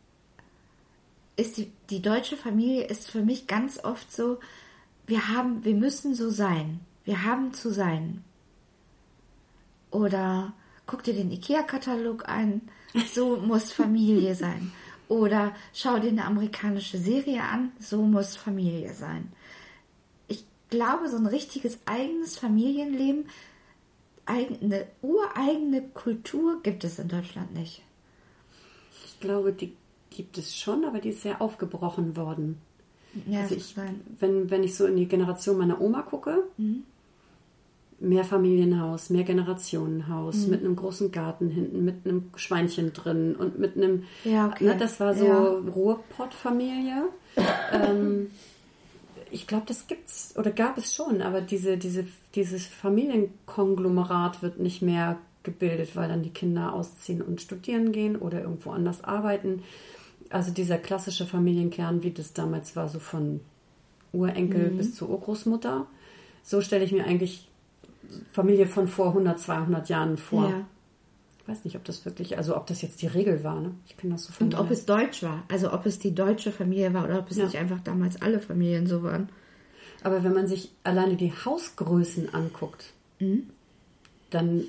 ist 1.36 1.57
die, 1.57 1.71
die 1.89 2.01
deutsche 2.01 2.38
Familie 2.38 2.86
ist 2.86 3.09
für 3.09 3.21
mich 3.21 3.47
ganz 3.47 3.84
oft 3.84 4.11
so, 4.11 4.39
wir 5.07 5.29
haben, 5.29 5.65
wir 5.65 5.75
müssen 5.75 6.13
so 6.13 6.29
sein. 6.29 6.79
Wir 7.03 7.23
haben 7.23 7.53
zu 7.53 7.71
sein. 7.71 8.23
Oder 9.89 10.53
guck 10.86 11.03
dir 11.03 11.13
den 11.13 11.32
IKEA-Katalog 11.32 12.29
ein, 12.29 12.61
so 13.13 13.38
muss 13.41 13.71
Familie 13.71 14.36
sein. 14.36 14.71
Oder 15.07 15.53
schau 15.73 15.99
dir 15.99 16.09
eine 16.09 16.25
amerikanische 16.25 16.97
Serie 16.97 17.43
an, 17.43 17.71
so 17.79 18.01
muss 18.03 18.38
Familie 18.38 18.93
sein. 18.93 19.34
Ich 20.74 20.78
glaube, 20.78 21.09
so 21.09 21.17
ein 21.17 21.26
richtiges 21.26 21.80
eigenes 21.86 22.38
Familienleben, 22.38 23.26
eine 24.26 24.86
ureigene 25.01 25.82
Kultur 25.93 26.61
gibt 26.63 26.86
es 26.86 26.97
in 26.97 27.09
Deutschland 27.09 27.53
nicht. 27.53 27.82
Ich 29.05 29.19
glaube, 29.19 29.51
die 29.51 29.74
gibt 30.09 30.38
es 30.38 30.55
schon, 30.55 30.86
aber 30.86 30.99
die 30.99 31.09
ist 31.09 31.24
sehr 31.24 31.41
aufgebrochen 31.41 32.15
worden. 32.15 32.57
Ja, 33.28 33.41
Also 33.41 33.55
ich, 33.55 33.76
wenn, 34.19 34.49
wenn 34.49 34.63
ich 34.63 34.78
so 34.78 34.86
in 34.86 34.95
die 34.95 35.07
Generation 35.09 35.57
meiner 35.57 35.82
Oma 35.82 36.03
gucke, 36.03 36.43
mehr 37.99 38.24
Familienhaus, 38.24 39.09
mehr 39.09 39.24
Generationenhaus, 39.26 40.47
mit 40.47 40.61
einem 40.61 40.78
großen 40.78 41.11
Garten 41.11 41.49
hinten, 41.49 41.84
mit 41.84 42.05
einem 42.05 42.30
Schweinchen 42.36 42.93
drin 42.93 43.36
und 43.36 43.59
mit 43.59 43.76
einem, 43.76 44.03
Ja, 44.24 44.47
okay. 44.47 44.63
ne, 44.67 44.78
das 44.78 45.01
war 45.01 45.13
so 45.15 45.26
Ja. 45.26 45.49
Ruhrpott-Familie. 45.49 47.09
ähm, 47.74 48.32
ich 49.32 49.47
glaube, 49.47 49.63
das 49.67 49.88
gibt's 49.88 50.36
oder 50.38 50.51
gab 50.51 50.77
es 50.77 50.93
schon, 50.93 51.21
aber 51.21 51.41
diese, 51.41 51.77
diese, 51.77 52.05
dieses 52.36 52.67
Familienkonglomerat 52.67 54.41
wird 54.41 54.59
nicht 54.59 54.82
mehr 54.82 55.17
gebildet, 55.43 55.95
weil 55.95 56.07
dann 56.09 56.21
die 56.23 56.29
Kinder 56.29 56.73
ausziehen 56.73 57.21
und 57.21 57.41
studieren 57.41 57.91
gehen 57.91 58.15
oder 58.15 58.41
irgendwo 58.41 58.71
anders 58.71 59.03
arbeiten. 59.03 59.63
Also 60.29 60.51
dieser 60.51 60.77
klassische 60.77 61.25
Familienkern, 61.25 62.03
wie 62.03 62.11
das 62.11 62.34
damals 62.34 62.75
war, 62.75 62.88
so 62.89 62.99
von 62.99 63.41
Urenkel 64.13 64.71
Mhm. 64.71 64.77
bis 64.77 64.95
zur 64.95 65.09
Urgroßmutter. 65.09 65.88
So 66.43 66.61
stelle 66.61 66.84
ich 66.84 66.91
mir 66.91 67.05
eigentlich 67.05 67.47
Familie 68.32 68.67
von 68.67 68.88
vor 68.88 69.07
100, 69.09 69.39
200 69.39 69.89
Jahren 69.89 70.17
vor. 70.17 70.49
Ja. 70.49 70.65
Ich 71.52 71.58
weiß 71.58 71.66
nicht, 71.66 71.76
ob 71.76 71.84
das 71.84 72.06
wirklich, 72.06 72.38
also 72.38 72.56
ob 72.56 72.66
das 72.68 72.82
jetzt 72.82 73.02
die 73.02 73.08
Regel 73.08 73.43
war. 73.43 73.60
Ne? 73.60 73.72
Ich 73.86 73.97
kenne 73.97 74.14
das 74.14 74.24
so 74.24 74.32
von 74.32 74.47
Und 74.47 74.56
ob 74.56 74.72
es 74.72 74.86
deutsch 74.86 75.22
war, 75.22 75.43
also 75.49 75.74
ob 75.74 75.86
es 75.86 75.99
die 75.99 76.16
deutsche 76.16 76.52
Familie 76.54 76.93
war 76.93 77.04
oder 77.04 77.20
ob 77.20 77.30
es 77.30 77.36
Ja. 77.38 77.43
nicht 77.45 77.58
einfach 77.58 77.80
damals 77.84 78.22
alle 78.22 78.39
Familien 78.39 78.88
so 78.88 79.04
waren. 79.04 79.28
Aber 80.02 80.24
wenn 80.24 80.34
man 80.34 80.47
sich 80.47 80.72
alleine 80.86 81.18
die 81.18 81.32
Hausgrößen 81.34 82.34
anguckt, 82.34 82.93
Mhm. 83.20 83.49
dann 84.30 84.64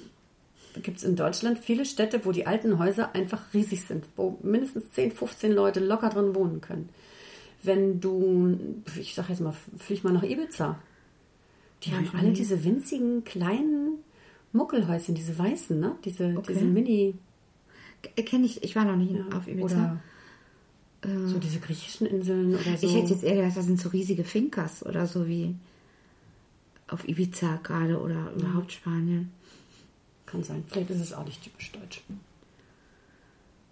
gibt 0.83 0.99
es 0.99 1.05
in 1.05 1.15
Deutschland 1.17 1.59
viele 1.61 1.85
Städte, 1.85 2.25
wo 2.25 2.33
die 2.33 2.47
alten 2.49 2.79
Häuser 2.81 3.15
einfach 3.15 3.55
riesig 3.55 3.83
sind, 3.85 4.05
wo 4.17 4.39
mindestens 4.43 4.91
10, 4.91 5.13
15 5.13 5.53
Leute 5.53 5.79
locker 5.81 6.09
drin 6.11 6.35
wohnen 6.35 6.61
können. 6.61 6.89
Wenn 7.63 8.01
du, 8.01 8.59
ich 8.99 9.15
sag 9.15 9.29
jetzt 9.29 9.41
mal, 9.41 9.55
flieg 9.79 10.03
mal 10.03 10.13
nach 10.13 10.25
Ibiza. 10.25 10.79
Die 11.85 11.91
Ja, 11.91 11.97
haben 11.99 12.11
alle 12.19 12.33
diese 12.33 12.65
winzigen 12.65 13.23
kleinen 13.25 13.82
Muckelhäuschen, 14.53 15.15
diese 15.15 15.39
weißen, 15.39 15.79
ne? 15.79 15.97
Diese, 16.05 16.35
Okay. 16.37 16.53
diese 16.55 16.65
Mini- 16.67 17.15
Kenne 18.17 18.47
ich, 18.47 18.63
ich 18.65 18.75
war 18.75 18.85
noch 18.85 18.97
nie 18.97 19.17
ja, 19.17 19.37
auf 19.37 19.47
Ibiza. 19.47 20.01
oder 21.05 21.29
so 21.29 21.39
diese 21.39 21.61
griechischen 21.61 22.07
Inseln 22.07 22.55
oder 22.55 22.77
so. 22.77 22.87
Ich 22.87 22.95
hätte 22.97 23.13
jetzt 23.13 23.23
eher 23.23 23.37
gedacht, 23.37 23.57
das 23.57 23.65
sind 23.67 23.81
so 23.81 23.89
riesige 23.91 24.25
Finkers 24.25 24.85
oder 24.85 25.07
so 25.07 25.27
wie 25.29 25.55
auf 26.89 27.07
Ibiza 27.09 27.61
gerade 27.63 28.01
oder 28.01 28.33
überhaupt 28.37 28.73
Spanien. 28.73 29.31
Kann 30.27 30.43
sein. 30.43 30.65
Vielleicht 30.67 30.91
ist 30.91 31.01
es 31.01 31.13
auch 31.13 31.25
nicht 31.25 31.43
typisch 31.43 31.71
deutsch. 31.73 32.03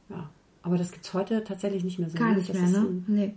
Ja. 0.09 0.31
Aber 0.63 0.77
das 0.77 0.93
gibt 0.93 1.05
es 1.07 1.15
heute 1.15 1.43
tatsächlich 1.45 1.85
nicht 1.85 1.99
mehr 1.99 2.11
so. 2.11 2.19
Gar 2.19 2.33
ne? 2.33 2.37
nicht 2.39 2.53
mehr, 2.53 2.69
ne? 2.69 3.03
Nee. 3.07 3.35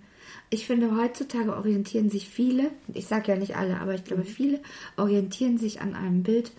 Ich 0.50 0.66
finde, 0.68 0.96
heutzutage 0.96 1.56
orientieren 1.56 2.10
sich 2.10 2.28
viele, 2.30 2.72
ich 2.94 3.08
sage 3.08 3.32
ja 3.32 3.38
nicht 3.38 3.56
alle, 3.56 3.80
aber 3.80 3.94
ich 3.96 4.02
Mhm. 4.02 4.06
glaube, 4.06 4.26
viele 4.26 4.60
orientieren 4.98 5.58
sich 5.58 5.82
an 5.82 5.96
einem 5.96 6.24
Bild, 6.24 6.52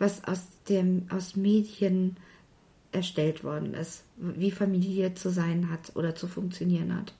was 0.00 0.24
aus 0.24 0.48
dem 0.68 1.06
aus 1.10 1.36
Medien 1.36 2.16
erstellt 2.90 3.44
worden 3.44 3.74
ist, 3.74 4.02
wie 4.16 4.50
Familie 4.50 5.14
zu 5.14 5.30
sein 5.30 5.70
hat 5.70 5.94
oder 5.94 6.16
zu 6.16 6.26
funktionieren 6.26 6.96
hat. 6.96 7.14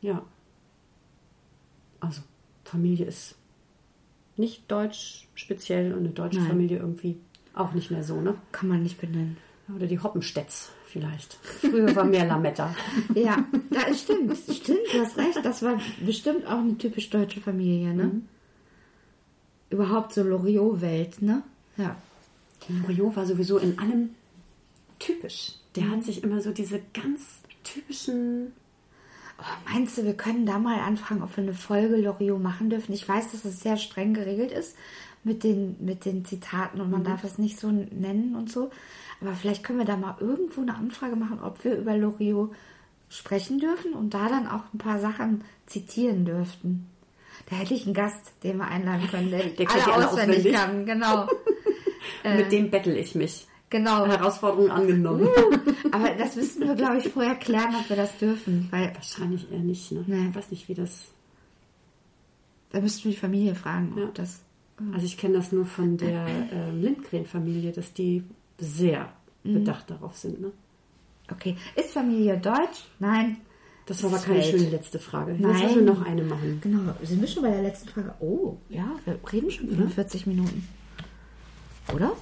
Ja. 0.00 0.24
Also, 2.00 2.22
Familie 2.64 3.06
ist 3.06 3.36
nicht 4.36 4.70
deutsch 4.70 5.28
speziell 5.34 5.92
und 5.92 6.00
eine 6.00 6.10
deutsche 6.10 6.40
Nein. 6.40 6.48
Familie 6.48 6.78
irgendwie 6.78 7.16
auch 7.54 7.72
nicht 7.72 7.90
mehr 7.90 8.02
so, 8.02 8.20
ne? 8.20 8.34
Kann 8.50 8.68
man 8.68 8.82
nicht 8.82 9.00
benennen. 9.00 9.36
Oder 9.74 9.86
die 9.86 9.98
Hoppenstedts 9.98 10.72
vielleicht. 10.86 11.34
Früher 11.34 11.94
war 11.94 12.04
mehr 12.04 12.26
Lametta. 12.26 12.74
Ja, 13.14 13.46
das 13.70 14.02
stimmt. 14.02 14.36
Stimmt, 14.36 14.80
du 14.92 15.00
hast 15.00 15.16
recht. 15.16 15.38
Das 15.42 15.62
war 15.62 15.78
bestimmt 16.04 16.46
auch 16.46 16.58
eine 16.58 16.76
typisch 16.76 17.10
deutsche 17.10 17.40
Familie, 17.40 17.94
ne? 17.94 18.22
Überhaupt 19.74 20.12
so 20.12 20.22
Loriot-Welt, 20.22 21.20
ne? 21.20 21.42
Ja. 21.76 21.96
Loriot 22.68 23.16
war 23.16 23.26
sowieso 23.26 23.58
in 23.58 23.76
allem 23.80 24.10
typisch. 25.00 25.54
Der 25.74 25.90
hat 25.90 26.04
sich 26.04 26.22
immer 26.22 26.40
so 26.40 26.52
diese 26.52 26.80
ganz 26.92 27.40
typischen. 27.64 28.52
Oh, 29.36 29.72
meinst 29.72 29.98
du, 29.98 30.04
wir 30.04 30.14
können 30.14 30.46
da 30.46 30.60
mal 30.60 30.78
anfangen, 30.78 31.24
ob 31.24 31.36
wir 31.36 31.42
eine 31.42 31.54
Folge 31.54 31.96
Loriot 31.96 32.40
machen 32.40 32.70
dürfen? 32.70 32.92
Ich 32.92 33.08
weiß, 33.08 33.32
dass 33.32 33.44
es 33.44 33.62
sehr 33.62 33.76
streng 33.76 34.14
geregelt 34.14 34.52
ist 34.52 34.76
mit 35.24 35.42
den, 35.42 35.74
mit 35.84 36.04
den 36.04 36.24
Zitaten 36.24 36.80
und 36.80 36.92
man 36.92 37.02
darf 37.02 37.24
es 37.24 37.38
nicht 37.38 37.58
so 37.58 37.72
nennen 37.72 38.36
und 38.36 38.52
so. 38.52 38.70
Aber 39.20 39.34
vielleicht 39.34 39.64
können 39.64 39.80
wir 39.80 39.86
da 39.86 39.96
mal 39.96 40.14
irgendwo 40.20 40.60
eine 40.60 40.76
Anfrage 40.76 41.16
machen, 41.16 41.40
ob 41.42 41.64
wir 41.64 41.76
über 41.76 41.96
Loriot 41.96 42.54
sprechen 43.08 43.58
dürfen 43.58 43.92
und 43.92 44.14
da 44.14 44.28
dann 44.28 44.46
auch 44.46 44.62
ein 44.72 44.78
paar 44.78 45.00
Sachen 45.00 45.42
zitieren 45.66 46.24
dürften. 46.24 46.86
Da 47.50 47.56
hätte 47.56 47.74
ich 47.74 47.84
einen 47.84 47.94
Gast, 47.94 48.32
den 48.42 48.56
wir 48.58 48.66
einladen 48.68 49.06
können, 49.08 49.30
der, 49.30 49.44
Der 49.58 49.70
alle 49.70 49.92
alle 49.92 50.08
auswendig, 50.08 50.38
auswendig. 50.38 50.52
kann. 50.54 50.86
Genau. 50.86 51.28
Mit 52.36 52.52
dem 52.52 52.70
bettel 52.70 52.96
ich 52.96 53.14
mich. 53.14 53.46
Genau. 53.70 54.06
Herausforderung 54.06 54.70
angenommen. 54.70 55.28
Aber 55.90 56.10
das 56.10 56.36
müssten 56.36 56.66
wir, 56.66 56.74
glaube 56.74 56.98
ich, 56.98 57.08
vorher 57.08 57.34
klären, 57.34 57.74
ob 57.74 57.88
wir 57.88 57.96
das 57.96 58.16
dürfen. 58.18 58.68
Weil 58.70 58.94
Wahrscheinlich 58.94 59.50
eher 59.50 59.58
nicht, 59.58 59.90
ne? 59.92 60.04
Nee. 60.06 60.28
Ich 60.30 60.34
weiß 60.36 60.50
nicht, 60.50 60.68
wie 60.68 60.74
das. 60.74 61.08
da 62.70 62.80
müssten 62.80 63.04
wir 63.04 63.12
die 63.12 63.18
Familie 63.18 63.54
fragen, 63.54 63.94
Ja. 63.96 64.04
ob 64.04 64.14
das. 64.14 64.40
Also 64.92 65.06
ich 65.06 65.16
kenne 65.18 65.34
das 65.34 65.52
nur 65.52 65.66
von 65.66 65.96
der 65.96 66.26
ähm, 66.52 66.80
Lindgren-Familie, 66.82 67.72
dass 67.72 67.92
die 67.92 68.24
sehr 68.58 69.12
bedacht 69.44 69.90
darauf 69.90 70.16
sind, 70.16 70.40
ne? 70.40 70.50
Okay. 71.30 71.56
Ist 71.76 71.92
Familie 71.92 72.38
deutsch? 72.38 72.84
Nein. 72.98 73.36
Das 73.86 74.02
war 74.02 74.10
aber 74.10 74.18
keine 74.20 74.42
fällt. 74.42 74.58
schöne 74.60 74.70
letzte 74.70 74.98
Frage. 74.98 75.32
Jetzt 75.32 75.40
Nein. 75.42 75.62
müssen 75.62 75.74
wir 75.86 75.94
noch 75.94 76.02
eine 76.06 76.22
machen. 76.22 76.58
Genau. 76.62 76.92
Sind 77.02 77.20
wir 77.20 77.28
schon 77.28 77.42
bei 77.42 77.50
der 77.50 77.62
letzten 77.62 77.88
Frage? 77.88 78.14
Oh, 78.20 78.56
ja, 78.70 78.86
wir 79.04 79.18
reden 79.32 79.50
schon 79.50 79.68
45 79.68 80.26
Minuten. 80.26 80.66
Oder? 81.94 82.12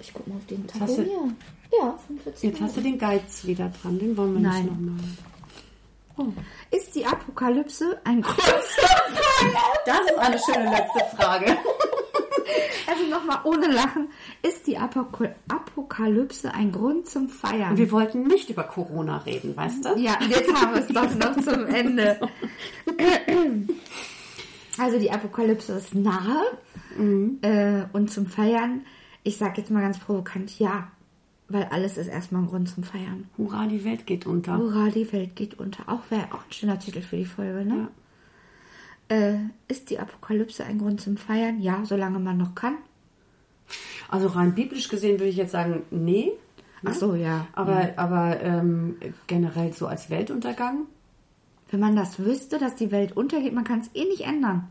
Ich 0.00 0.12
guck 0.12 0.26
mal 0.26 0.36
auf 0.36 0.46
den 0.46 0.66
Tag. 0.66 0.82
hast 0.82 0.98
du- 0.98 1.02
hier. 1.04 1.32
Ja, 1.80 1.98
45 2.06 2.42
Jetzt 2.50 2.60
hast 2.60 2.76
du 2.76 2.80
den 2.82 2.98
Geiz 2.98 3.44
wieder 3.46 3.72
dran, 3.82 3.98
den 3.98 4.16
wollen 4.16 4.34
wir 4.34 4.40
Nein. 4.40 4.64
nicht 4.64 4.72
nochmal. 4.72 5.04
Oh. 6.18 6.76
Ist 6.76 6.94
die 6.94 7.04
Apokalypse 7.04 7.98
ein 8.04 8.22
Grund? 8.22 8.38
Das 9.84 10.00
ist 10.00 10.18
eine 10.18 10.38
schöne 10.38 10.70
letzte 10.70 11.16
Frage. 11.16 11.46
also 12.88 13.06
nochmal 13.10 13.40
ohne 13.44 13.68
Lachen. 13.68 14.08
Ist 14.42 14.66
die 14.66 14.78
Apok 14.78 15.28
Apokalypse 15.48 16.52
ein 16.54 16.72
Grund 16.72 17.08
zum 17.08 17.28
Feiern? 17.28 17.76
Wir 17.76 17.90
wollten 17.90 18.26
nicht 18.26 18.50
über 18.50 18.64
Corona 18.64 19.18
reden, 19.18 19.56
weißt 19.56 19.84
du? 19.84 19.98
Ja, 19.98 20.18
jetzt 20.28 20.52
haben 20.54 20.74
wir 20.74 20.80
es 20.80 20.88
doch 20.88 21.14
noch 21.14 21.42
zum 21.42 21.66
Ende. 21.66 22.20
Also 24.78 24.98
die 24.98 25.10
Apokalypse 25.10 25.72
ist 25.72 25.94
nahe 25.94 26.42
äh, 27.40 27.84
und 27.92 28.10
zum 28.10 28.26
Feiern, 28.26 28.82
ich 29.22 29.38
sage 29.38 29.60
jetzt 29.60 29.70
mal 29.70 29.80
ganz 29.80 29.98
provokant, 29.98 30.58
ja, 30.58 30.88
weil 31.48 31.64
alles 31.64 31.96
ist 31.96 32.08
erstmal 32.08 32.42
ein 32.42 32.48
Grund 32.48 32.68
zum 32.68 32.82
Feiern. 32.82 33.28
Hurra, 33.38 33.66
die 33.66 33.84
Welt 33.84 34.06
geht 34.06 34.26
unter. 34.26 34.58
Hurra, 34.58 34.88
die 34.88 35.10
Welt 35.12 35.36
geht 35.36 35.58
unter. 35.58 35.88
Auch 35.88 36.10
wäre 36.10 36.26
auch 36.32 36.44
ein 36.44 36.52
schöner 36.52 36.78
Titel 36.78 37.00
für 37.00 37.16
die 37.16 37.24
Folge, 37.24 37.64
ne? 37.64 37.88
Äh, 39.08 39.36
ist 39.68 39.90
die 39.90 39.98
Apokalypse 39.98 40.64
ein 40.64 40.78
Grund 40.78 41.00
zum 41.00 41.16
Feiern? 41.16 41.60
Ja, 41.60 41.84
solange 41.84 42.18
man 42.18 42.36
noch 42.36 42.54
kann. 42.54 42.76
Also 44.08 44.28
rein 44.28 44.54
biblisch 44.54 44.88
gesehen 44.88 45.18
würde 45.18 45.30
ich 45.30 45.36
jetzt 45.36 45.52
sagen, 45.52 45.82
nee. 45.90 46.32
Ach 46.84 46.94
so, 46.94 47.14
ja. 47.14 47.46
Aber, 47.52 47.92
aber 47.96 48.40
ähm, 48.40 48.96
generell 49.26 49.72
so 49.72 49.86
als 49.86 50.10
Weltuntergang, 50.10 50.86
Wenn 51.70 51.80
man 51.80 51.96
das 51.96 52.18
wüsste, 52.20 52.58
dass 52.58 52.76
die 52.76 52.92
Welt 52.92 53.16
untergeht, 53.16 53.52
man 53.52 53.64
kann 53.64 53.80
es 53.80 53.90
eh 53.94 54.04
nicht 54.04 54.22
ändern. 54.22 54.68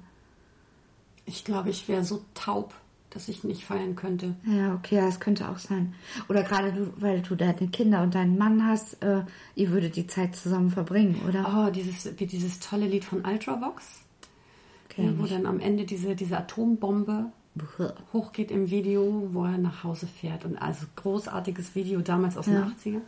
ich 1.25 1.43
glaube, 1.43 1.69
ich 1.71 1.88
wäre 1.89 2.03
so 2.05 2.23
taub, 2.33 2.73
dass 3.09 3.27
ich 3.27 3.43
nicht 3.43 3.65
feiern 3.65 3.95
könnte. 3.95 4.36
Ja, 4.45 4.75
okay, 4.75 4.97
das 4.97 5.19
könnte 5.19 5.49
auch 5.49 5.57
sein. 5.57 5.93
Oder 6.29 6.43
gerade 6.43 6.71
du, 6.71 6.93
weil 6.97 7.21
du 7.21 7.36
deine 7.36 7.67
Kinder 7.69 8.03
und 8.03 8.13
deinen 8.15 8.38
Mann 8.38 8.65
hast, 8.65 9.01
äh, 9.03 9.23
ihr 9.55 9.71
würdet 9.71 9.95
die 9.95 10.07
Zeit 10.07 10.36
zusammen 10.36 10.69
verbringen, 10.69 11.21
oder? 11.27 11.67
Oh, 11.67 11.71
dieses, 11.71 12.17
wie 12.19 12.27
dieses 12.27 12.59
tolle 12.59 12.88
Lied 12.88 13.03
von 13.05 13.25
Ultravox, 13.25 14.05
Okay, 14.86 15.05
ja, 15.05 15.11
wo 15.17 15.25
dann 15.25 15.45
am 15.45 15.59
Ende 15.59 15.86
diese, 15.86 16.15
diese 16.15 16.38
Atombombe 16.38 17.31
hochgeht 18.13 18.51
im 18.51 18.69
Video, 18.69 19.29
wo 19.31 19.45
er 19.45 19.57
nach 19.57 19.83
Hause 19.83 20.07
fährt. 20.07 20.45
Und 20.45 20.57
also 20.57 20.86
großartiges 20.95 21.75
Video 21.75 22.01
damals 22.01 22.38
aus 22.38 22.45
den 22.45 22.57
80ern. 22.57 23.01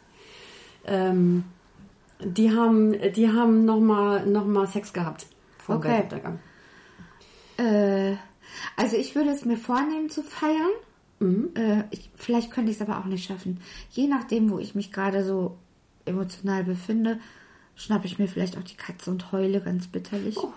Ähm, 0.85 1.43
die 2.23 2.51
haben, 2.51 2.95
die 3.13 3.29
haben 3.29 3.65
nochmal 3.65 4.25
noch 4.25 4.45
mal 4.45 4.67
Sex 4.67 4.93
gehabt 4.93 5.27
vor 5.57 5.75
Okay. 5.77 5.89
Weltuntergang. 5.89 6.39
Äh, 7.57 8.15
also 8.75 8.95
ich 8.95 9.15
würde 9.15 9.31
es 9.31 9.45
mir 9.45 9.57
vornehmen 9.57 10.09
zu 10.09 10.23
feiern. 10.23 10.71
Mhm. 11.19 11.49
Äh, 11.55 11.83
ich, 11.91 12.09
vielleicht 12.15 12.51
könnte 12.51 12.71
ich 12.71 12.77
es 12.77 12.81
aber 12.81 12.99
auch 12.99 13.05
nicht 13.05 13.25
schaffen. 13.25 13.59
Je 13.91 14.07
nachdem, 14.07 14.49
wo 14.49 14.59
ich 14.59 14.75
mich 14.75 14.91
gerade 14.91 15.25
so 15.25 15.57
emotional 16.05 16.63
befinde, 16.63 17.19
schnappe 17.75 18.07
ich 18.07 18.17
mir 18.17 18.27
vielleicht 18.27 18.57
auch 18.57 18.63
die 18.63 18.75
Katze 18.75 19.11
und 19.11 19.31
heule 19.31 19.61
ganz 19.61 19.87
bitterlich. 19.87 20.37
Oh. 20.37 20.53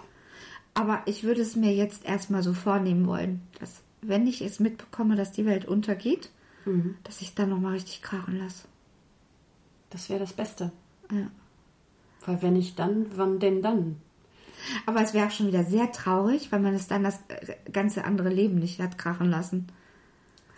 Aber 0.75 1.03
ich 1.07 1.23
würde 1.25 1.43
es 1.43 1.57
mir 1.57 1.75
jetzt 1.75 2.05
erstmal 2.05 2.43
so 2.43 2.55
vornehmen 2.55 3.07
wollen, 3.07 3.43
dass 3.59 3.83
wenn 4.03 4.27
ich 4.27 4.41
es 4.41 4.61
mitbekomme, 4.61 5.17
dass 5.17 5.33
die 5.33 5.47
Welt 5.47 5.67
untergeht, 5.67 6.31
Mhm. 6.67 6.97
dass 7.05 7.21
ich 7.23 7.29
es 7.29 7.35
dann 7.35 7.49
nochmal 7.49 7.73
richtig 7.73 8.03
krachen 8.03 8.39
lasse. 8.39 8.67
Das 9.91 10.09
wäre 10.11 10.21
das 10.21 10.33
Beste. 10.35 10.73
Ja. 11.11 11.27
Weil 12.27 12.43
wenn 12.43 12.53
nicht 12.53 12.79
dann, 12.79 13.07
wann 13.17 13.39
denn 13.41 13.63
dann? 13.63 13.97
Aber 14.85 15.01
es 15.01 15.15
wäre 15.15 15.27
auch 15.27 15.31
schon 15.31 15.47
wieder 15.47 15.65
sehr 15.65 15.91
traurig, 15.91 16.53
weil 16.53 16.61
man 16.61 16.75
es 16.75 16.87
dann 16.87 17.03
das 17.03 17.19
äh, 17.29 17.55
ganze 17.73 18.05
andere 18.05 18.29
Leben 18.29 18.57
nicht 18.57 18.79
hat 18.81 18.99
krachen 18.99 19.31
lassen. 19.31 19.69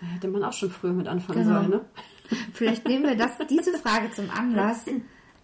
Da 0.00 0.06
hätte 0.08 0.26
man 0.28 0.42
auch 0.42 0.52
schon 0.52 0.70
früher 0.70 0.92
mit 0.92 1.06
anfangen 1.06 1.44
Genau. 1.44 1.58
sollen, 1.60 1.70
ne? 1.70 1.80
Vielleicht 2.52 2.86
nehmen 2.88 3.04
wir 3.04 3.16
das, 3.16 3.32
diese 3.48 3.78
Frage 3.78 4.10
zum 4.10 4.28
Anlass, 4.30 4.86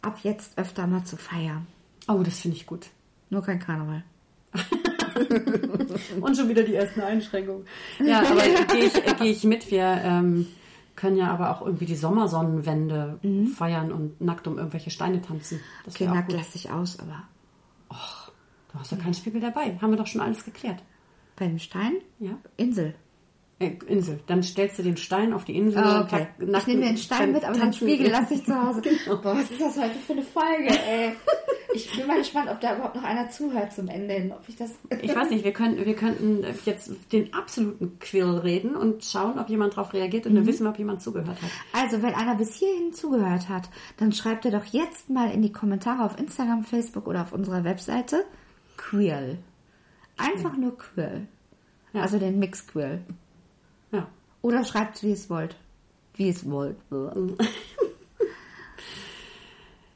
ab 0.03 0.19
jetzt 0.25 0.59
öfter 0.59 0.87
mal 0.89 1.05
zu 1.05 1.17
feiern. 1.17 1.67
Oh, 2.09 2.23
das 2.25 2.41
finde 2.41 2.57
ich 2.57 2.67
gut. 2.67 2.89
Nur 3.31 3.43
kein 3.43 3.59
Karneval. 3.61 4.03
Und 6.21 6.37
schon 6.37 6.49
wieder 6.49 6.63
die 6.63 6.75
ersten 6.75 7.01
Einschränkungen. 7.01 7.65
Ja, 8.05 8.21
aber 8.31 8.43
gehe 8.73 8.85
ich, 8.87 8.95
äh, 8.95 9.15
geh 9.19 9.31
ich 9.31 9.45
mit. 9.45 9.71
Wir 9.71 10.01
ähm, 10.05 10.47
können 10.97 11.17
ja 11.17 11.29
aber 11.33 11.51
auch 11.51 11.63
irgendwie 11.65 11.87
die 11.87 11.97
Sommersonnenwende 11.97 13.19
feiern 13.57 13.93
und 13.93 14.21
nackt 14.21 14.47
um 14.47 14.59
irgendwelche 14.59 14.91
Steine 14.91 15.21
tanzen. 15.21 15.61
Das 15.85 15.95
Okay, 15.95 16.07
nackt 16.07 16.33
lasse 16.33 16.57
ich 16.57 16.71
aus, 16.71 16.99
aber 16.99 17.25
Du 18.73 18.79
hast 18.79 18.93
ja 18.93 18.99
keinen 18.99 19.15
Spiegel 19.15 19.41
dabei. 19.41 19.77
Haben 19.81 19.91
wir 19.93 19.97
doch 19.97 20.07
schon 20.07 20.21
alles 20.21 20.45
geklärt. 20.45 20.83
beim 21.37 21.59
Stein? 21.59 21.95
Ja. 22.19 22.39
Insel. 22.57 22.95
Äh, 23.59 23.73
Insel. 23.87 24.21
Dann 24.27 24.43
stellst 24.43 24.79
du 24.79 24.83
den 24.83 24.97
Stein 24.97 25.33
auf 25.33 25.45
die 25.45 25.57
Insel. 25.57 25.83
Und 25.83 26.03
okay. 26.03 26.29
Ich 26.39 26.67
nehme 26.67 26.85
den 26.85 26.97
Stein 26.97 27.33
mit, 27.33 27.45
aber 27.45 27.59
den 27.59 27.73
Spiegel 27.73 28.11
lasse 28.11 28.35
ich 28.35 28.45
zu 28.45 28.55
Hause. 28.55 28.83
Genau. 28.83 29.17
Boah, 29.17 29.37
was 29.37 29.51
ist 29.51 29.61
das 29.61 29.77
heute 29.77 29.99
für 30.07 30.13
eine 30.13 30.23
Folge, 30.23 30.69
ey? 30.69 31.13
Ich 31.87 31.97
bin 31.97 32.07
mal 32.07 32.19
gespannt, 32.19 32.51
ob 32.51 32.61
da 32.61 32.75
überhaupt 32.75 32.97
noch 32.97 33.05
einer 33.05 33.31
zuhört 33.31 33.73
zum 33.73 33.89
Ende 33.89 34.15
hin. 34.15 34.33
Ob 34.33 34.49
ich 34.49 34.57
das. 34.57 34.75
Ich 35.01 35.15
weiß 35.15 35.31
nicht, 35.31 35.45
wir, 35.45 35.53
können, 35.53 35.85
wir 35.85 35.95
könnten 35.95 36.45
jetzt 36.65 36.91
den 37.13 37.33
absoluten 37.35 37.99
Quill 37.99 38.39
reden 38.39 38.77
und 38.77 39.05
schauen, 39.05 39.39
ob 39.39 39.49
jemand 39.49 39.77
darauf 39.77 39.93
reagiert 39.93 40.27
und 40.27 40.35
dann 40.35 40.47
wissen 40.47 40.65
wir, 40.65 40.71
ob 40.71 40.79
jemand 40.79 41.03
zugehört 41.03 41.41
hat. 41.43 41.51
Also, 41.73 42.03
wenn 42.03 42.15
einer 42.15 42.35
bis 42.35 42.55
hierhin 42.55 42.93
zugehört 42.93 43.49
hat, 43.49 43.69
dann 43.97 44.13
schreibt 44.13 44.45
er 44.45 44.51
doch 44.51 44.65
jetzt 44.67 45.11
mal 45.11 45.31
in 45.31 45.43
die 45.43 45.53
Kommentare 45.53 46.05
auf 46.05 46.19
Instagram, 46.19 46.65
Facebook 46.65 47.07
oder 47.07 47.23
auf 47.23 47.33
unserer 47.33 47.65
Webseite 47.65 48.25
Queer. 48.77 49.39
Einfach 50.17 50.57
nur 50.57 50.77
Queer. 50.77 51.27
Ja. 51.93 52.03
Also 52.03 52.19
den 52.19 52.39
Mix 52.39 52.67
Queer. 52.67 53.01
Ja. 53.93 54.09
Oder 54.43 54.65
schreibt, 54.65 55.03
wie 55.03 55.13
es 55.13 55.31
wollt. 55.31 55.57
Wie 56.15 56.29
es 56.29 56.49
wollt. 56.49 56.77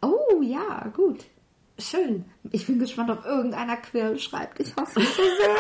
oh, 0.02 0.42
ja, 0.42 0.88
gut. 0.94 1.24
Schön. 1.82 2.24
Ich 2.50 2.66
bin 2.66 2.78
gespannt, 2.78 3.10
ob 3.10 3.24
irgendeiner 3.24 3.76
Queer 3.76 4.16
schreibt. 4.18 4.60
Ich 4.60 4.74
hoffe 4.76 5.00
es 5.00 5.16
so 5.16 5.22
sehr. 5.40 5.56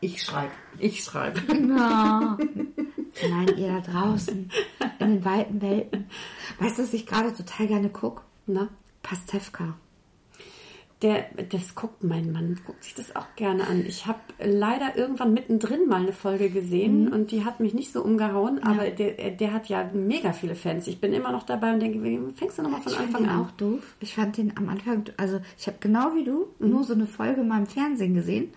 Ich 0.00 0.22
schreibe. 0.22 0.52
Ich 0.78 1.02
schreibe. 1.04 1.40
Ja. 1.48 2.36
Nein, 3.28 3.56
ihr 3.56 3.68
da 3.68 3.80
draußen, 3.80 4.50
in 4.98 5.08
den 5.08 5.24
weiten 5.24 5.60
Welten. 5.62 6.08
Weißt 6.58 6.78
du, 6.78 6.82
was 6.82 6.92
ich 6.92 7.06
gerade 7.06 7.32
total 7.34 7.66
gerne 7.68 7.88
gucke? 7.90 8.22
Na? 8.46 8.68
Pastewka. 9.02 9.74
Der, 11.02 11.24
das 11.50 11.74
guckt 11.74 12.04
mein 12.04 12.30
Mann, 12.30 12.60
guckt 12.64 12.84
sich 12.84 12.94
das 12.94 13.16
auch 13.16 13.26
gerne 13.34 13.66
an. 13.66 13.84
Ich 13.86 14.06
habe 14.06 14.20
leider 14.40 14.96
irgendwann 14.96 15.34
mittendrin 15.34 15.88
mal 15.88 16.02
eine 16.02 16.12
Folge 16.12 16.48
gesehen 16.48 17.06
Mhm. 17.06 17.12
und 17.12 17.30
die 17.32 17.44
hat 17.44 17.58
mich 17.58 17.74
nicht 17.74 17.92
so 17.92 18.04
umgehauen, 18.04 18.62
aber 18.62 18.88
der, 18.90 19.32
der 19.32 19.52
hat 19.52 19.68
ja 19.68 19.90
mega 19.92 20.32
viele 20.32 20.54
Fans. 20.54 20.86
Ich 20.86 21.00
bin 21.00 21.12
immer 21.12 21.32
noch 21.32 21.42
dabei 21.42 21.72
und 21.74 21.80
denke, 21.80 22.32
fängst 22.36 22.58
du 22.58 22.62
nochmal 22.62 22.82
von 22.82 22.92
Ich 22.92 22.98
Anfang 23.00 23.28
an? 23.28 23.40
auch 23.40 23.50
doof. 23.52 23.96
Ich 23.98 24.14
fand 24.14 24.36
den 24.36 24.56
am 24.56 24.68
Anfang, 24.68 25.04
also 25.16 25.40
ich 25.58 25.66
habe 25.66 25.78
genau 25.80 26.14
wie 26.14 26.22
du 26.24 26.46
nur 26.60 26.84
so 26.84 26.94
eine 26.94 27.06
Folge 27.08 27.42
mal 27.42 27.58
im 27.58 27.66
Fernsehen 27.66 28.14
gesehen 28.14 28.52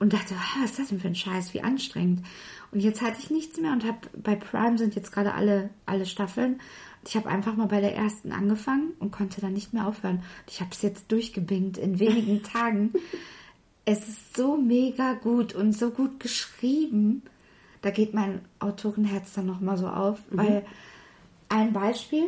und 0.00 0.12
dachte, 0.12 0.34
ah, 0.34 0.60
was 0.62 0.72
ist 0.72 0.78
das 0.80 0.88
denn 0.88 0.98
für 1.00 1.08
ein 1.08 1.14
Scheiß, 1.14 1.54
wie 1.54 1.62
anstrengend. 1.62 2.22
Und 2.72 2.80
jetzt 2.80 3.00
hatte 3.00 3.16
ich 3.20 3.30
nichts 3.30 3.60
mehr 3.60 3.70
und 3.72 3.84
habe 3.86 3.98
bei 4.20 4.34
Prime 4.34 4.76
sind 4.76 4.96
jetzt 4.96 5.12
gerade 5.12 5.34
alle, 5.34 5.70
alle 5.86 6.04
Staffeln. 6.04 6.60
Ich 7.06 7.16
habe 7.16 7.28
einfach 7.28 7.54
mal 7.54 7.66
bei 7.66 7.80
der 7.80 7.94
ersten 7.94 8.32
angefangen 8.32 8.94
und 8.98 9.12
konnte 9.12 9.40
dann 9.40 9.52
nicht 9.52 9.72
mehr 9.72 9.86
aufhören. 9.86 10.22
Ich 10.48 10.60
habe 10.60 10.70
es 10.72 10.82
jetzt 10.82 11.12
durchgebingt 11.12 11.78
in 11.78 12.00
wenigen 12.00 12.42
Tagen. 12.52 12.92
Es 13.84 14.08
ist 14.08 14.36
so 14.36 14.56
mega 14.56 15.14
gut 15.14 15.54
und 15.54 15.72
so 15.72 15.90
gut 15.90 16.18
geschrieben. 16.18 17.22
Da 17.82 17.90
geht 17.90 18.12
mein 18.12 18.40
Autorenherz 18.58 19.34
dann 19.34 19.46
nochmal 19.46 19.78
so 19.78 19.86
auf, 19.86 20.18
mhm. 20.30 20.36
weil 20.36 20.66
ein 21.48 21.72
Beispiel, 21.72 22.24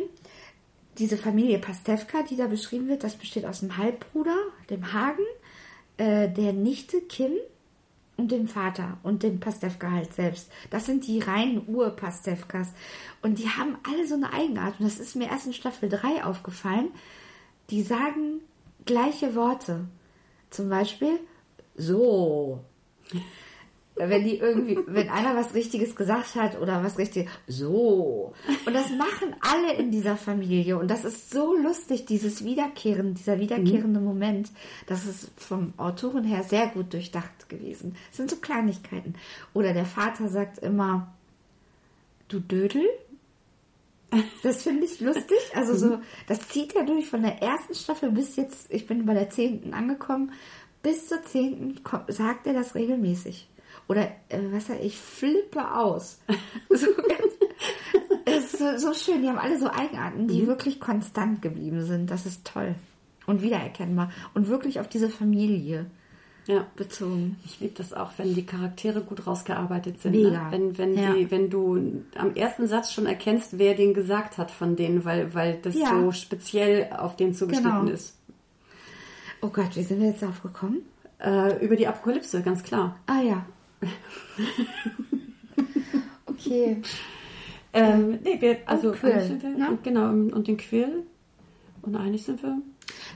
diese 0.97 1.17
Familie 1.17 1.59
Pastewka, 1.59 2.23
die 2.23 2.37
da 2.37 2.47
beschrieben 2.47 2.87
wird, 2.87 3.03
das 3.03 3.17
besteht 3.17 3.45
aus 3.45 3.59
dem 3.59 3.75
Halbbruder, 3.75 4.37
dem 4.69 4.93
Hagen, 4.93 5.25
äh, 5.97 6.29
der 6.29 6.53
Nichte 6.53 7.01
Kim 7.01 7.33
und 8.19 8.31
dem 8.31 8.47
Vater 8.47 8.97
und 9.01 9.23
dem 9.23 9.39
Pastewka 9.39 9.89
halt 9.89 10.13
selbst. 10.13 10.51
Das 10.69 10.85
sind 10.85 11.07
die 11.07 11.19
reinen 11.19 11.63
Ur-Pastewkas. 11.67 12.73
Und 13.21 13.39
die 13.39 13.47
haben 13.47 13.77
alle 13.89 14.05
so 14.05 14.15
eine 14.15 14.33
Eigenart. 14.33 14.79
Und 14.79 14.85
das 14.85 14.99
ist 14.99 15.15
mir 15.15 15.29
erst 15.29 15.47
in 15.47 15.53
Staffel 15.53 15.87
3 15.87 16.25
aufgefallen. 16.25 16.89
Die 17.69 17.81
sagen 17.81 18.41
gleiche 18.85 19.35
Worte. 19.35 19.85
Zum 20.49 20.69
Beispiel 20.69 21.19
so 21.75 22.59
wenn 24.07 24.23
die 24.23 24.37
irgendwie, 24.37 24.79
wenn 24.87 25.09
einer 25.09 25.35
was 25.35 25.53
Richtiges 25.53 25.95
gesagt 25.95 26.35
hat 26.35 26.59
oder 26.59 26.83
was 26.83 26.97
richtig, 26.97 27.27
so. 27.47 28.33
Und 28.65 28.73
das 28.73 28.89
machen 28.91 29.35
alle 29.41 29.73
in 29.73 29.91
dieser 29.91 30.15
Familie. 30.15 30.77
Und 30.79 30.89
das 30.89 31.03
ist 31.03 31.31
so 31.31 31.55
lustig, 31.55 32.05
dieses 32.05 32.45
Wiederkehren, 32.45 33.13
dieser 33.13 33.39
wiederkehrende 33.39 33.99
mhm. 33.99 34.05
Moment. 34.05 34.51
Das 34.87 35.05
ist 35.05 35.29
vom 35.35 35.73
Autoren 35.77 36.23
her 36.23 36.43
sehr 36.43 36.67
gut 36.67 36.93
durchdacht 36.93 37.49
gewesen. 37.49 37.95
Das 38.09 38.17
sind 38.17 38.29
so 38.29 38.37
Kleinigkeiten. 38.37 39.15
Oder 39.53 39.73
der 39.73 39.85
Vater 39.85 40.29
sagt 40.29 40.59
immer, 40.59 41.13
du 42.29 42.39
Dödel. 42.39 42.83
Das 44.41 44.63
finde 44.63 44.85
ich 44.85 45.01
lustig. 45.01 45.37
Also 45.53 45.75
so, 45.75 45.97
mhm. 45.97 46.01
das 46.27 46.47
zieht 46.47 46.75
er 46.75 46.85
durch 46.85 47.09
von 47.09 47.21
der 47.21 47.41
ersten 47.41 47.75
Staffel 47.75 48.11
bis 48.11 48.37
jetzt, 48.37 48.73
ich 48.73 48.87
bin 48.87 49.05
bei 49.05 49.13
der 49.13 49.29
zehnten 49.29 49.73
angekommen, 49.73 50.31
bis 50.81 51.07
zur 51.09 51.21
zehnten 51.23 51.75
sagt 52.07 52.47
er 52.47 52.53
das 52.53 52.73
regelmäßig. 52.73 53.49
Oder 53.89 54.03
äh, 54.29 54.39
was 54.51 54.69
ich 54.69 54.97
flippe 54.97 55.75
aus. 55.75 56.21
so, 56.69 56.87
es 58.25 58.53
ist 58.53 58.59
so, 58.59 58.77
so, 58.77 58.93
schön. 58.93 59.23
Die 59.23 59.27
haben 59.27 59.39
alle 59.39 59.59
so 59.59 59.67
Eigenarten, 59.67 60.27
die 60.27 60.43
mhm. 60.43 60.47
wirklich 60.47 60.79
konstant 60.79 61.41
geblieben 61.41 61.83
sind. 61.83 62.11
Das 62.11 62.25
ist 62.27 62.45
toll. 62.45 62.75
Und 63.25 63.41
wiedererkennbar. 63.41 64.11
Und 64.35 64.47
wirklich 64.47 64.79
auf 64.79 64.87
diese 64.87 65.09
Familie 65.09 65.87
ja. 66.45 66.67
bezogen. 66.75 67.37
Ich 67.45 67.59
liebe 67.59 67.73
das 67.75 67.93
auch, 67.93 68.11
wenn 68.17 68.35
die 68.35 68.45
Charaktere 68.45 69.01
gut 69.01 69.25
rausgearbeitet 69.25 69.99
sind. 70.01 70.11
Ne? 70.11 70.29
Mega. 70.29 70.43
Ne? 70.45 70.51
Wenn, 70.51 70.77
wenn, 70.77 70.93
ja. 70.95 71.13
die, 71.13 71.31
wenn 71.31 71.49
du 71.49 72.03
am 72.15 72.35
ersten 72.35 72.67
Satz 72.67 72.93
schon 72.93 73.07
erkennst, 73.07 73.57
wer 73.57 73.73
den 73.73 73.95
gesagt 73.95 74.37
hat 74.37 74.51
von 74.51 74.75
denen, 74.75 75.03
weil, 75.03 75.33
weil 75.33 75.59
das 75.63 75.73
ja. 75.73 75.89
so 75.89 76.11
speziell 76.11 76.91
auf 76.95 77.15
den 77.15 77.33
zugeschnitten 77.33 77.85
genau. 77.85 77.91
ist. 77.91 78.19
Oh 79.41 79.49
Gott, 79.49 79.75
wie 79.75 79.83
sind 79.83 79.99
wir 79.99 80.09
jetzt 80.09 80.21
darauf 80.21 80.43
gekommen? 80.43 80.83
Äh, 81.19 81.63
über 81.65 81.75
die 81.75 81.87
Apokalypse, 81.87 82.43
ganz 82.43 82.61
klar. 82.61 82.99
Ah 83.07 83.21
ja. 83.21 83.45
okay. 86.25 86.81
Ähm, 87.71 88.19
nee, 88.23 88.37
wir, 88.39 88.57
also 88.65 88.91
Quill, 88.91 89.21
sind 89.21 89.43
wir, 89.43 89.49
ne? 89.49 89.77
genau, 89.83 90.09
und 90.09 90.47
den 90.47 90.57
Quill. 90.57 91.03
Und 91.81 91.95
einig 91.95 92.23
sind 92.23 92.41
wir. 92.43 92.57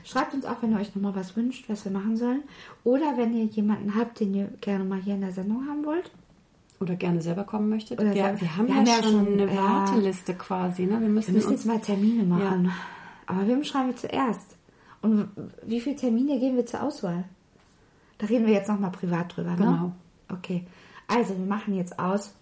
Schreibt 0.04 0.34
uns 0.34 0.44
auch, 0.44 0.62
wenn 0.62 0.72
ihr 0.72 0.78
euch 0.78 0.94
nochmal 0.94 1.16
was 1.16 1.36
wünscht, 1.36 1.68
was 1.68 1.84
wir 1.84 1.92
machen 1.92 2.16
sollen. 2.16 2.42
Oder 2.84 3.16
wenn 3.16 3.34
ihr 3.34 3.44
jemanden 3.44 3.94
habt, 3.94 4.20
den 4.20 4.34
ihr 4.34 4.48
gerne 4.60 4.84
mal 4.84 5.00
hier 5.00 5.14
in 5.14 5.20
der 5.20 5.32
Sendung 5.32 5.66
haben 5.68 5.84
wollt. 5.84 6.10
Oder 6.80 6.96
gerne 6.96 7.22
selber 7.22 7.44
kommen 7.44 7.68
möchtet. 7.68 8.00
Oder 8.00 8.12
ja, 8.12 8.40
wir 8.40 8.56
haben 8.56 8.68
wir 8.68 8.74
ja, 8.74 8.80
haben 8.80 8.86
ja 8.86 9.02
schon 9.02 9.26
eine 9.26 9.46
ja, 9.46 9.62
Warteliste 9.62 10.34
quasi. 10.34 10.86
Ne? 10.86 11.00
Wir 11.00 11.08
müssen, 11.08 11.28
wir 11.28 11.34
müssen 11.34 11.52
jetzt 11.52 11.66
mal 11.66 11.80
Termine 11.80 12.24
machen. 12.24 12.66
Ja. 12.66 12.72
Aber 13.26 13.46
wem 13.46 13.64
schreiben 13.64 13.88
wir 13.88 13.96
zuerst? 13.96 14.56
Und 15.00 15.28
wie 15.66 15.80
viele 15.80 15.96
Termine 15.96 16.38
geben 16.38 16.56
wir 16.56 16.66
zur 16.66 16.82
Auswahl? 16.82 17.24
Da 18.18 18.26
reden 18.26 18.46
wir 18.46 18.54
jetzt 18.54 18.68
nochmal 18.68 18.90
privat 18.90 19.36
drüber. 19.36 19.50
Ne? 19.50 19.56
Genau. 19.56 19.70
Ne? 19.70 19.92
Okay, 20.34 20.64
also 21.06 21.36
wir 21.36 21.46
machen 21.46 21.74
jetzt 21.74 21.98
aus 21.98 22.34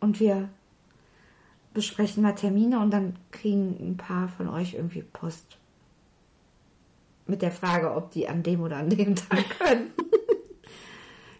und 0.00 0.20
wir 0.20 0.48
besprechen 1.74 2.22
mal 2.22 2.34
Termine 2.34 2.80
und 2.80 2.90
dann 2.90 3.16
kriegen 3.30 3.76
ein 3.80 3.96
paar 3.96 4.28
von 4.28 4.48
euch 4.48 4.74
irgendwie 4.74 5.02
Post. 5.02 5.58
Mit 7.26 7.40
der 7.40 7.52
Frage, 7.52 7.94
ob 7.94 8.10
die 8.10 8.28
an 8.28 8.42
dem 8.42 8.60
oder 8.60 8.76
an 8.78 8.90
dem 8.90 9.14
Tag 9.16 9.44
können. 9.58 9.90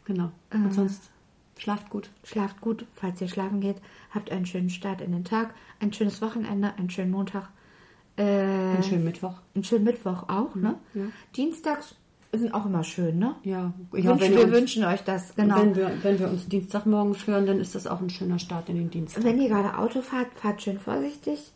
genau. 0.05 0.31
Und 0.53 0.71
äh, 0.71 0.73
sonst 0.73 1.11
schlaft 1.59 1.91
gut. 1.91 2.11
Schlaft 2.25 2.61
gut, 2.61 2.87
falls 2.95 3.21
ihr 3.21 3.29
schlafen 3.29 3.61
geht. 3.61 3.77
Habt 4.11 4.31
einen 4.31 4.47
schönen 4.47 4.71
Start 4.71 5.01
in 5.01 5.13
den 5.13 5.25
Tag, 5.25 5.55
ein 5.81 5.93
schönes 5.93 6.23
Wochenende, 6.23 6.75
einen 6.77 6.91
schönen 6.91 7.11
Montag. 7.11 7.51
Äh, 8.17 8.23
einen 8.23 8.83
schönen 8.83 9.05
Mittwoch. 9.05 9.35
Einen 9.55 9.65
schönen 9.65 9.85
Mittwoch 9.85 10.29
auch, 10.29 10.55
ne? 10.55 10.79
Ja. 10.95 11.05
Dienstags 11.35 11.97
sind 12.41 12.55
auch 12.55 12.65
immer 12.65 12.83
schön, 12.83 13.19
ne? 13.19 13.37
Ja, 13.45 13.73
ja 13.93 14.09
Wünschen, 14.09 14.35
wir 14.35 14.45
uns, 14.45 14.53
wünschen 14.53 14.85
euch 14.85 15.03
das, 15.03 15.35
genau. 15.35 15.61
Wenn 15.61 15.77
wir, 15.77 15.93
wenn 16.03 16.19
wir 16.19 16.29
uns 16.29 16.49
Dienstagmorgens 16.49 17.27
hören, 17.27 17.47
dann 17.47 17.61
ist 17.61 17.75
das 17.75 17.87
auch 17.87 18.01
ein 18.01 18.09
schöner 18.09 18.39
Start 18.39 18.69
in 18.71 18.77
den 18.77 18.91
Dienstag. 18.91 19.23
Wenn 19.23 19.41
ihr 19.41 19.49
gerade 19.49 19.77
Auto 19.77 20.01
fahrt, 20.01 20.29
fahrt 20.35 20.63
schön 20.63 20.79
vorsichtig. 20.79 21.53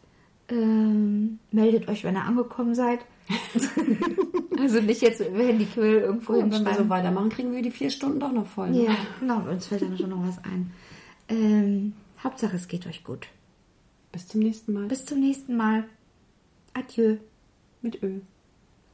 Ähm, 0.49 1.39
meldet 1.51 1.89
euch, 1.89 2.05
wenn 2.05 2.15
ihr 2.15 2.25
angekommen 2.25 2.75
seid. 2.75 3.01
also 4.59 4.81
nicht 4.81 5.01
jetzt, 5.01 5.21
wenn 5.21 5.59
die 5.59 5.67
Quill 5.67 5.95
irgendwo 5.95 6.35
oh, 6.35 6.37
Wenn 6.37 6.65
wir 6.65 6.75
so 6.75 6.89
weitermachen, 6.89 7.31
kriegen 7.31 7.53
wir 7.53 7.63
die 7.63 7.71
vier 7.71 7.91
Stunden 7.91 8.21
doch 8.21 8.31
noch 8.31 8.47
voll. 8.47 8.71
Ne? 8.71 8.85
Ja, 8.85 8.97
genau, 9.19 9.41
uns 9.51 9.67
fällt 9.67 9.83
dann 9.83 9.99
schon 9.99 10.11
noch 10.11 10.27
was 10.27 10.39
ein. 10.45 10.73
Ähm, 11.29 11.95
Hauptsache, 12.23 12.55
es 12.55 12.69
geht 12.69 12.87
euch 12.87 13.03
gut. 13.03 13.27
Bis 14.13 14.29
zum 14.29 14.41
nächsten 14.41 14.73
Mal. 14.73 14.87
Bis 14.89 15.05
zum 15.05 15.21
nächsten 15.21 15.57
Mal. 15.57 15.85
Adieu. 16.75 17.17
Mit 17.83 18.03
Ö. 18.03 18.21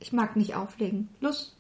Ich 0.00 0.12
mag 0.12 0.36
nicht 0.36 0.54
auflegen. 0.54 1.08
Los. 1.20 1.56